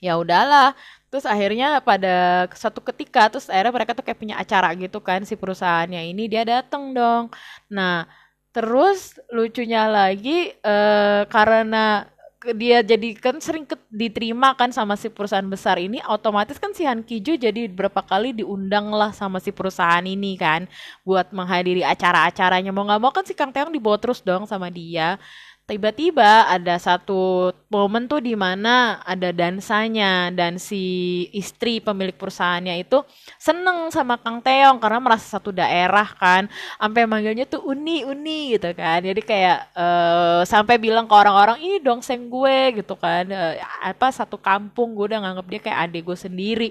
[0.01, 0.73] ya udahlah
[1.11, 5.35] terus akhirnya pada satu ketika terus akhirnya mereka tuh kayak punya acara gitu kan si
[5.35, 7.27] perusahaannya ini dia dateng dong
[7.69, 8.07] nah
[8.55, 12.07] terus lucunya lagi uh, karena
[12.57, 16.89] dia jadi kan sering ke, diterima kan sama si perusahaan besar ini otomatis kan si
[16.89, 20.65] Han Kiju jadi berapa kali diundang lah sama si perusahaan ini kan
[21.05, 22.73] buat menghadiri acara-acaranya.
[22.73, 25.21] Mau nggak mau kan si Kang Teong dibawa terus dong sama dia
[25.69, 32.99] tiba-tiba ada satu momen tuh di mana ada dansanya dan si istri pemilik perusahaannya itu
[33.39, 36.51] seneng sama Kang Teong karena merasa satu daerah kan.
[36.75, 38.99] Sampai manggilnya tuh Uni Uni gitu kan.
[38.99, 43.29] Jadi kayak uh, sampai bilang ke orang-orang ini dong seng gue gitu kan.
[43.31, 43.55] Uh,
[43.85, 46.69] apa satu kampung gue udah nganggap dia kayak adik gue sendiri.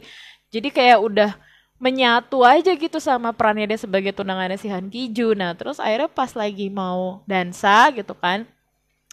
[0.52, 1.30] Jadi kayak udah
[1.80, 5.32] menyatu aja gitu sama perannya dia sebagai tunangannya si Han Kiju.
[5.32, 8.44] Nah, terus akhirnya pas lagi mau dansa gitu kan,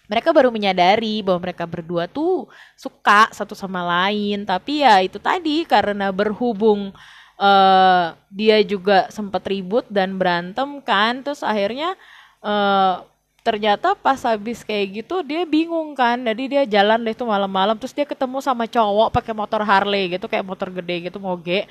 [0.08, 2.48] mereka baru menyadari bahwa mereka berdua tuh
[2.80, 4.48] suka satu sama lain.
[4.48, 6.96] Tapi ya itu tadi karena berhubung
[7.38, 11.94] uh, dia juga sempat ribut dan berantem kan terus akhirnya
[12.40, 13.04] uh,
[13.44, 16.20] ternyata pas habis kayak gitu dia bingung kan.
[16.24, 20.28] Jadi dia jalan deh tuh malam-malam terus dia ketemu sama cowok pakai motor Harley gitu
[20.32, 21.68] kayak motor gede gitu moge.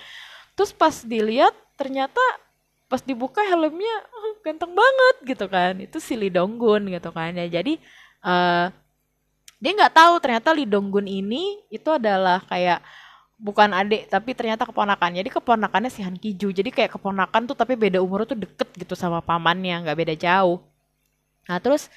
[0.57, 2.21] Terus pas dilihat ternyata
[2.87, 3.97] pas dibuka helmnya
[4.45, 5.73] ganteng banget gitu kan.
[5.81, 7.49] Itu si Lee gitu kan ya.
[7.49, 7.81] Jadi
[8.27, 8.67] uh,
[9.57, 12.83] dia nggak tahu ternyata Lee Donggun ini itu adalah kayak
[13.37, 15.17] bukan adik tapi ternyata keponakan.
[15.17, 16.53] Jadi keponakannya si Han Kiju.
[16.53, 20.61] Jadi kayak keponakan tuh tapi beda umur tuh deket gitu sama pamannya nggak beda jauh.
[21.49, 21.89] Nah terus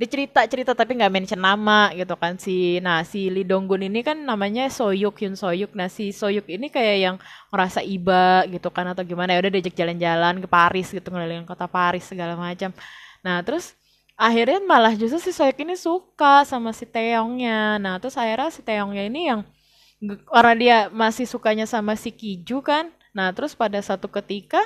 [0.00, 2.36] dia cerita cerita tapi nggak mention nama gitu kan.
[2.40, 5.72] Si nah si Lee Donggun ini kan namanya Soyuk Hyun Soyuk.
[5.76, 7.16] Nah si Soyuk ini kayak yang
[7.52, 9.36] ngerasa iba gitu kan atau gimana.
[9.36, 12.72] Ya udah diajak jalan-jalan ke Paris gitu ngeliling kota Paris segala macam.
[13.24, 13.76] Nah terus
[14.20, 19.08] akhirnya malah justru si Soyek ini suka sama si Teongnya nah terus akhirnya si Teongnya
[19.08, 19.40] ini yang
[20.08, 22.88] karena dia masih sukanya sama si Kiju kan?
[23.12, 24.64] Nah terus pada satu ketika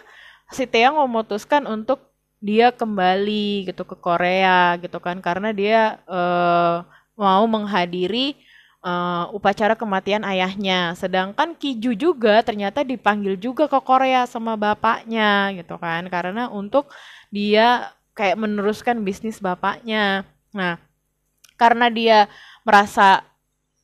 [0.55, 5.19] si Teong memutuskan untuk dia kembali gitu ke Korea gitu kan?
[5.19, 6.87] Karena dia uh,
[7.19, 8.39] mau menghadiri
[8.87, 10.95] uh, upacara kematian ayahnya.
[10.95, 16.07] Sedangkan Kiju juga ternyata dipanggil juga ke Korea sama bapaknya gitu kan?
[16.07, 16.95] Karena untuk
[17.35, 20.25] dia kayak meneruskan bisnis bapaknya.
[20.55, 20.79] Nah,
[21.59, 22.19] karena dia
[22.63, 23.27] merasa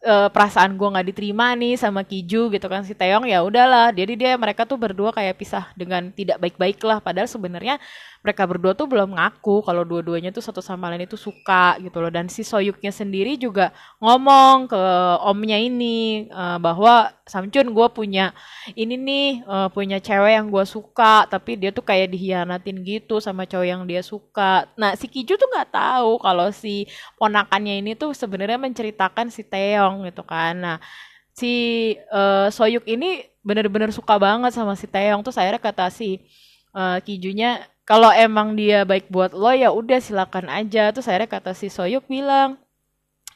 [0.05, 3.93] uh, perasaan gue nggak diterima nih sama Kiju gitu kan si Teong ya udahlah.
[3.93, 6.99] Jadi dia mereka tuh berdua kayak pisah dengan tidak baik-baik lah.
[7.03, 7.77] Padahal sebenarnya
[8.21, 12.13] mereka berdua tuh belum ngaku kalau dua-duanya tuh satu sama lain itu suka gitu loh.
[12.13, 14.83] Dan si Soyuknya sendiri juga ngomong ke
[15.25, 18.35] omnya ini uh, bahwa Samchun gue punya
[18.75, 23.47] ini nih uh, punya cewek yang gue suka tapi dia tuh kayak dihianatin gitu sama
[23.47, 24.67] cowok yang dia suka.
[24.75, 30.11] Nah si Kiju tuh nggak tahu kalau si ponakannya ini tuh sebenarnya menceritakan si Teong
[30.11, 30.59] gitu kan.
[30.59, 30.77] Nah
[31.31, 31.53] si
[32.11, 36.19] uh, Soyuk ini bener-bener suka banget sama si Teong tuh saya kata si
[36.75, 40.91] uh, Kijunya kalau emang dia baik buat lo ya udah silakan aja.
[40.95, 42.59] Tuh saya kata si Soyuk bilang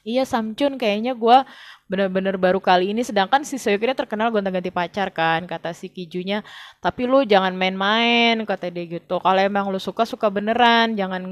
[0.04, 1.38] iya Samchun kayaknya gue
[1.84, 6.40] bener-bener baru kali ini sedangkan si Soyuk ini terkenal gonta-ganti pacar kan kata si Kijunya.
[6.80, 9.20] Tapi lu jangan main-main kata dia gitu.
[9.20, 10.96] Kalau emang lu suka suka beneran.
[10.96, 11.22] Jangan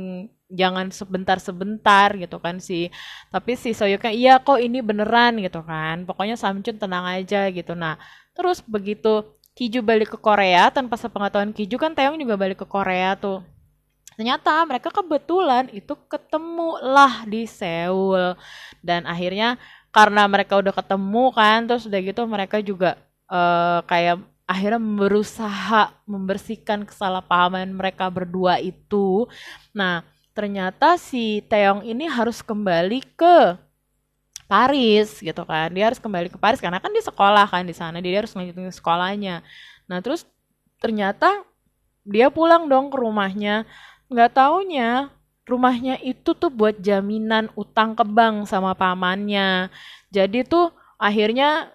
[0.52, 2.92] jangan sebentar-sebentar gitu kan si
[3.32, 6.04] tapi si Soyuknya iya kok ini beneran gitu kan.
[6.08, 7.72] Pokoknya Samchun tenang aja gitu.
[7.76, 7.96] Nah
[8.36, 13.12] terus begitu Kiju balik ke Korea tanpa sepengetahuan Kiju kan Taeyong juga balik ke Korea
[13.20, 13.44] tuh.
[14.16, 18.36] Ternyata mereka kebetulan itu ketemu lah di Seoul.
[18.82, 19.56] Dan akhirnya
[19.92, 22.96] karena mereka udah ketemu kan terus udah gitu mereka juga
[23.28, 29.28] uh, kayak akhirnya berusaha membersihkan kesalahpahaman mereka berdua itu.
[29.72, 33.56] Nah, ternyata si Taeyong ini harus kembali ke
[34.52, 35.72] Paris gitu kan.
[35.72, 38.68] Dia harus kembali ke Paris karena kan dia sekolah kan di sana dia harus melanjutkan
[38.68, 39.40] sekolahnya.
[39.88, 40.28] Nah terus
[40.76, 41.40] ternyata
[42.04, 43.64] dia pulang dong ke rumahnya
[44.12, 45.08] nggak taunya
[45.42, 49.72] rumahnya itu tuh buat jaminan utang ke bank sama pamannya.
[50.14, 50.70] Jadi tuh
[51.02, 51.66] akhirnya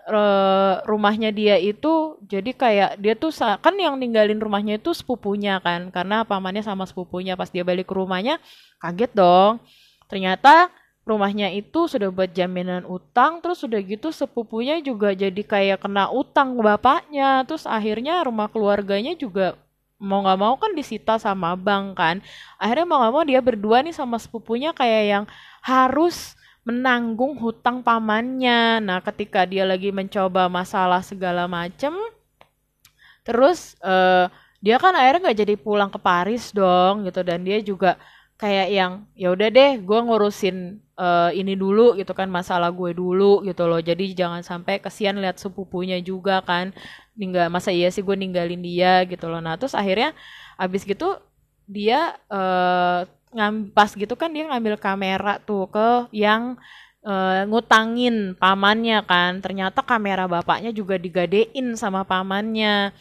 [0.88, 6.24] rumahnya dia itu jadi kayak dia tuh kan yang ninggalin rumahnya itu sepupunya kan karena
[6.24, 7.36] pamannya sama sepupunya.
[7.36, 8.40] Pas dia balik ke rumahnya
[8.80, 9.60] kaget dong.
[10.08, 10.72] Ternyata
[11.04, 16.56] rumahnya itu sudah buat jaminan utang terus sudah gitu sepupunya juga jadi kayak kena utang
[16.64, 17.44] bapaknya.
[17.44, 19.60] Terus akhirnya rumah keluarganya juga
[19.98, 22.16] mau nggak mau kan disita sama bank kan.
[22.62, 25.26] Akhirnya mau nggak mau dia berdua nih sama sepupunya kayak yang
[25.66, 28.82] harus menanggung hutang pamannya.
[28.82, 31.94] Nah ketika dia lagi mencoba masalah segala macem
[33.28, 34.32] terus uh,
[34.64, 37.22] dia kan akhirnya nggak jadi pulang ke Paris dong gitu.
[37.26, 37.98] Dan dia juga
[38.38, 43.42] kayak yang ya udah deh gue ngurusin uh, ini dulu gitu kan masalah gue dulu
[43.48, 43.82] gitu loh.
[43.82, 46.70] Jadi jangan sampai kesian lihat sepupunya juga kan
[47.18, 49.42] ninggal masa iya sih gue ninggalin dia gitu loh.
[49.42, 50.14] Nah terus akhirnya
[50.56, 51.18] abis gitu
[51.68, 53.04] dia uh,
[53.36, 56.56] ngam pas gitu kan dia ngambil kamera tuh ke yang
[57.04, 59.42] uh, ngutangin pamannya kan.
[59.42, 62.94] Ternyata kamera bapaknya juga digadein sama pamannya.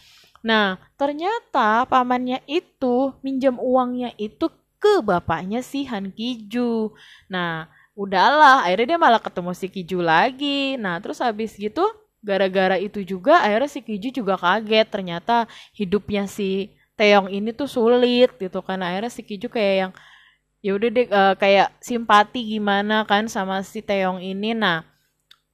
[0.42, 4.48] Nah ternyata pamannya itu minjem uangnya itu
[4.80, 6.90] ke bapaknya si Han Kiju.
[7.28, 10.80] Nah udahlah akhirnya dia malah ketemu si Kiju lagi.
[10.80, 11.84] Nah terus habis gitu
[12.26, 14.86] gara-gara itu juga akhirnya si Kiju juga kaget.
[14.90, 15.46] Ternyata
[15.78, 18.82] hidupnya si Teong ini tuh sulit gitu kan.
[18.82, 19.92] Akhirnya si Kiju kayak yang
[20.64, 24.50] ya udah deh uh, kayak simpati gimana kan sama si Teong ini.
[24.58, 24.82] Nah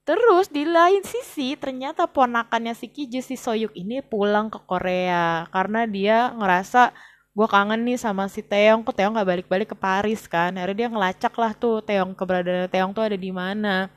[0.03, 5.45] terus di lain sisi ternyata ponakannya si Kiju si Soyuk ini pulang ke Korea.
[5.53, 6.95] Karena dia ngerasa
[7.33, 10.57] gue kangen nih sama si Teong kok Teong gak balik-balik ke Paris kan?
[10.57, 13.93] Akhirnya dia ngelacak lah tuh Teong keberadaan Teong tuh ada di mana.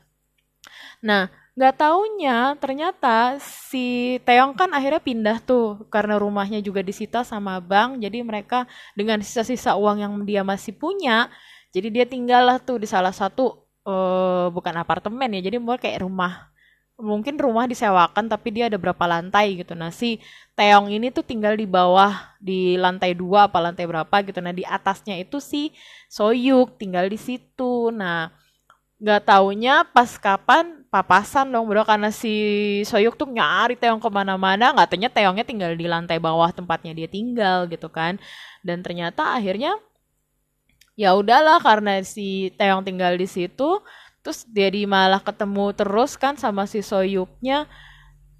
[1.00, 7.56] Nah Nggak taunya ternyata si Teong kan akhirnya pindah tuh karena rumahnya juga disita sama
[7.64, 7.96] bank.
[8.04, 11.32] Jadi mereka dengan sisa-sisa uang yang dia masih punya,
[11.72, 16.04] jadi dia tinggal lah tuh di salah satu uh, bukan apartemen ya, jadi mau kayak
[16.04, 16.52] rumah
[16.96, 19.72] mungkin rumah disewakan tapi dia ada berapa lantai gitu.
[19.72, 20.20] Nah si
[20.56, 24.44] Teong ini tuh tinggal di bawah di lantai dua apa lantai berapa gitu.
[24.44, 25.72] Nah di atasnya itu si
[26.12, 27.88] Soyuk tinggal di situ.
[27.92, 28.28] Nah
[28.96, 31.84] nggak taunya pas kapan papasan dong bro.
[31.84, 32.32] Karena si
[32.88, 37.08] Soyuk tuh nyari Teong ke mana-mana nggak tanya Teongnya tinggal di lantai bawah tempatnya dia
[37.10, 38.16] tinggal gitu kan.
[38.64, 39.76] Dan ternyata akhirnya
[40.96, 43.84] ya udahlah karena si Teong tinggal di situ
[44.24, 47.70] terus jadi malah ketemu terus kan sama si Soyuknya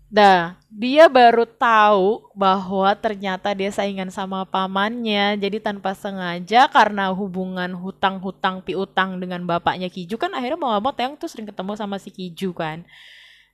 [0.06, 5.34] Nah, dia baru tahu bahwa ternyata dia saingan sama pamannya.
[5.34, 11.18] Jadi tanpa sengaja karena hubungan hutang-hutang piutang dengan bapaknya Kiju kan akhirnya mau mau Teong
[11.18, 12.86] tuh sering ketemu sama si Kiju kan.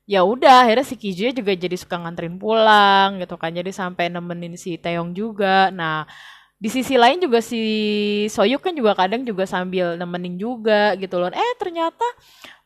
[0.04, 3.54] Ya udah, akhirnya si Kiju juga jadi suka nganterin pulang gitu kan.
[3.54, 5.72] Jadi sampai nemenin si Teong juga.
[5.72, 6.04] Nah,
[6.62, 7.58] di sisi lain juga si
[8.30, 11.32] Soyuk kan juga kadang juga sambil nemenin juga gitu loh.
[11.32, 12.04] Eh ternyata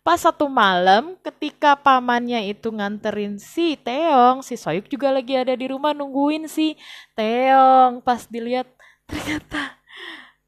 [0.06, 5.66] Pas satu malam ketika pamannya itu nganterin si Teong, si Soyuk juga lagi ada di
[5.66, 6.78] rumah nungguin si
[7.18, 8.06] Teong.
[8.06, 8.70] Pas dilihat
[9.10, 9.74] ternyata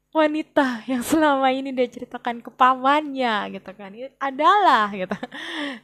[0.09, 3.93] wanita yang selama ini dia ceritakan ke pamannya gitu kan.
[4.17, 5.13] Adalah gitu.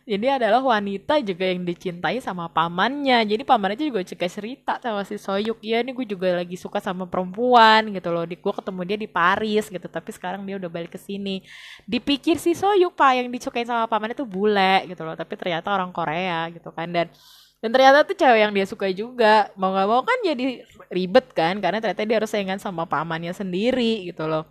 [0.09, 3.21] Jadi adalah wanita juga yang dicintai sama pamannya.
[3.21, 5.61] Jadi pamannya juga juga cerita sama si Soyuk.
[5.61, 8.25] Ya ini gue juga lagi suka sama perempuan gitu loh.
[8.25, 9.85] Di gue ketemu dia di Paris gitu.
[9.85, 11.45] Tapi sekarang dia udah balik ke sini.
[11.85, 15.13] Dipikir si Soyuk pak yang disukai sama pamannya tuh bule gitu loh.
[15.13, 16.89] Tapi ternyata orang Korea gitu kan.
[16.89, 17.13] Dan
[17.65, 19.49] dan ternyata tuh cewek yang dia suka juga.
[19.57, 20.61] Mau nggak mau kan jadi
[20.93, 24.45] ribet kan karena ternyata dia harus saingan sama pamannya sendiri gitu loh.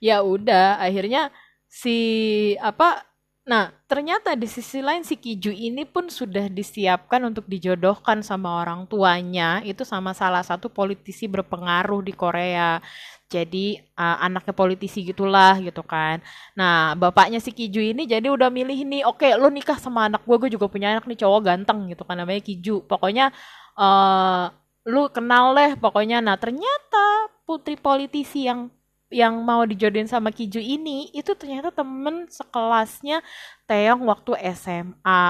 [0.00, 1.28] Ya udah akhirnya
[1.68, 3.04] si apa
[3.46, 8.90] Nah, ternyata di sisi lain si Kiju ini pun sudah disiapkan untuk dijodohkan sama orang
[8.90, 12.82] tuanya, itu sama salah satu politisi berpengaruh di Korea
[13.26, 16.22] jadi uh, anaknya politisi gitulah gitu kan.
[16.54, 20.22] Nah bapaknya si Kiju ini jadi udah milih nih, oke okay, lo nikah sama anak
[20.22, 22.86] gue, gue juga punya anak nih cowok ganteng gitu kan namanya Kiju.
[22.86, 23.34] Pokoknya
[23.74, 24.50] uh,
[24.86, 26.22] lu kenal deh pokoknya.
[26.22, 28.70] Nah ternyata putri politisi yang
[29.10, 33.22] yang mau dijodohin sama Kiju ini itu ternyata temen sekelasnya
[33.66, 35.22] Teong waktu SMA.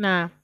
[0.00, 0.41] Nah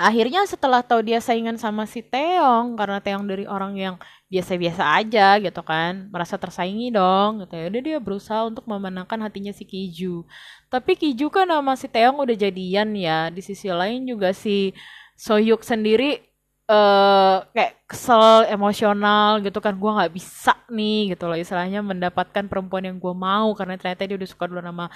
[0.00, 3.94] akhirnya setelah tahu dia saingan sama si Teong karena Teong dari orang yang
[4.32, 7.64] biasa-biasa aja gitu kan merasa tersaingi dong gitu ya.
[7.68, 10.24] Udah dia berusaha untuk memenangkan hatinya si Kiju.
[10.72, 13.28] Tapi Kiju kan sama si Teong udah jadian ya.
[13.28, 14.72] Di sisi lain juga si
[15.20, 16.29] Soyuk sendiri
[16.70, 21.34] uh, kayak kesel emosional gitu kan gue nggak bisa nih gitu loh.
[21.34, 24.86] Istilahnya mendapatkan perempuan yang gue mau karena ternyata dia udah suka dulu sama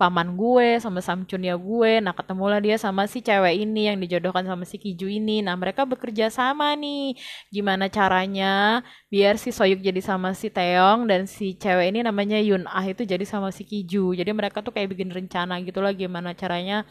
[0.00, 1.04] paman gue sama
[1.44, 1.92] ya gue.
[2.00, 5.44] Nah ketemulah dia sama si cewek ini yang dijodohkan sama si Kiju ini.
[5.44, 7.20] Nah mereka bekerja sama nih.
[7.52, 8.80] Gimana caranya
[9.12, 13.04] biar si Soyuk jadi sama si Teong dan si cewek ini namanya Yun Ah itu
[13.04, 14.16] jadi sama si Kiju.
[14.16, 16.88] Jadi mereka tuh kayak bikin rencana gitu lah gimana caranya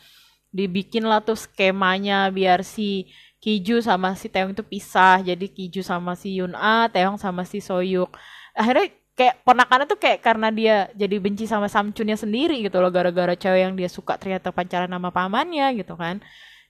[0.57, 6.17] dibikin lah tuh skemanya biar si Kiju sama si Taeyong itu pisah jadi Kiju sama
[6.17, 8.09] si Yun A Taeyong sama si Soyuk.
[8.57, 13.33] Akhirnya kayak ponakannya tuh kayak karena dia jadi benci sama Samchunnya sendiri gitu loh gara-gara
[13.33, 16.21] cewek yang dia suka ternyata pacaran sama pamannya gitu kan.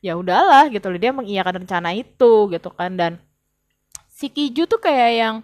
[0.04, 2.96] Ya udahlah gitu loh dia mengiyakan rencana itu gitu kan.
[3.00, 3.20] Dan
[4.12, 5.36] si Kiju tuh kayak yang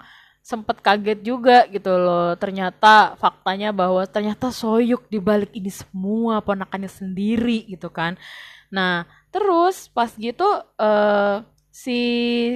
[0.43, 7.63] sempet kaget juga gitu loh ternyata faktanya bahwa ternyata Soyuk dibalik ini semua ponakannya sendiri
[7.67, 8.19] gitu kan.
[8.67, 10.45] Nah terus pas gitu
[10.77, 11.41] uh,
[11.73, 11.99] si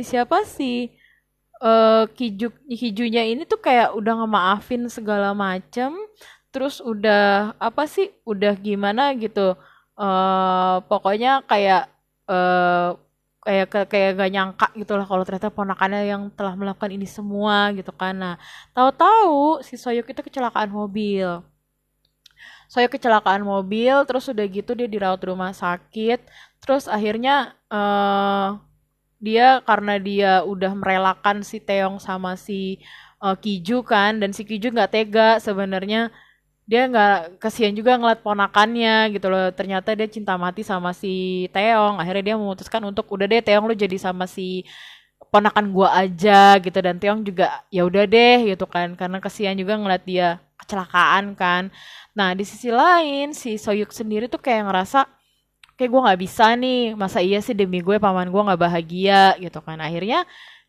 [0.06, 0.94] siapa sih
[1.62, 5.94] uh, Kiju Kijunya ini tuh kayak udah ngemaafin segala macem.
[6.54, 9.58] Terus udah apa sih udah gimana gitu.
[9.98, 11.90] Uh, pokoknya kayak
[12.30, 12.94] uh,
[13.41, 17.90] kayak kayak gak nyangka gitu lah kalau ternyata ponakannya yang telah melakukan ini semua gitu
[17.95, 18.14] kan.
[18.16, 18.36] Nah
[18.76, 21.41] tahu-tahu si Soyuk itu kecelakaan mobil.
[22.68, 26.20] Soyuk kecelakaan mobil terus udah gitu dia dirawat rumah sakit
[26.68, 28.60] terus akhirnya uh,
[29.18, 32.77] dia karena dia udah merelakan si Teong sama si
[33.22, 36.14] uh, Kiju kan dan si Kiju nggak tega sebenarnya.
[36.68, 39.49] Dia nggak kasihan juga ngeliat ponakannya gitu loh.
[39.56, 43.73] Ternyata dia cinta mati sama si Teong akhirnya dia memutuskan untuk udah deh Teong lu
[43.73, 44.68] jadi sama si
[45.34, 46.77] ponakan gua aja gitu.
[46.84, 48.94] Dan Teong juga ya udah deh gitu kan.
[48.99, 50.27] Karena kasihan juga ngeliat dia
[50.61, 51.73] kecelakaan kan.
[52.14, 55.16] Nah di sisi lain si Soyuk sendiri tuh kayak ngerasa
[55.78, 59.62] kayak gua nggak bisa nih masa iya sih demi gue paman gua nggak bahagia gitu
[59.62, 60.26] kan akhirnya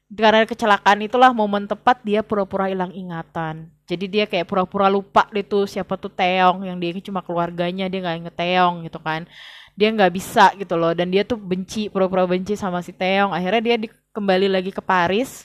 [0.08, 3.68] karena kecelakaan itulah momen tepat dia pura-pura hilang ingatan.
[3.84, 8.16] Jadi dia kayak pura-pura lupa itu siapa tuh Teong yang dia cuma keluarganya dia nggak
[8.24, 9.28] inget Teong gitu kan.
[9.76, 13.36] Dia nggak bisa gitu loh dan dia tuh benci pura-pura benci sama si Teong.
[13.36, 15.44] Akhirnya dia di, kembali lagi ke Paris.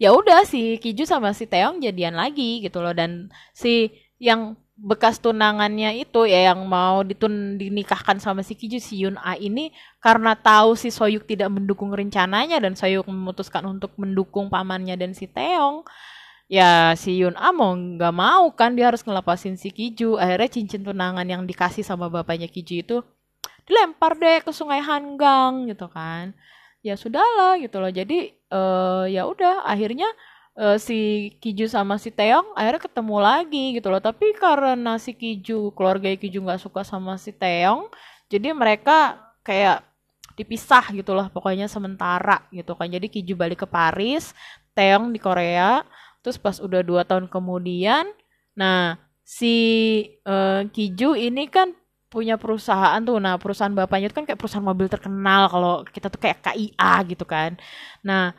[0.00, 5.22] Ya udah si Kiju sama si Teong jadian lagi gitu loh dan si yang bekas
[5.22, 9.70] tunangannya itu ya yang mau ditun dinikahkan sama si Kiju si Yun A ini
[10.02, 15.30] karena tahu si Soyuk tidak mendukung rencananya dan Soyuk memutuskan untuk mendukung pamannya dan si
[15.30, 15.86] Teong.
[16.50, 20.18] Ya si Yun A mau nggak mau kan dia harus ngelepasin si Kiju.
[20.18, 22.96] Akhirnya cincin tunangan yang dikasih sama bapaknya Kiju itu
[23.64, 26.34] dilempar deh ke sungai Hanggang gitu kan.
[26.82, 27.88] Ya sudahlah gitu loh.
[27.94, 30.10] Jadi uh, ya udah akhirnya
[30.58, 34.02] uh, si Kiju sama si Teong akhirnya ketemu lagi gitu loh.
[34.02, 37.90] Tapi karena si Kiju keluarga Kiju nggak suka sama si Teong
[38.30, 39.84] jadi mereka kayak
[40.34, 42.90] dipisah gitu loh pokoknya sementara gitu kan.
[42.90, 44.34] Jadi Kiju balik ke Paris
[44.74, 45.82] Teong di Korea
[46.24, 48.08] terus pas udah dua tahun kemudian
[48.54, 49.54] nah si
[50.24, 51.74] uh, Kiju ini kan
[52.14, 53.18] punya perusahaan tuh.
[53.18, 57.26] Nah perusahaan bapaknya itu kan kayak perusahaan mobil terkenal kalau kita tuh kayak KIA gitu
[57.26, 57.58] kan.
[58.06, 58.30] Nah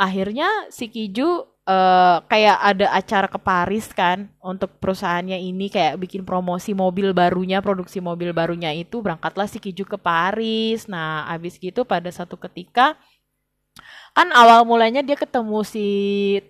[0.00, 1.28] akhirnya si Kiju
[1.68, 7.60] uh, kayak ada acara ke Paris kan untuk perusahaannya ini kayak bikin promosi mobil barunya,
[7.60, 10.88] produksi mobil barunya itu berangkatlah si Kiju ke Paris.
[10.88, 12.96] Nah, abis gitu pada satu ketika
[14.10, 15.86] kan awal mulanya dia ketemu si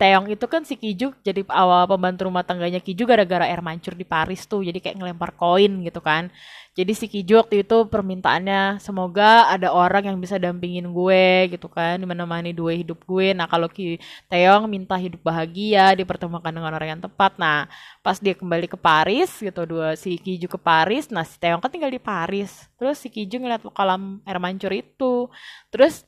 [0.01, 4.03] Teong itu kan si Kiju jadi awal pembantu rumah tangganya Kiju gara-gara air mancur di
[4.09, 6.33] Paris tuh jadi kayak ngelempar koin gitu kan.
[6.79, 11.99] Jadi si Kiju waktu itu permintaannya semoga ada orang yang bisa dampingin gue gitu kan
[12.01, 13.37] menemani dua hidup gue.
[13.37, 14.01] Nah kalau Ki
[14.31, 17.37] Teong minta hidup bahagia dipertemukan dengan orang yang tepat.
[17.37, 17.67] Nah
[18.01, 21.69] pas dia kembali ke Paris gitu dua si Kiju ke Paris nah si Teong kan
[21.69, 22.71] tinggal di Paris.
[22.81, 25.29] Terus si Kiju ngeliat kolam air mancur itu.
[25.69, 26.07] Terus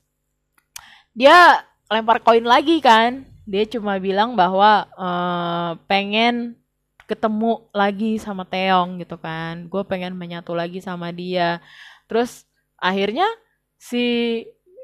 [1.13, 3.25] dia lempar koin lagi kan.
[3.45, 6.57] Dia cuma bilang bahwa uh, pengen
[7.05, 9.69] ketemu lagi sama Teong gitu kan.
[9.69, 11.61] Gue pengen menyatu lagi sama dia.
[12.09, 12.49] Terus
[12.81, 13.29] akhirnya
[13.77, 14.05] si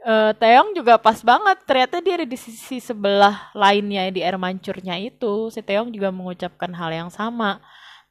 [0.04, 1.64] uh, Teong juga pas banget.
[1.64, 5.48] Ternyata dia ada di sisi sebelah lainnya di air mancurnya itu.
[5.48, 7.62] Si Teong juga mengucapkan hal yang sama.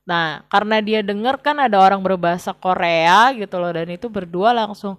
[0.07, 3.69] Nah karena dia dengar kan ada orang berbahasa Korea gitu loh.
[3.69, 4.98] Dan itu berdua langsung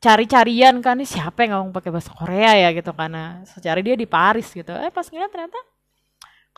[0.00, 2.68] cari-carian kan nih siapa yang ngomong pakai bahasa Korea ya?
[2.72, 4.72] Gitu karena secara dia di Paris gitu.
[4.72, 5.60] Eh pas ngeliat ternyata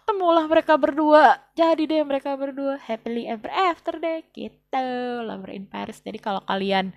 [0.02, 1.38] ketemulah mereka berdua.
[1.52, 4.86] Jadi deh mereka berdua happily ever after deh gitu.
[5.26, 5.98] Lover in Paris.
[6.00, 6.94] Jadi kalau kalian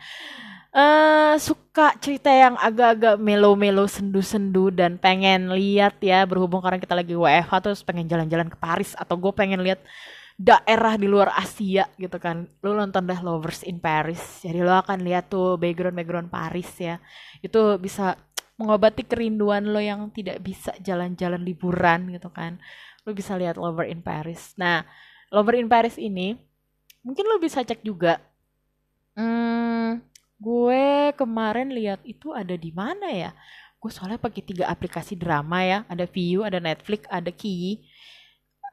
[0.76, 7.16] uh, suka cerita yang agak-agak melo-melo sendu-sendu dan pengen lihat ya berhubung karena kita lagi
[7.16, 9.80] WFH terus pengen jalan-jalan ke Paris atau gue pengen lihat
[10.36, 12.44] daerah di luar Asia gitu kan.
[12.60, 14.44] Lu nonton dah Lovers in Paris.
[14.44, 17.00] Jadi lo akan lihat tuh background background Paris ya.
[17.40, 18.20] Itu bisa
[18.60, 22.60] mengobati kerinduan lo yang tidak bisa jalan-jalan liburan gitu kan.
[23.08, 24.56] Lo bisa lihat Lover in Paris.
[24.60, 24.84] Nah
[25.32, 26.36] Lover in Paris ini
[27.04, 28.20] mungkin lo bisa cek juga.
[29.16, 30.04] Hmm,
[30.36, 33.32] gue kemarin lihat itu ada di mana ya?
[33.80, 35.88] Gue soalnya pakai tiga aplikasi drama ya.
[35.88, 37.88] Ada View ada Netflix ada Kiyi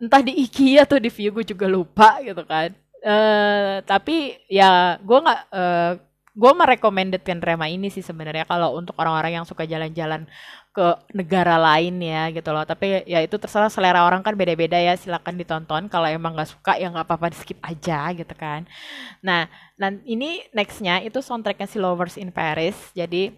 [0.00, 2.72] entah di IKEA atau di View gue juga lupa gitu kan
[3.04, 5.92] uh, tapi ya gue nggak uh,
[6.32, 10.24] gue merekomendasikan drama ini sih sebenarnya kalau untuk orang-orang yang suka jalan-jalan
[10.72, 14.96] ke negara lain ya gitu loh tapi ya itu terserah selera orang kan beda-beda ya
[14.96, 18.64] silakan ditonton kalau emang nggak suka ya nggak apa-apa di skip aja gitu kan
[19.20, 19.44] nah
[19.76, 23.36] dan ini nextnya itu soundtracknya si Lovers in Paris jadi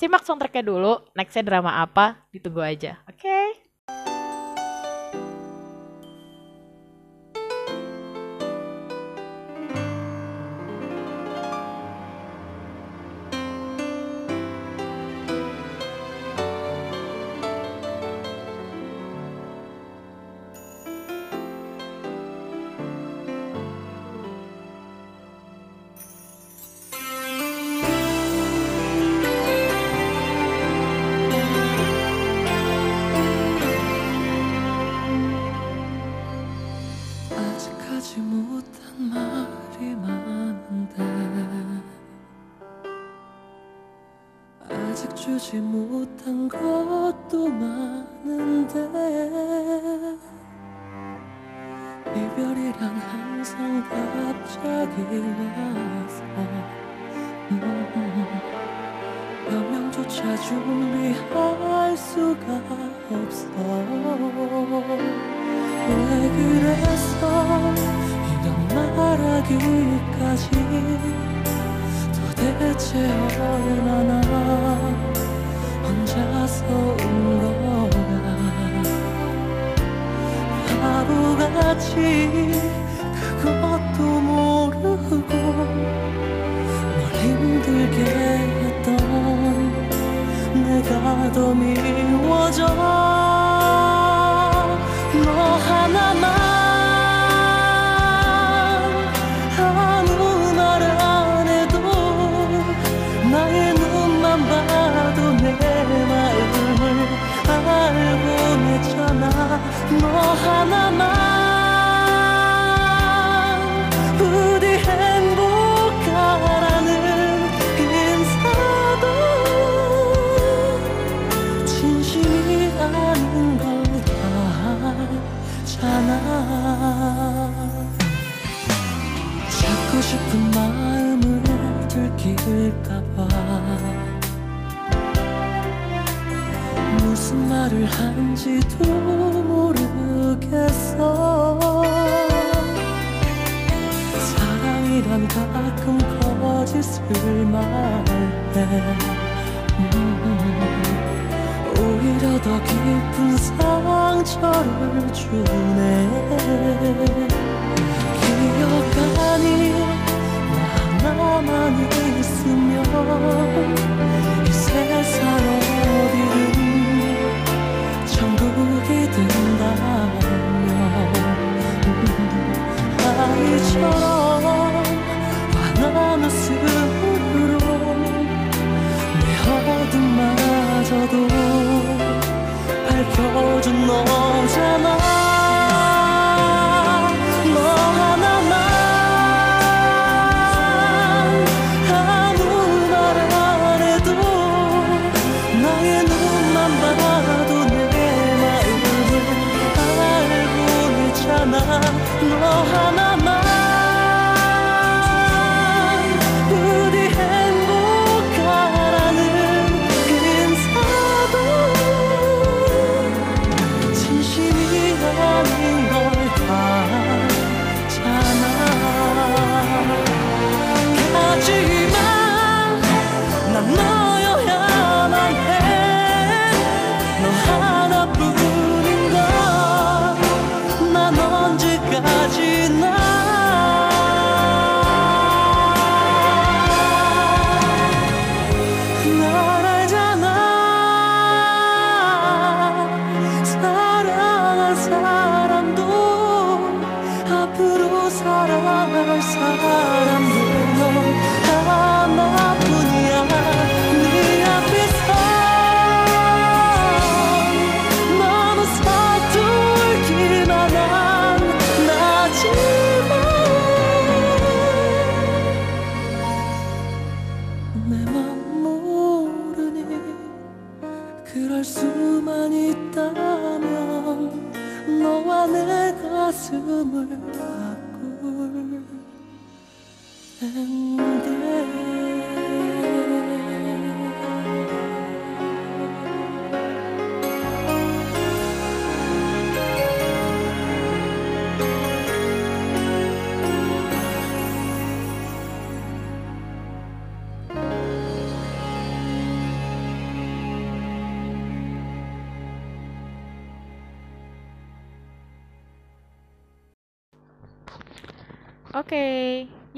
[0.00, 2.96] Simak soundtracknya dulu, nextnya drama apa, ditunggu aja.
[3.04, 3.20] Oke?
[3.20, 3.69] Okay?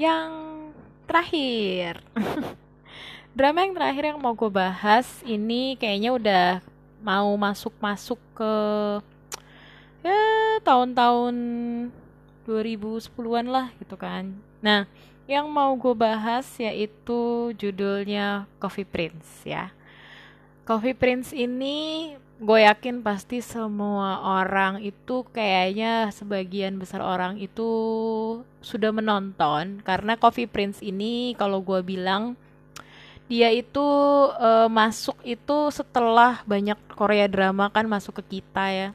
[0.03, 0.31] Yang
[1.07, 2.03] terakhir.
[3.37, 6.47] Drama yang terakhir yang mau gue bahas ini kayaknya udah
[6.99, 8.53] mau masuk-masuk ke
[10.03, 10.19] ya
[10.61, 11.35] tahun-tahun
[12.43, 14.35] 2010-an lah gitu kan.
[14.59, 14.85] Nah,
[15.23, 19.71] yang mau gue bahas yaitu judulnya Coffee Prince ya.
[20.67, 27.71] Coffee Prince ini gue yakin pasti semua orang itu kayaknya sebagian besar orang itu
[28.59, 32.35] sudah menonton karena Coffee Prince ini kalau gue bilang
[33.31, 33.87] dia itu
[34.35, 38.89] uh, masuk itu setelah banyak Korea drama kan masuk ke kita ya.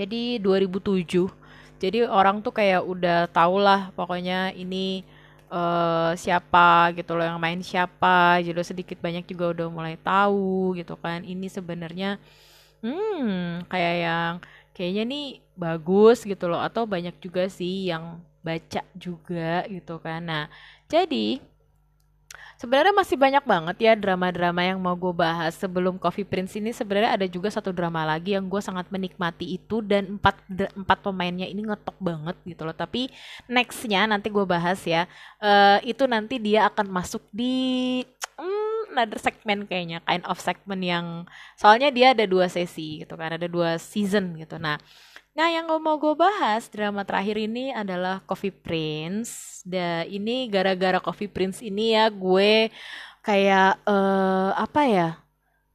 [0.00, 1.28] Jadi 2007.
[1.76, 5.04] Jadi orang tuh kayak udah tau lah pokoknya ini
[5.52, 8.40] uh, siapa gitu loh yang main siapa.
[8.40, 11.20] Jadi sedikit banyak juga udah mulai tahu gitu kan.
[11.20, 12.16] Ini sebenarnya
[12.84, 14.32] hmm kayak yang
[14.76, 15.26] kayaknya nih
[15.56, 20.20] bagus gitu loh atau banyak juga sih yang baca juga gitu kan.
[20.22, 20.44] Nah,
[20.86, 21.40] jadi
[22.56, 25.52] Sebenarnya masih banyak banget ya drama-drama yang mau gue bahas.
[25.60, 29.84] Sebelum Coffee Prince ini sebenarnya ada juga satu drama lagi yang gue sangat menikmati itu
[29.84, 30.40] dan empat
[30.72, 32.72] empat pemainnya ini ngetok banget gitu loh.
[32.72, 33.12] Tapi
[33.44, 35.04] nextnya nanti gue bahas ya.
[35.36, 38.00] Uh, itu nanti dia akan masuk di
[38.96, 41.28] another segmen kayaknya kind of segment yang
[41.60, 44.80] soalnya dia ada dua sesi gitu kan ada dua season gitu nah
[45.36, 49.60] Nah, yang mau gue bahas drama terakhir ini adalah Coffee Prince.
[49.68, 52.72] Dan ini gara-gara Coffee Prince ini ya gue
[53.20, 55.08] kayak uh, apa ya?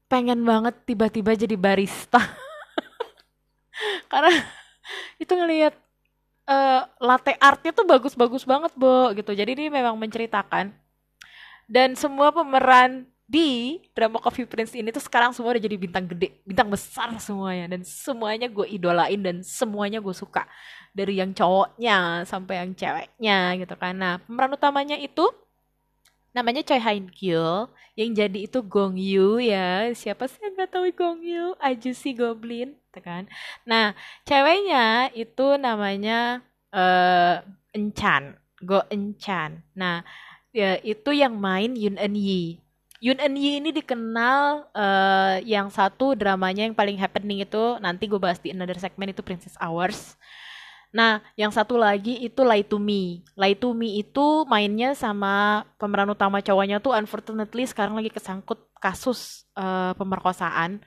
[0.10, 2.18] Pengen banget tiba-tiba jadi barista.
[4.12, 4.34] Karena
[5.22, 5.78] itu ngelihat
[6.50, 9.30] uh, latte artnya tuh bagus-bagus banget, Bo, gitu.
[9.38, 10.74] Jadi ini memang menceritakan
[11.70, 16.36] dan semua pemeran di drama Coffee Prince ini tuh sekarang semua udah jadi bintang gede,
[16.44, 17.72] bintang besar semuanya.
[17.72, 20.44] Dan semuanya gue idolain dan semuanya gue suka.
[20.92, 23.96] Dari yang cowoknya sampai yang ceweknya gitu kan.
[23.96, 25.24] Nah pemeran utamanya itu
[26.36, 27.72] namanya Choi Han Kyo.
[27.96, 29.88] Yang jadi itu Gong Yu ya.
[29.96, 31.56] Siapa sih yang nggak tahu Gong Yu
[31.96, 33.32] si Goblin gitu kan.
[33.64, 33.96] Nah
[34.28, 36.44] ceweknya itu namanya
[36.76, 37.40] uh,
[37.72, 38.36] Enchan.
[38.60, 39.64] Go Enchan.
[39.72, 40.04] Nah
[40.52, 42.60] ya itu yang main Yun Eun Yi
[43.02, 48.22] Yun Eun Yi ini dikenal uh, yang satu dramanya yang paling happening itu nanti gue
[48.22, 50.14] bahas di another segment itu Princess Hours.
[50.94, 53.26] Nah, yang satu lagi itu Lie to Me.
[53.34, 59.50] Lie to Me itu mainnya sama pemeran utama cowoknya tuh unfortunately sekarang lagi kesangkut kasus
[59.58, 60.86] uh, pemerkosaan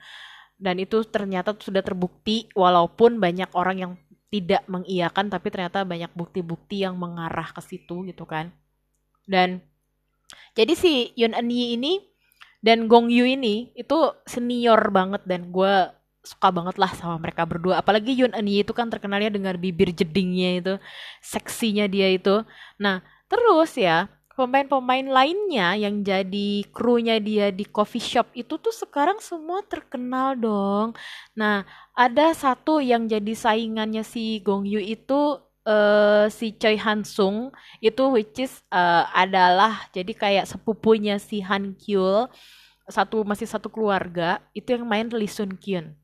[0.55, 3.91] dan itu ternyata sudah terbukti walaupun banyak orang yang
[4.31, 8.55] tidak mengiyakan tapi ternyata banyak bukti-bukti yang mengarah ke situ gitu kan.
[9.27, 9.59] Dan
[10.57, 11.93] jadi si Yun Eun Yi ini
[12.65, 15.91] dan Gong Yu ini itu senior banget dan gue
[16.25, 19.93] suka banget lah sama mereka berdua apalagi Yun Eun Yi itu kan terkenalnya dengan bibir
[19.93, 20.73] jedingnya itu
[21.21, 22.41] seksinya dia itu
[22.81, 29.23] nah terus ya pemain-pemain lainnya yang jadi krunya dia di coffee shop itu tuh sekarang
[29.23, 30.91] semua terkenal dong.
[31.39, 31.63] Nah,
[31.95, 37.51] ada satu yang jadi saingannya si Gong Yu itu uh, si Choi Han Sung
[37.81, 42.29] itu which is uh, adalah jadi kayak sepupunya si Han Kyul
[42.85, 45.97] satu masih satu keluarga itu yang main Lee Sun Kyun.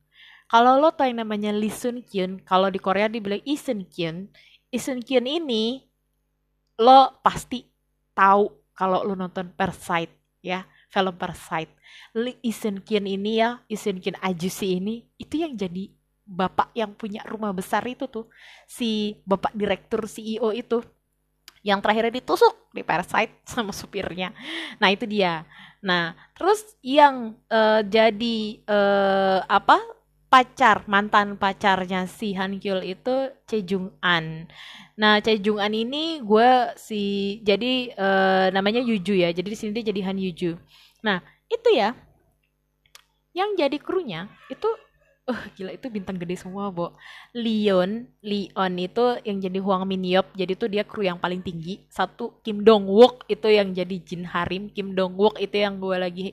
[0.50, 4.28] Kalau lo tau yang namanya Lee Sun Kyun, kalau di Korea dibilang Lee Sun Kyun,
[4.68, 5.86] Lee Sun Kyun ini
[6.76, 7.64] lo pasti
[8.12, 10.12] tahu kalau lo nonton Parasite
[10.44, 11.72] ya, film Parasite.
[12.12, 15.88] Lee Sun Kyun ini ya, Lee Sun Kyun Ajusi ini itu yang jadi
[16.22, 18.30] bapak yang punya rumah besar itu tuh
[18.64, 20.80] si bapak direktur CEO itu
[21.62, 24.34] yang terakhirnya ditusuk di Parasite sama supirnya.
[24.82, 25.46] Nah, itu dia.
[25.82, 29.78] Nah, terus yang uh, jadi uh, apa?
[30.32, 34.48] pacar, mantan pacarnya si Han Kyul itu Che Jung An.
[34.96, 39.28] Nah, Che Jung An ini gue si jadi uh, namanya Yuju ya.
[39.28, 40.56] Jadi di sini dia jadi Han Yuju.
[41.04, 41.20] Nah,
[41.52, 41.92] itu ya.
[43.36, 44.72] Yang jadi krunya itu
[45.22, 46.98] uh gila itu bintang gede semua Bo.
[47.30, 51.86] Leon Leon itu yang jadi Huang Min Yop jadi tuh dia kru yang paling tinggi.
[51.86, 54.70] Satu Kim Dong Wook itu yang jadi Jin Harim.
[54.74, 56.26] Kim Dong Wook itu yang gue lagi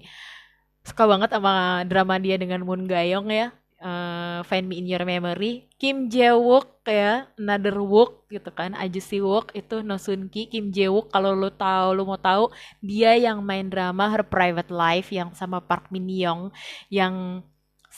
[0.82, 3.54] suka banget sama drama dia dengan Moon Gayong ya.
[3.80, 5.72] Uh, Find Me in Your Memory.
[5.80, 8.74] Kim Jae Wook ya Another Wook gitu kan.
[9.00, 10.50] Si Wook itu No Sun Ki.
[10.50, 12.50] Kim Jae Wook kalau lo tahu lo mau tahu
[12.82, 16.50] dia yang main drama Her Private Life yang sama Park Min Young
[16.92, 17.46] yang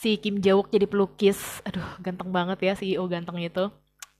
[0.01, 1.61] si Kim Jae-wook jadi pelukis.
[1.61, 3.69] Aduh, ganteng banget ya CEO ganteng itu.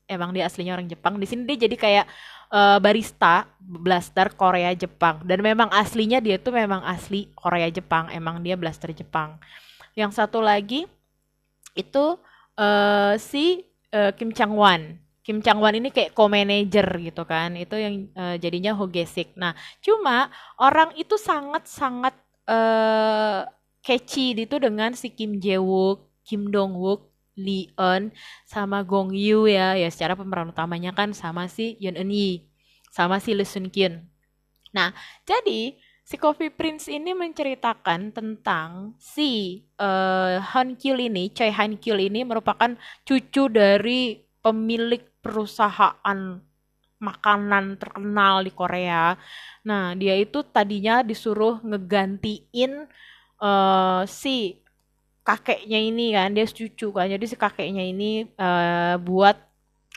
[0.06, 1.18] Emang dia aslinya orang Jepang.
[1.18, 2.06] Di sini dia jadi kayak
[2.54, 5.26] uh, barista blaster Korea Jepang.
[5.26, 8.14] Dan memang aslinya dia tuh memang asli Korea Jepang.
[8.14, 9.42] Emang dia blaster Jepang.
[9.98, 10.86] Yang satu lagi
[11.74, 12.06] itu
[12.62, 15.02] uh, si uh, Kim Chang Wan.
[15.26, 20.34] Kim Chang Wan ini kayak co-manager gitu kan itu yang eh, jadinya Hogesik nah cuma
[20.58, 22.18] orang itu sangat sangat
[23.82, 28.14] catchy itu dengan si Kim Jae Wook Kim Dong Wook Lee Eun
[28.46, 32.46] sama Gong Yoo ya ya secara pemeran utamanya kan sama si Yeon Eun Yi
[32.94, 34.06] sama si Lee Sun Kyun
[34.72, 34.96] nah
[35.26, 35.76] jadi
[36.06, 42.28] si Coffee Prince ini menceritakan tentang si eh Han Kyul ini Choi Han Kyul ini
[42.28, 42.76] merupakan
[43.08, 46.42] cucu dari pemilik perusahaan
[47.02, 49.18] makanan terkenal di Korea.
[49.66, 52.86] Nah, dia itu tadinya disuruh ngegantiin
[53.44, 54.58] eh si
[55.28, 57.08] kakeknya ini kan, dia cucu kan.
[57.14, 59.38] Jadi si kakeknya ini eh buat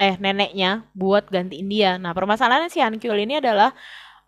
[0.02, 1.90] eh neneknya buat gantiin dia.
[2.02, 3.70] Nah, permasalahannya si Han Kyul ini adalah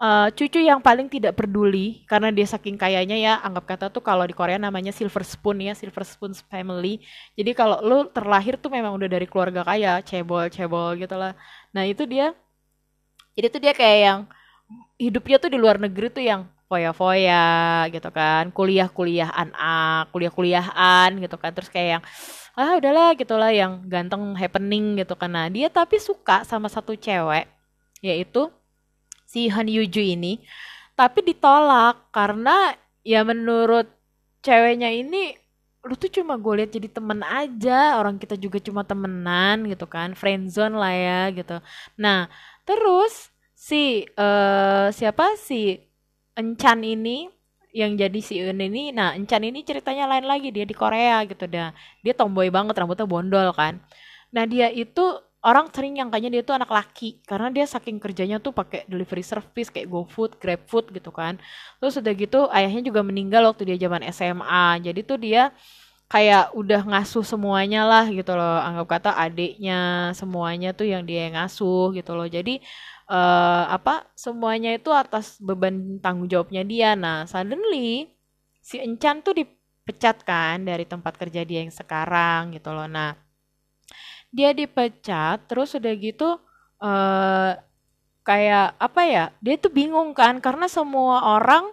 [0.03, 4.25] eh, cucu yang paling tidak peduli karena dia saking kayanya ya anggap kata tuh kalau
[4.29, 7.01] di Korea namanya silver spoon ya silver spoon family
[7.39, 11.33] jadi kalau lu terlahir tuh memang udah dari keluarga kaya cebol cebol gitu lah
[11.75, 12.35] nah itu dia
[13.37, 14.21] jadi tuh dia kayak yang
[14.99, 21.55] hidupnya tuh di luar negeri tuh yang foya-foya gitu kan kuliah-kuliahan A kuliah-kuliahan gitu kan.
[21.55, 22.03] Terus kayak yang
[22.59, 25.31] ah udahlah gitulah yang ganteng happening gitu kan.
[25.31, 27.47] Nah dia tapi suka sama satu cewek
[28.03, 28.51] yaitu
[29.27, 30.43] si Han Yuju ini
[30.99, 32.75] tapi ditolak karena
[33.07, 33.87] ya menurut
[34.43, 35.37] ceweknya ini
[35.87, 40.19] lu tuh cuma gue lihat jadi temen aja orang kita juga cuma temenan gitu kan.
[40.19, 41.63] Friendzone lah ya gitu.
[41.95, 42.27] Nah
[42.67, 45.39] terus si eh siapa?
[45.39, 45.86] Si
[46.37, 47.33] Encan ini
[47.77, 51.45] yang jadi si Eun ini nah Encan ini ceritanya lain lagi dia di Korea gitu
[51.49, 51.73] dah
[52.05, 53.81] dia tomboy banget rambutnya bondol kan
[54.33, 58.51] nah dia itu orang sering nyangkanya dia tuh anak laki karena dia saking kerjanya tuh
[58.51, 61.39] pakai delivery service kayak GoFood, GrabFood gitu kan.
[61.79, 64.83] Terus udah gitu ayahnya juga meninggal waktu dia zaman SMA.
[64.83, 65.55] Jadi tuh dia
[66.11, 68.59] kayak udah ngasuh semuanya lah gitu loh.
[68.59, 72.27] Anggap kata adiknya semuanya tuh yang dia yang ngasuh gitu loh.
[72.27, 72.59] Jadi
[73.07, 76.91] eh apa semuanya itu atas beban tanggung jawabnya dia.
[76.99, 78.11] Nah, suddenly
[78.69, 82.87] si Encan tuh dipecat kan dari tempat kerja dia yang sekarang gitu loh.
[82.91, 83.15] Nah,
[84.35, 86.29] dia dipecat terus udah gitu
[86.83, 87.51] eh
[88.27, 91.65] kayak apa ya dia tuh bingung kan karena semua orang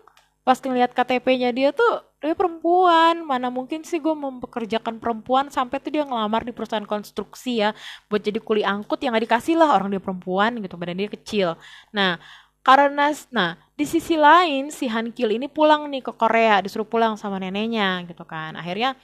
[0.44, 3.24] pas ngeliat KTP-nya dia tuh dia perempuan.
[3.24, 7.76] Mana mungkin sih gue mempekerjakan perempuan sampai tuh dia ngelamar di perusahaan konstruksi ya
[8.08, 11.48] buat jadi kuli angkut yang gak dikasih lah orang dia perempuan gitu badan dia kecil.
[11.96, 12.20] Nah
[12.64, 17.20] karena nah di sisi lain si Han Kil ini pulang nih ke Korea disuruh pulang
[17.20, 18.56] sama neneknya gitu kan.
[18.56, 18.96] Akhirnya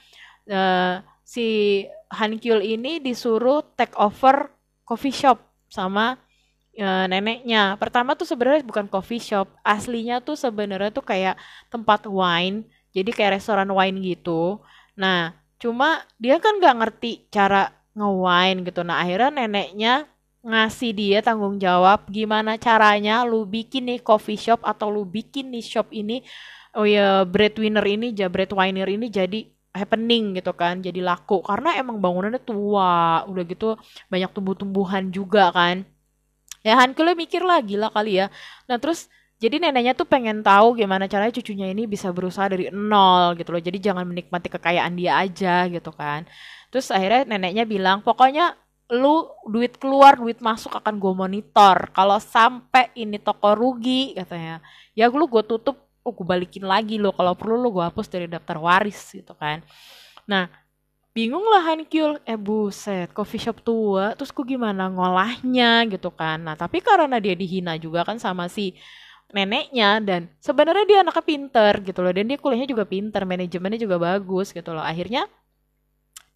[0.48, 1.46] eh, si
[2.10, 4.50] Han Kyul ini disuruh take over
[4.82, 5.38] coffee shop
[5.70, 6.18] sama
[6.74, 7.76] eh, neneknya.
[7.80, 11.34] Pertama tuh sebenarnya bukan coffee shop, aslinya tuh sebenarnya tuh kayak
[11.72, 14.62] tempat wine, jadi kayak restoran wine gitu.
[14.98, 18.80] Nah, cuma dia kan nggak ngerti cara nge-wine gitu.
[18.86, 19.92] Nah, akhirnya neneknya
[20.40, 25.60] ngasih dia tanggung jawab gimana caranya lu bikin nih coffee shop atau lu bikin nih
[25.60, 26.24] shop ini
[26.76, 29.44] oh ya breadwinner ini ja breadwinner ini jadi
[29.76, 33.76] happening gitu kan jadi laku karena emang bangunannya tua udah gitu
[34.08, 35.84] banyak tumbuh-tumbuhan juga kan
[36.66, 38.26] ya Hankule mikir lah gila kali ya.
[38.68, 39.08] Nah terus
[39.40, 43.62] jadi neneknya tuh pengen tahu gimana caranya cucunya ini bisa berusaha dari nol gitu loh.
[43.64, 46.28] Jadi jangan menikmati kekayaan dia aja gitu kan.
[46.68, 48.52] Terus akhirnya neneknya bilang pokoknya
[48.92, 51.88] lu duit keluar duit masuk akan gue monitor.
[51.96, 54.60] Kalau sampai ini toko rugi katanya.
[54.92, 58.28] Ya lu gue tutup oh gue balikin lagi lo kalau perlu lo gue hapus dari
[58.28, 59.64] daftar waris gitu kan.
[60.28, 60.52] Nah
[61.20, 66.40] bingung lah Hankyul eh buset coffee shop tua terus gue gimana ngolahnya gitu kan.
[66.40, 68.72] Nah tapi karena dia dihina juga kan sama si
[69.28, 72.08] neneknya dan sebenarnya dia anaknya pinter gitu loh.
[72.16, 74.80] Dan dia kuliahnya juga pinter manajemennya juga bagus gitu loh.
[74.80, 75.28] Akhirnya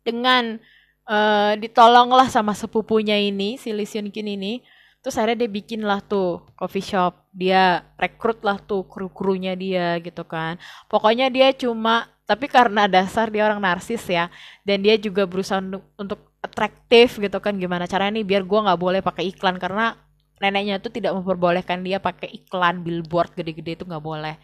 [0.05, 0.61] dengan
[1.09, 4.61] eh ditolonglah sama sepupunya ini si Lee Seung Kin ini
[5.01, 7.24] terus akhirnya dia bikin lah tuh coffee shop.
[7.32, 10.61] Dia rekrut lah tuh kru-krunya dia gitu kan.
[10.93, 14.33] Pokoknya dia cuma tapi karena dasar dia orang narsis ya
[14.65, 18.81] dan dia juga berusaha untuk, untuk atraktif gitu kan gimana caranya nih biar gua nggak
[18.81, 19.97] boleh pakai iklan karena
[20.41, 24.37] neneknya tuh tidak memperbolehkan dia pakai iklan billboard gede-gede itu nggak boleh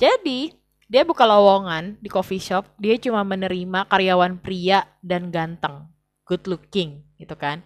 [0.00, 0.52] jadi
[0.90, 5.86] dia buka lowongan di coffee shop dia cuma menerima karyawan pria dan ganteng
[6.24, 7.60] good looking gitu kan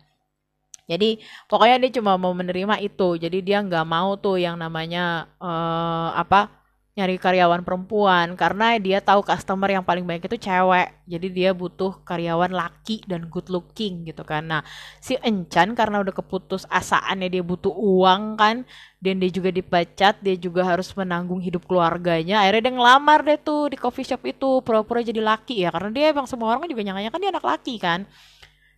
[0.85, 1.17] jadi
[1.49, 3.17] pokoknya dia cuma mau menerima itu.
[3.17, 6.64] Jadi dia nggak mau tuh yang namanya eh apa
[6.95, 10.95] nyari karyawan perempuan karena dia tahu customer yang paling banyak itu cewek.
[11.11, 14.47] Jadi dia butuh karyawan laki dan good looking gitu kan.
[14.47, 14.63] Nah,
[15.03, 18.63] si Encan karena udah keputus asaannya dia butuh uang kan
[19.03, 22.47] dan dia juga dipecat, dia juga harus menanggung hidup keluarganya.
[22.47, 26.05] Akhirnya dia ngelamar deh tuh di coffee shop itu pura-pura jadi laki ya karena dia
[26.15, 28.07] emang semua orang juga nyangkanya kan dia anak laki kan.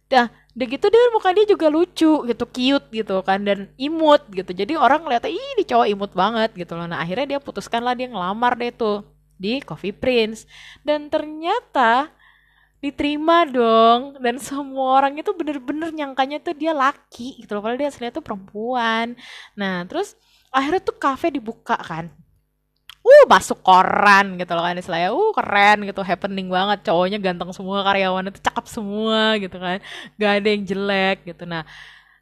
[0.06, 0.26] Nah,
[0.56, 4.50] udah gitu dia muka dia juga lucu gitu, cute gitu kan dan imut gitu.
[4.54, 6.86] Jadi orang ngeliatnya ih di cowok imut banget gitu loh.
[6.86, 9.02] Nah, akhirnya dia putuskan lah dia ngelamar deh tuh
[9.36, 10.46] di Coffee Prince.
[10.86, 12.10] Dan ternyata
[12.80, 17.88] diterima dong dan semua orang itu bener-bener nyangkanya tuh dia laki gitu loh padahal dia
[17.88, 19.16] aslinya tuh perempuan
[19.56, 20.14] nah terus
[20.52, 22.12] akhirnya tuh kafe dibuka kan
[23.06, 25.10] uh masuk koran gitu loh kan istilahnya.
[25.14, 26.00] Uh keren gitu.
[26.02, 29.78] Happening banget cowoknya ganteng semua karyawannya tuh cakep semua gitu kan.
[30.18, 31.46] Gak ada yang jelek gitu.
[31.46, 31.62] Nah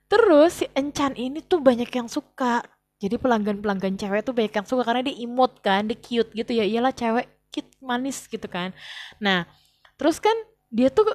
[0.04, 2.60] terus si Encan ini tuh banyak yang suka.
[3.00, 6.64] Jadi pelanggan-pelanggan cewek tuh banyak yang suka karena dia imut kan dia cute gitu ya.
[6.68, 8.76] Iyalah cewek cute manis gitu kan.
[9.18, 9.48] Nah
[9.96, 10.36] terus kan
[10.68, 11.08] dia tuh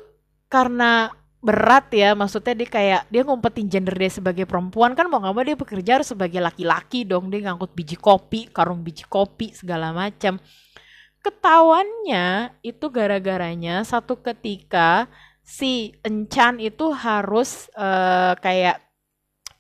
[0.50, 5.34] karena berat ya maksudnya dia kayak dia ngumpetin gender dia sebagai perempuan kan mau nggak
[5.34, 9.95] mau dia bekerja harus sebagai laki-laki dong dia ngangkut biji kopi karung biji kopi segala
[9.95, 10.36] macam.
[11.20, 15.07] Ketahuannya itu gara-garanya satu ketika
[15.44, 18.84] si Encan itu harus uh, kayak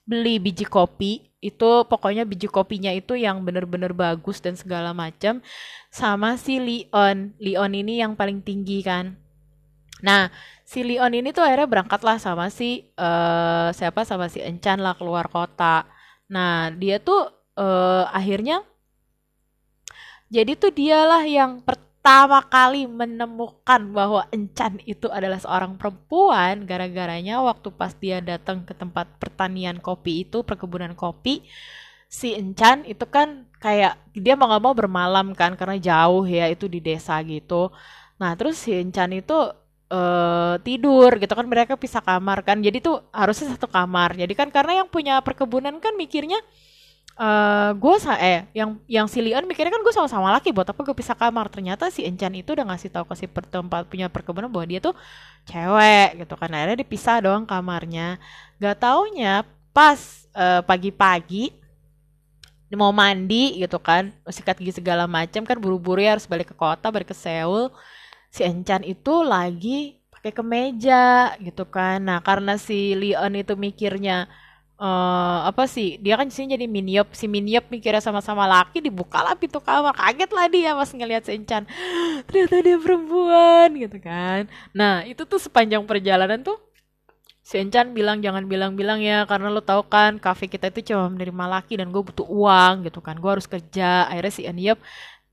[0.03, 5.39] beli biji kopi itu pokoknya biji kopinya itu yang bener-bener bagus dan segala macam
[5.87, 7.35] sama si Leon.
[7.39, 9.15] Leon ini yang paling tinggi kan
[9.99, 10.31] Nah,
[10.63, 14.95] si Leon ini tuh akhirnya berangkat lah sama si uh, siapa sama si Encan lah
[14.95, 15.83] keluar kota.
[16.29, 17.27] Nah, dia tuh
[17.57, 18.63] uh, akhirnya
[20.29, 27.73] jadi tuh dialah yang pertama kali menemukan bahwa Encan itu adalah seorang perempuan gara-garanya waktu
[27.73, 31.41] pas dia datang ke tempat pertanian kopi itu, perkebunan kopi,
[32.05, 36.69] si Encan itu kan kayak dia mau gak mau bermalam kan karena jauh ya itu
[36.69, 37.73] di desa gitu.
[38.21, 39.33] Nah, terus si Encan itu
[39.89, 42.61] uh, tidur gitu kan mereka pisah kamar kan.
[42.61, 44.15] Jadi tuh harusnya satu kamar.
[44.15, 46.39] Jadi kan karena yang punya perkebunan kan mikirnya
[47.19, 50.79] uh, gue sa eh yang yang si Leon mikirnya kan gue sama-sama laki buat apa
[50.79, 51.49] gue pisah kamar.
[51.51, 54.95] Ternyata si Encan itu udah ngasih tahu ke si tempat punya perkebunan bahwa dia tuh
[55.49, 56.49] cewek gitu kan.
[56.53, 58.21] Akhirnya dipisah doang kamarnya.
[58.61, 59.43] Gak taunya
[59.73, 61.59] pas uh, pagi-pagi
[62.77, 66.93] mau mandi gitu kan sikat gigi segala macam kan buru-buru ya harus balik ke kota
[66.93, 67.73] balik ke Seoul
[68.29, 72.03] si Encan itu lagi pakai kemeja gitu kan.
[72.03, 74.27] Nah, karena si Leon itu mikirnya
[74.77, 75.97] uh, apa sih?
[76.03, 79.95] Dia kan sini jadi miniop, si miniop mikirnya sama-sama laki dibuka lah pintu kamar.
[79.95, 81.63] Kaget lah dia pas ngeliat si Encan.
[82.27, 84.51] Ternyata dia perempuan gitu kan.
[84.75, 86.59] Nah, itu tuh sepanjang perjalanan tuh
[87.49, 91.45] si Encan bilang jangan bilang-bilang ya karena lo tau kan kafe kita itu cuma menerima
[91.49, 94.77] laki dan gue butuh uang gitu kan gue harus kerja akhirnya si Eniop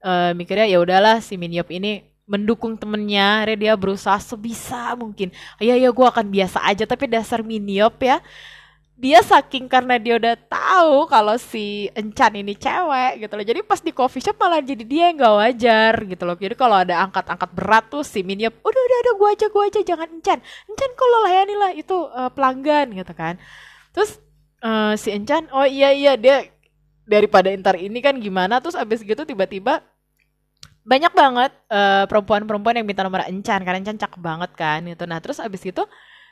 [0.00, 5.30] uh, mikirnya ya udahlah si Miniop ini mendukung temennya, akhirnya dia berusaha sebisa mungkin.
[5.62, 8.18] Ya ya gue akan biasa aja, tapi dasar miniop ya.
[8.96, 13.44] Dia saking karena dia udah tahu kalau si Encan ini cewek gitu loh.
[13.44, 16.36] Jadi pas di coffee shop malah jadi dia yang gak wajar gitu loh.
[16.36, 19.80] Jadi kalau ada angkat-angkat berat tuh si miniop, udah udah udah gue aja gue aja
[19.84, 20.38] jangan Encan.
[20.40, 23.36] Encan kalau layani lah itu uh, pelanggan gitu kan.
[23.92, 24.16] Terus
[24.64, 26.48] uh, si Encan, oh iya iya dia
[27.06, 29.78] daripada entar ini kan gimana terus abis gitu tiba-tiba
[30.86, 35.02] banyak banget uh, perempuan-perempuan yang minta nomor Encan karena Encan cakep banget kan gitu.
[35.04, 35.82] Nah terus abis itu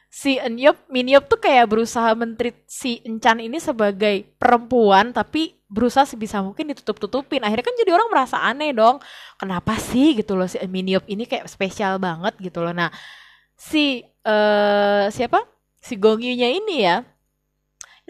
[0.07, 6.39] si Enyop, Miniop tuh kayak berusaha menteri si Encan ini sebagai perempuan tapi berusaha sebisa
[6.39, 7.43] mungkin ditutup-tutupin.
[7.43, 9.03] Akhirnya kan jadi orang merasa aneh dong.
[9.43, 12.71] Kenapa sih gitu loh si Miniop ini kayak spesial banget gitu loh.
[12.71, 12.95] Nah
[13.59, 15.43] si uh, siapa?
[15.83, 17.05] Si Gongyu-nya ini ya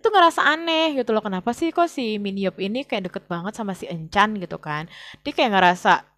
[0.05, 3.73] itu ngerasa aneh gitu loh kenapa sih kok si Miniop ini kayak deket banget sama
[3.73, 4.85] si Encan gitu kan
[5.25, 6.14] dia kayak ngerasa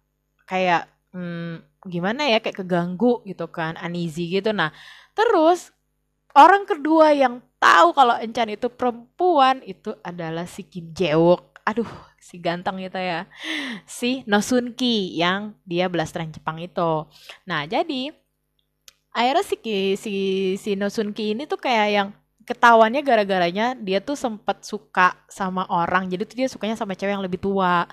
[0.47, 4.55] kayak hmm, gimana ya kayak keganggu gitu kan uneasy gitu.
[4.55, 4.71] Nah
[5.13, 5.75] terus
[6.33, 11.59] orang kedua yang tahu kalau Encan itu perempuan itu adalah si Kim Jae-wook.
[11.67, 11.89] Aduh
[12.21, 13.27] si ganteng itu ya.
[13.83, 17.05] Si Nosun Ki yang dia blasteran Jepang itu.
[17.43, 18.15] Nah jadi
[19.11, 19.57] akhirnya si
[19.99, 20.13] si
[20.55, 22.09] si Nosun Ki ini tuh kayak yang
[22.47, 26.07] ketahuannya gara-garanya dia tuh sempat suka sama orang.
[26.07, 27.83] Jadi tuh dia sukanya sama cewek yang lebih tua.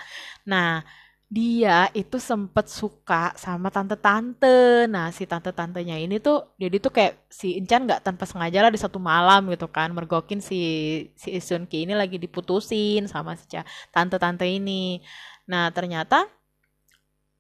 [0.46, 0.86] Nah
[1.28, 4.86] dia itu sempet suka sama tante-tante.
[4.86, 8.78] Nah, si tante-tantenya ini tuh jadi tuh kayak si Incan nggak tanpa sengaja lah di
[8.78, 10.60] satu malam gitu kan mergokin si
[11.18, 13.50] si Isun Ki ini lagi diputusin sama si
[13.90, 15.02] tante-tante ini.
[15.50, 16.28] Nah, ternyata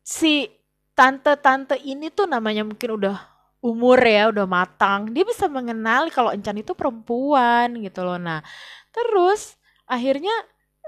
[0.02, 0.50] si
[0.98, 3.16] tante-tante ini tuh namanya mungkin udah
[3.64, 5.08] umur ya, udah matang.
[5.14, 8.20] Dia bisa mengenali kalau Encan itu perempuan gitu loh.
[8.20, 8.44] Nah,
[8.92, 9.56] terus
[9.88, 10.34] akhirnya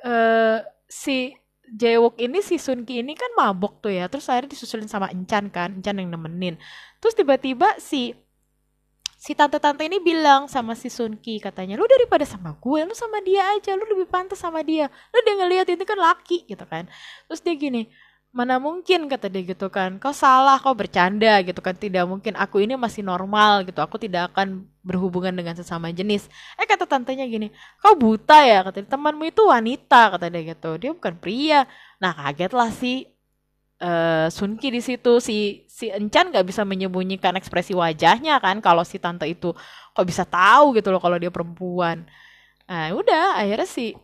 [0.04, 1.32] uh, si
[1.66, 5.74] Jaewook ini si Sunki ini kan mabok tuh ya terus akhirnya disusulin sama Encan kan
[5.74, 6.54] Encan yang nemenin.
[7.02, 8.14] Terus tiba-tiba si
[9.16, 13.42] si tante-tante ini bilang sama si Sunki katanya lu daripada sama gue lu sama dia
[13.58, 14.86] aja lu lebih pantas sama dia.
[15.10, 16.86] Lu dia ngeliat itu kan laki gitu kan.
[17.26, 17.90] Terus dia gini
[18.36, 19.96] mana mungkin kata dia gitu kan.
[19.96, 21.72] Kau salah kau bercanda gitu kan.
[21.72, 23.80] Tidak mungkin aku ini masih normal gitu.
[23.80, 26.28] Aku tidak akan berhubungan dengan sesama jenis.
[26.60, 27.48] Eh kata tantenya gini
[27.80, 28.60] kau buta ya?
[28.60, 30.76] Kata dia, temanmu itu wanita kata dia gitu.
[30.76, 31.64] Dia bukan pria.
[31.96, 33.08] Nah kaget lah si
[33.80, 35.16] uh, Sunki di situ.
[35.24, 39.56] Si si Encan nggak bisa menyembunyikan ekspresi wajahnya kan kalau si tante itu
[39.96, 42.04] kok bisa tahu gitu loh kalau dia perempuan.
[42.68, 43.96] Nah udah akhirnya si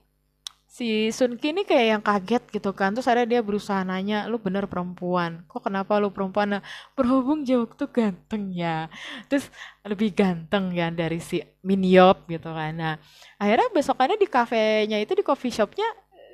[0.72, 2.96] si Sun Ki ini kayak yang kaget gitu kan.
[2.96, 5.44] Terus ada dia berusaha nanya lu bener perempuan?
[5.44, 6.56] Kok kenapa lu perempuan?
[6.56, 6.62] Nah,
[6.96, 8.88] berhubung Jawok tuh ganteng ya.
[9.28, 9.52] Terus
[9.84, 12.72] lebih ganteng ya dari si Minyop gitu kan.
[12.72, 12.94] Nah
[13.36, 15.84] akhirnya besokannya di kafenya itu di coffee shopnya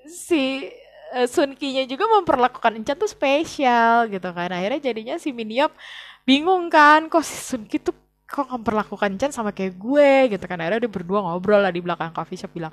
[0.07, 0.71] si
[1.19, 4.55] uh, Sun Ki nya juga memperlakukan Encan tuh spesial gitu kan.
[4.55, 5.75] Akhirnya jadinya si Minyop
[6.23, 7.97] bingung kan kok si Sun Ki tuh
[8.29, 10.39] kok memperlakukan Chan sama kayak gue?
[10.39, 10.63] Gitu kan.
[10.63, 12.71] Akhirnya dia berdua ngobrol lah di belakang coffee shop bilang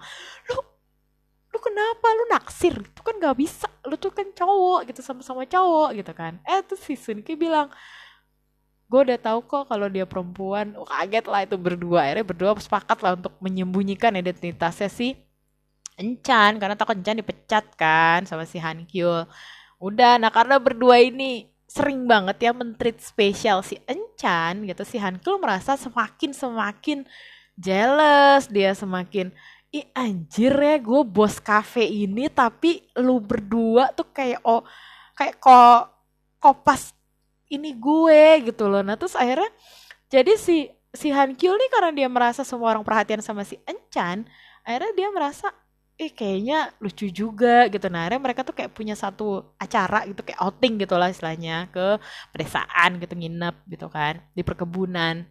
[0.54, 0.75] lu
[1.56, 2.08] lu kenapa?
[2.12, 2.76] Lu naksir?
[2.76, 3.72] Itu kan gak bisa.
[3.88, 6.36] Lu tuh kan cowok gitu sama-sama cowok gitu kan.
[6.44, 7.72] Eh tuh si Sunki bilang
[8.86, 10.76] gue udah tahu kok kalau dia perempuan.
[10.76, 12.12] Oh, kaget lah itu berdua.
[12.12, 15.16] Akhirnya berdua sepakat lah untuk menyembunyikan identitasnya si
[15.96, 19.24] Encan karena takut Encan dipecat kan sama si Han Kyul.
[19.80, 25.24] Udah nah karena berdua ini sering banget ya mentreat spesial si Encan gitu si Han
[25.24, 27.08] Kyul merasa semakin semakin
[27.56, 28.52] jealous.
[28.52, 29.32] Dia semakin
[29.76, 34.64] ih anjir ya gue bos cafe ini tapi lu berdua tuh kayak oh
[35.20, 35.92] kayak kok
[36.40, 36.96] kopas
[37.52, 38.82] ini gue gitu loh.
[38.86, 39.52] Nah terus akhirnya
[40.08, 44.24] jadi si si Han Kyu nih karena dia merasa semua orang perhatian sama si Enchan
[44.64, 45.48] akhirnya dia merasa
[46.00, 47.88] eh kayaknya lucu juga gitu.
[47.92, 52.00] Nah akhirnya mereka tuh kayak punya satu acara gitu kayak outing gitu lah istilahnya ke
[52.32, 55.28] pedesaan gitu nginep gitu kan di perkebunan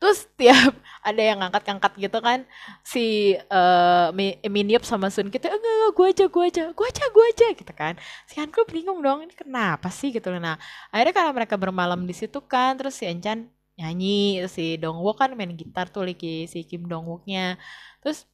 [0.00, 0.72] Terus tiap
[1.08, 2.38] ada yang ngangkat-ngangkat gitu kan
[2.80, 4.08] si uh,
[4.48, 7.72] Miniup sama Sun gitu enggak, enggak gue aja gue aja gue aja gue aja gitu
[7.76, 7.94] kan.
[8.28, 10.08] Si Hanko bingung dong ini kenapa sih?
[10.10, 10.56] Gitu nah
[10.92, 13.46] akhirnya karena mereka bermalam di situ kan terus si Enchan
[13.80, 17.56] nyanyi si Dongwook kan main gitar tuh lagi si Kim Dongwooknya
[18.04, 18.28] terus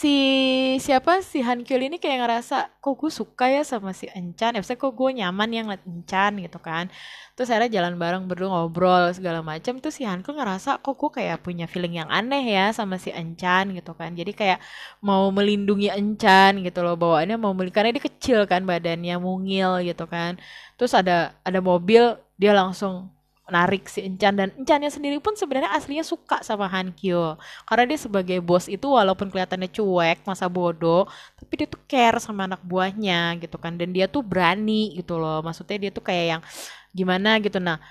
[0.00, 0.08] si
[0.86, 1.12] siapa?
[1.30, 4.56] Si Han Kyul ini kayak ngerasa kok gue suka ya sama si Enchan?
[4.56, 6.32] Ya kok gue nyaman yang ngeliat Enchan?
[6.44, 6.84] gitu kan.
[7.36, 11.10] Terus akhirnya jalan bareng berdua ngobrol segala macam terus si Han Kyul ngerasa kok gue
[11.20, 13.64] kayak punya feeling yang aneh ya sama si Enchan?
[13.76, 14.10] gitu kan.
[14.16, 14.58] Jadi kayak
[15.04, 20.04] mau melindungi Enchan gitu loh bawaannya mau melindungi karena dia kecil kan badannya mungil gitu
[20.08, 20.40] kan.
[20.80, 22.94] Terus ada ada mobil dia langsung
[23.50, 27.36] narik si Encan dan Encannya sendiri pun sebenarnya aslinya suka sama Han Kyo.
[27.66, 32.46] Karena dia sebagai bos itu walaupun kelihatannya cuek masa bodoh tapi dia tuh care sama
[32.46, 33.74] anak buahnya gitu kan.
[33.74, 35.42] Dan dia tuh berani gitu loh.
[35.42, 36.42] Maksudnya dia tuh kayak yang
[36.94, 37.58] gimana gitu.
[37.58, 37.82] Nah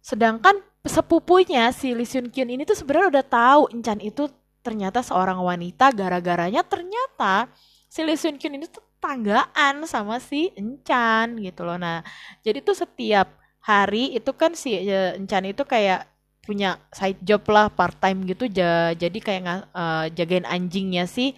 [0.00, 4.28] sedangkan sepupunya si Lee Seung Kyun ini tuh sebenarnya udah tahu Encan itu
[4.60, 5.94] ternyata seorang wanita.
[5.94, 7.48] Gara-garanya ternyata
[7.86, 11.80] si Lee Seung Kyun ini tuh tanggaan sama si Encan gitu loh.
[11.80, 12.04] Nah
[12.44, 16.08] jadi tuh setiap hari itu kan si Encan itu kayak
[16.40, 21.36] punya side job lah part time gitu ja, jadi kayak uh, jagain anjingnya si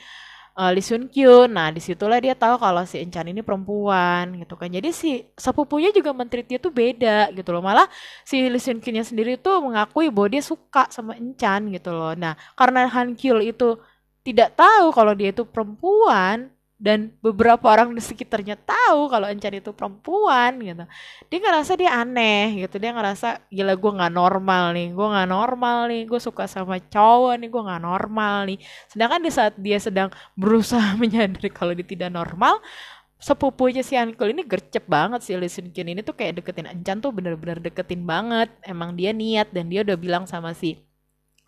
[0.57, 1.53] uh, Lee Sun Kyun.
[1.53, 4.69] Nah, di situlah dia tahu kalau si Encan ini perempuan gitu kan.
[4.69, 7.63] Jadi si sepupunya juga menteri dia tuh beda gitu loh.
[7.65, 7.89] Malah
[8.25, 12.13] si Lee Sun Kyunnya sendiri tuh mengakui bahwa dia suka sama Encan gitu loh.
[12.17, 13.79] Nah, karena Han Kyul itu
[14.23, 16.47] tidak tahu kalau dia itu perempuan,
[16.83, 20.83] dan beberapa orang di sekitarnya tahu kalau Encan itu perempuan gitu.
[21.31, 22.83] Dia ngerasa dia aneh gitu.
[22.83, 27.39] Dia ngerasa gila gue nggak normal nih gue nggak normal nih gue suka sama cowok
[27.39, 28.59] nih gue nggak normal nih.
[28.91, 32.59] Sedangkan di saat dia sedang berusaha menyadari kalau dia tidak normal
[33.23, 37.15] sepupunya si Ankle ini gercep banget si Lee Kyun ini tuh kayak deketin Encan tuh
[37.15, 38.51] bener-bener deketin banget.
[38.67, 40.83] Emang dia niat dan dia udah bilang sama si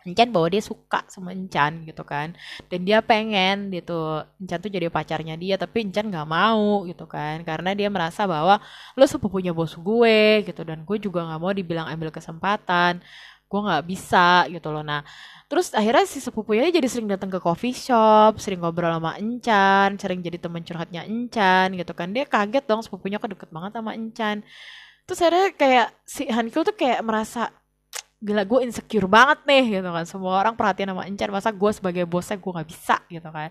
[0.05, 2.37] Encan bahwa dia suka sama Encan gitu kan.
[2.69, 7.41] Dan dia pengen gitu Encan tuh jadi pacarnya dia tapi Encan nggak mau gitu kan.
[7.41, 8.61] Karena dia merasa bahwa
[8.93, 13.01] lo sepupunya bos gue gitu dan gue juga nggak mau dibilang ambil kesempatan.
[13.49, 14.85] Gue nggak bisa gitu loh.
[14.85, 15.01] Nah
[15.49, 20.21] terus akhirnya si sepupunya jadi sering datang ke coffee shop sering ngobrol sama Encan sering
[20.21, 22.13] jadi teman curhatnya Encan gitu kan.
[22.13, 24.45] Dia kaget dong sepupunya kok deket banget sama Encan.
[25.05, 27.49] Terus akhirnya kayak si Hankil tuh kayak merasa
[28.23, 30.05] gila gue insecure banget nih gitu kan.
[30.07, 33.49] Semua orang perhatian sama Encan masa gue sebagai bosnya gue nggak bisa gitu kan.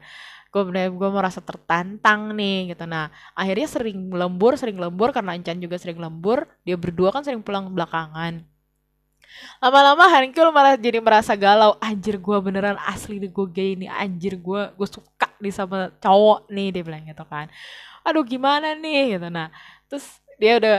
[0.51, 2.85] Gue bener gue merasa tertantang nih gitu.
[2.87, 7.43] Nah akhirnya sering lembur sering lembur karena Encan juga sering lembur dia berdua kan sering
[7.45, 8.43] pulang belakangan.
[9.59, 14.39] Lama-lama Hankil malah jadi merasa galau anjir gue beneran asli nih gue gay nih anjir
[14.39, 17.51] gue gue suka nih sama cowok nih dia bilang gitu kan.
[18.07, 19.19] Aduh gimana nih?
[19.19, 19.27] Gitu.
[19.35, 19.51] Nah
[19.91, 20.79] terus dia udah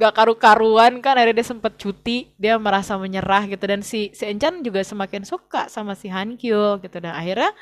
[0.00, 3.60] gak karu-karuan kan akhirnya dia sempat cuti dia merasa menyerah gitu.
[3.68, 6.96] Dan si si Enchan juga semakin suka sama si Han Kyo gitu.
[7.04, 7.52] Dan akhirnya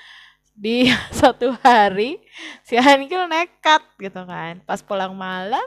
[0.54, 0.86] di
[1.18, 2.22] satu hari
[2.62, 4.62] si Hankil nekat gitu kan.
[4.62, 5.66] Pas pulang malam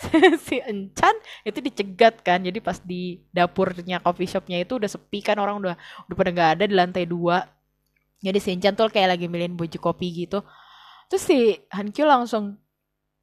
[0.46, 2.38] si Encan itu dicegat kan.
[2.38, 5.74] Jadi pas di dapurnya coffee shopnya itu udah sepi kan orang udah
[6.06, 7.42] udah pada nggak ada di lantai dua.
[8.22, 10.46] Jadi si Encan tuh kayak lagi milihin baju kopi gitu.
[11.10, 12.62] Terus si Hankyu langsung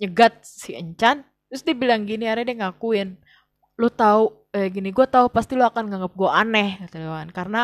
[0.04, 3.16] nyegat si Encan terus dia bilang gini akhirnya dia ngakuin
[3.78, 7.30] lu tahu eh gini gue tahu pasti lu akan nganggap gue aneh kata dia kan.
[7.30, 7.62] Karena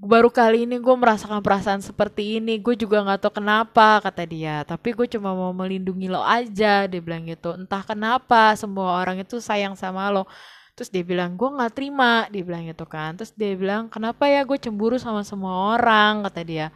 [0.00, 4.64] baru kali ini gue merasakan perasaan seperti ini gue juga nggak tahu kenapa kata dia.
[4.64, 7.52] Tapi gue cuma mau melindungi lo aja dia bilang gitu.
[7.52, 10.24] Entah kenapa semua orang itu sayang sama lo.
[10.72, 13.12] Terus dia bilang gue nggak terima dia bilang gitu kan.
[13.20, 16.66] Terus dia bilang kenapa ya gue cemburu sama semua orang kata dia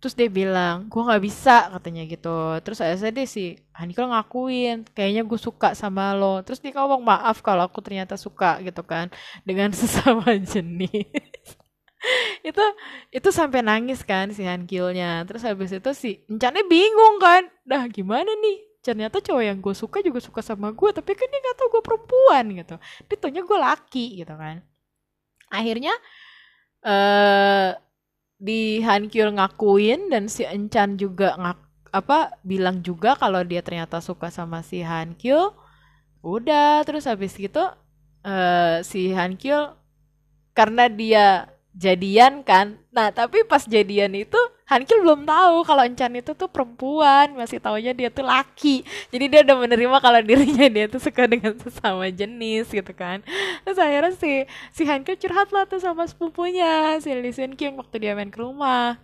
[0.00, 2.56] terus dia bilang gue nggak bisa katanya gitu.
[2.64, 3.44] Terus akhirnya dia si
[3.76, 6.40] Hanikal ngakuin kayaknya gue suka sama lo.
[6.40, 9.12] Terus dia ngomong maaf kalau aku ternyata suka gitu kan
[9.44, 11.44] dengan sesama jenis.
[12.40, 12.64] Itu
[13.12, 15.28] itu sampai nangis kan si Hankilnya.
[15.28, 18.56] Terus habis itu si Encannya bingung kan dah gimana nih?
[18.80, 21.82] Ternyata cowok yang gue suka juga suka sama gue tapi kan dia nggak tahu gue
[21.84, 22.76] perempuan gitu.
[23.04, 24.64] Dia taunya gue laki gitu kan.
[25.52, 25.92] Akhirnya
[26.80, 27.89] eh
[28.40, 31.58] di Hankyul ngakuin dan si Encan juga ngak
[31.90, 35.52] apa bilang juga kalau dia ternyata suka sama si Hankyul
[36.24, 37.60] udah terus habis gitu
[38.24, 39.76] eh si Hankyul
[40.56, 41.26] karena dia
[41.74, 42.78] jadian kan.
[42.90, 47.90] Nah, tapi pas jadian itu Hankil belum tahu kalau Encan itu tuh perempuan, masih taunya
[47.90, 48.86] dia tuh laki.
[49.10, 53.22] Jadi dia udah menerima kalau dirinya dia tuh suka dengan sesama jenis gitu kan.
[53.66, 57.98] Terus akhirnya si si Hankil curhat lah tuh sama sepupunya, si Lee Sun Kim waktu
[57.98, 58.98] dia main ke rumah.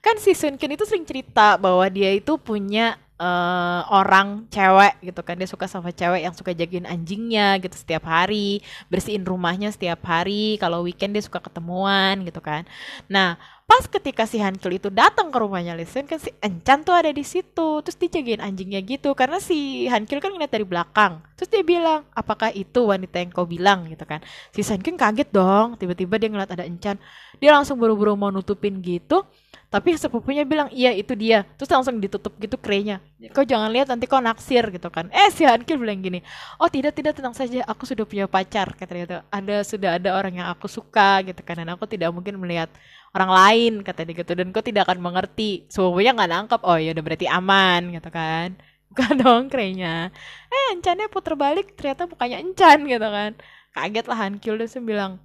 [0.00, 5.20] Kan si Sun Kim itu sering cerita bahwa dia itu punya eh, orang cewek gitu
[5.24, 5.34] kan.
[5.40, 8.60] Dia suka sama cewek yang suka jagain anjingnya gitu setiap hari
[8.92, 10.56] bersihin rumahnya setiap hari.
[10.62, 12.64] Kalau weekend dia suka ketemuan gitu kan.
[13.10, 17.08] Nah pas ketika si Hankil itu datang ke rumahnya Listen kan si Encan tuh ada
[17.08, 17.80] di situ.
[17.80, 19.16] Terus dia jagain anjingnya gitu.
[19.16, 21.24] Karena si Hankil kan ngeliat dari belakang.
[21.38, 23.88] Terus dia bilang apakah itu wanita yang kau bilang?
[23.88, 24.20] gitu kan.
[24.52, 25.80] Si Hankil kaget dong.
[25.80, 26.96] Tiba-tiba dia ngeliat ada Encan.
[27.40, 29.24] Dia langsung buru-buru mau nutupin gitu
[29.72, 31.48] tapi sepupunya bilang iya itu dia.
[31.56, 33.00] Terus langsung ditutup gitu krenya
[33.32, 35.08] kau jangan lihat nanti kau naksir gitu kan.
[35.08, 36.20] Eh si Hankil bilang gini
[36.60, 40.44] oh tidak tidak tenang saja aku sudah punya pacar kata dia ada sudah ada orang
[40.44, 42.68] yang aku suka gitu kan dan aku tidak mungkin melihat
[43.16, 44.32] orang lain kata dia gitu.
[44.36, 48.48] Dan kau tidak akan mengerti sepupunya nggak nangkep oh ya udah berarti aman gitu kan.
[48.92, 50.12] Bukan dong krenya
[50.52, 53.32] eh encannya puter balik ternyata mukanya encan gitu kan.
[53.72, 55.16] Kaget lah Hankil langsung bilang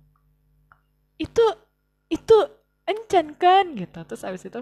[1.18, 1.44] itu
[2.07, 2.38] itu
[2.88, 3.99] encan kan gitu.
[4.07, 4.59] Terus abis itu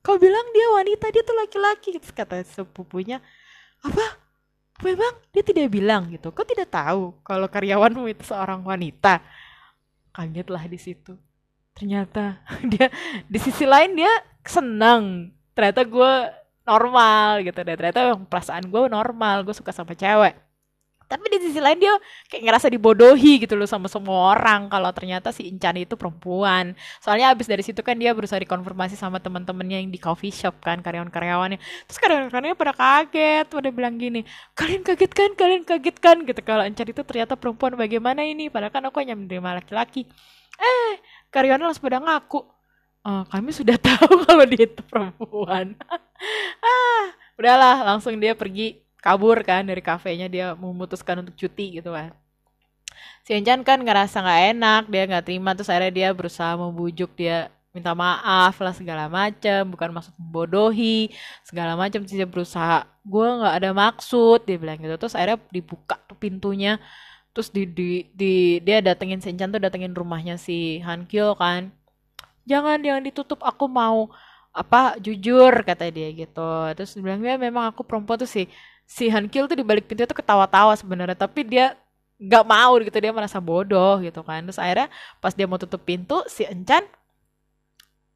[0.00, 2.00] kau bilang dia wanita dia tuh laki-laki.
[2.00, 3.20] Terus kata sepupunya
[3.84, 4.24] apa?
[4.84, 6.32] Memang dia tidak bilang gitu.
[6.32, 9.20] Kau tidak tahu kalau karyawanmu itu seorang wanita?
[10.12, 11.16] Kagetlah di situ.
[11.76, 12.40] Ternyata
[12.72, 12.88] dia
[13.28, 14.12] di sisi lain dia
[14.48, 15.32] senang.
[15.52, 16.12] Ternyata gue
[16.64, 17.60] normal gitu.
[17.60, 19.44] Dan ternyata perasaan gue normal.
[19.44, 20.45] Gue suka sama cewek
[21.06, 21.94] tapi di sisi lain dia
[22.30, 26.74] kayak ngerasa dibodohi gitu loh sama semua orang kalau ternyata si Incan itu perempuan.
[26.98, 30.82] Soalnya abis dari situ kan dia berusaha dikonfirmasi sama teman-temannya yang di coffee shop kan
[30.82, 31.58] karyawan-karyawannya.
[31.86, 34.26] Terus karyawan-karyawannya pada kaget pada bilang gini
[34.58, 35.30] kalian kaget kan?
[35.38, 36.16] Kalian kaget kan?
[36.26, 36.40] Gitu.
[36.42, 38.50] Kalau Incan itu ternyata perempuan bagaimana ini?
[38.50, 40.04] Padahal kan aku hanya menerima laki-laki.
[40.58, 40.92] Eh
[41.30, 42.40] karyawannya langsung pada ngaku
[43.06, 45.78] "Eh, kami sudah tahu kalau dia itu perempuan
[46.66, 47.06] ah
[47.38, 52.10] udahlah langsung dia pergi kabur kan dari kafenya dia memutuskan untuk cuti gitu kan.
[53.22, 57.54] Si Encan kan ngerasa nggak enak dia nggak terima terus akhirnya dia berusaha membujuk dia
[57.70, 61.12] minta maaf lah segala macam bukan maksud membodohi
[61.44, 64.96] segala terus dia berusaha gue nggak ada maksud dia bilang gitu.
[64.98, 66.82] Terus akhirnya dibuka tuh pintunya
[67.30, 71.70] terus di, di, di dia datengin si Encan tuh datengin rumahnya si Han Kyo kan.
[72.48, 74.08] Jangan jangan ditutup aku mau
[74.56, 76.50] apa jujur kata dia gitu.
[76.72, 78.48] Terus dia bilang ya memang aku perempuan tuh sih
[78.86, 81.74] si Han Kil tuh di balik pintu tuh ketawa-tawa sebenarnya tapi dia
[82.16, 84.40] nggak mau gitu dia merasa bodoh gitu kan.
[84.46, 84.88] Terus akhirnya
[85.20, 86.86] pas dia mau tutup pintu si Encan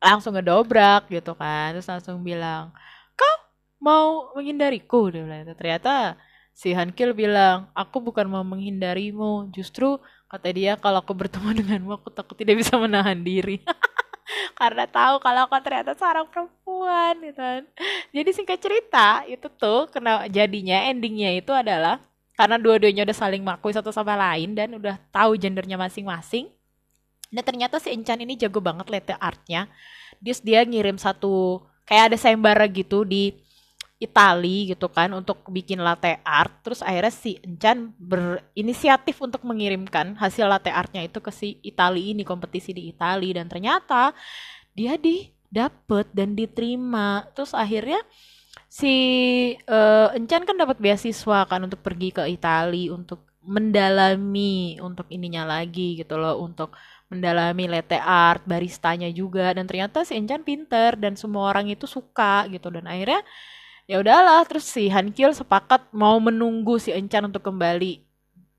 [0.00, 1.76] langsung ngedobrak gitu kan.
[1.76, 2.72] Terus langsung bilang
[3.18, 3.34] kau
[3.82, 5.12] mau menghindariku?
[5.12, 6.16] Dia bilang ternyata
[6.54, 11.92] si Han Kil bilang aku bukan mau menghindarimu justru kata dia kalau aku bertemu denganmu
[11.98, 13.60] aku takut tidak bisa menahan diri
[14.60, 17.62] karena tahu kalau aku ternyata seorang perempuan gitu kan.
[18.14, 22.00] Jadi singkat cerita itu tuh kena jadinya endingnya itu adalah
[22.38, 26.48] karena dua-duanya udah saling mengakui satu sama lain dan udah tahu gendernya masing-masing.
[27.30, 29.70] Dan ternyata si Encan ini jago banget latte artnya.
[30.18, 33.38] Dia dia ngirim satu kayak ada sayembara gitu di
[34.00, 40.48] Itali gitu kan untuk bikin latte art terus akhirnya si Encan berinisiatif untuk mengirimkan hasil
[40.48, 43.36] latte artnya itu ke si Itali ini kompetisi di Itali.
[43.36, 44.16] Dan ternyata
[44.72, 47.28] dia di dapet dan diterima.
[47.36, 48.00] Terus akhirnya
[48.72, 48.94] si
[49.60, 55.96] eh, Encan kan dapat beasiswa kan untuk pergi ke Italia untuk mendalami untuk ininya lagi
[56.00, 56.72] gitu loh untuk
[57.12, 59.52] mendalami latte art baristanya juga.
[59.52, 62.72] Dan ternyata si Encan pinter dan semua orang itu suka gitu.
[62.72, 63.20] Dan akhirnya
[63.90, 68.06] ya udahlah terus si Hankyul sepakat mau menunggu si Encan untuk kembali.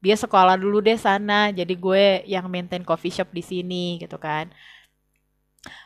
[0.03, 4.51] Dia sekolah dulu deh sana jadi gue yang maintain coffee shop di sini gitu kan.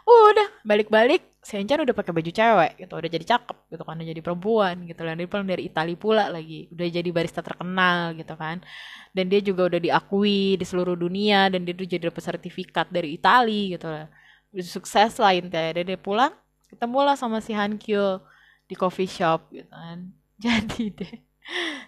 [0.01, 2.93] Udah balik-balik si Encan udah pakai baju cewek gitu.
[2.97, 6.25] Udah jadi cakep gitu kan udah jadi perempuan gitu dan dia pulang dari Italia pula
[6.25, 8.65] lagi udah jadi barista terkenal gitu kan.
[9.13, 13.13] Dan dia juga udah diakui di seluruh dunia dan dia tuh jadi dapat sertifikat dari
[13.13, 14.09] Italia gitu lah.
[14.49, 15.69] Udah sukses lah intinya.
[15.77, 16.33] Dan dia pulang
[16.65, 18.25] ketemulah sama si Hankyo
[18.65, 20.11] di coffee shop gitu kan.
[20.43, 21.15] Jadi deh.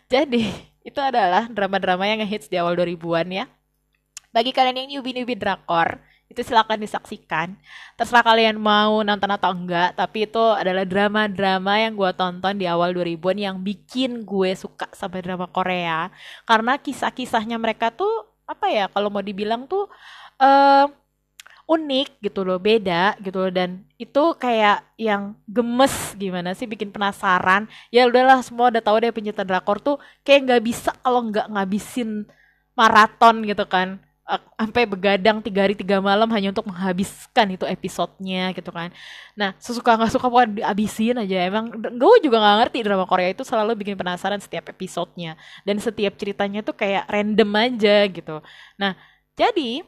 [0.08, 0.44] Jadi
[0.86, 3.46] itu adalah drama-drama yang ngehits di awal 2000-an ya.
[4.32, 7.56] Bagi kalian yang newbie-newbie drakor itu silakan disaksikan.
[7.96, 12.92] Terserah kalian mau nonton atau enggak tapi itu adalah drama-drama yang gue tonton di awal
[12.94, 16.12] 2000-an yang bikin gue suka sama drama Korea.
[16.44, 19.92] Karena kisah-kisahnya mereka tuh apa ya kalau mau dibilang tuh
[20.40, 20.88] eh
[21.68, 23.52] unik gitu loh beda gitu loh.
[23.52, 27.68] Dan itu kayak yang gemes gimana sih bikin penasaran.
[27.92, 32.24] Ya udahlah semua udah tahu deh pencinta drakor tuh kayak nggak bisa kalau nggak ngabisin
[32.72, 34.00] maraton gitu kan.
[34.60, 38.92] Sampai begadang tiga hari tiga malam hanya untuk menghabiskan itu episodenya gitu kan.
[39.36, 41.48] Nah sesuka nggak suka pokoknya dihabisin aja.
[41.48, 45.36] Emang gue juga nggak ngerti drama Korea itu selalu bikin penasaran setiap episodenya.
[45.68, 48.40] Dan setiap ceritanya tuh kayak random aja gitu.
[48.80, 48.96] Nah
[49.36, 49.84] jadi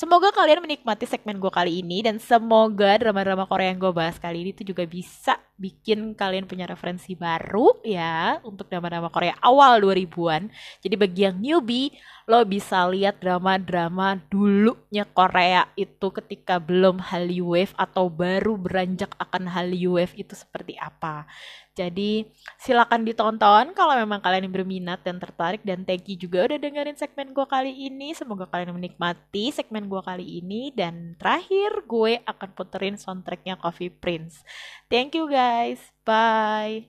[0.00, 4.48] Semoga kalian menikmati segmen gue kali ini dan semoga drama-drama Korea yang gue bahas kali
[4.48, 10.48] ini tuh juga bisa bikin kalian punya referensi baru ya untuk drama-drama Korea awal 2000-an.
[10.80, 11.92] Jadi bagi yang newbie,
[12.24, 19.52] lo bisa lihat drama-drama dulunya Korea itu ketika belum Hallyu Wave atau baru beranjak akan
[19.52, 21.28] Hallyu Wave itu seperti apa.
[21.70, 22.26] Jadi
[22.58, 27.46] silakan ditonton kalau memang kalian berminat dan tertarik dan you juga udah dengerin segmen gue
[27.46, 28.12] kali ini.
[28.12, 34.44] Semoga kalian menikmati segmen gue kali ini dan terakhir gue akan puterin soundtracknya Coffee Prince.
[34.92, 35.49] Thank you guys.
[35.50, 35.92] guys.
[36.04, 36.88] Bye.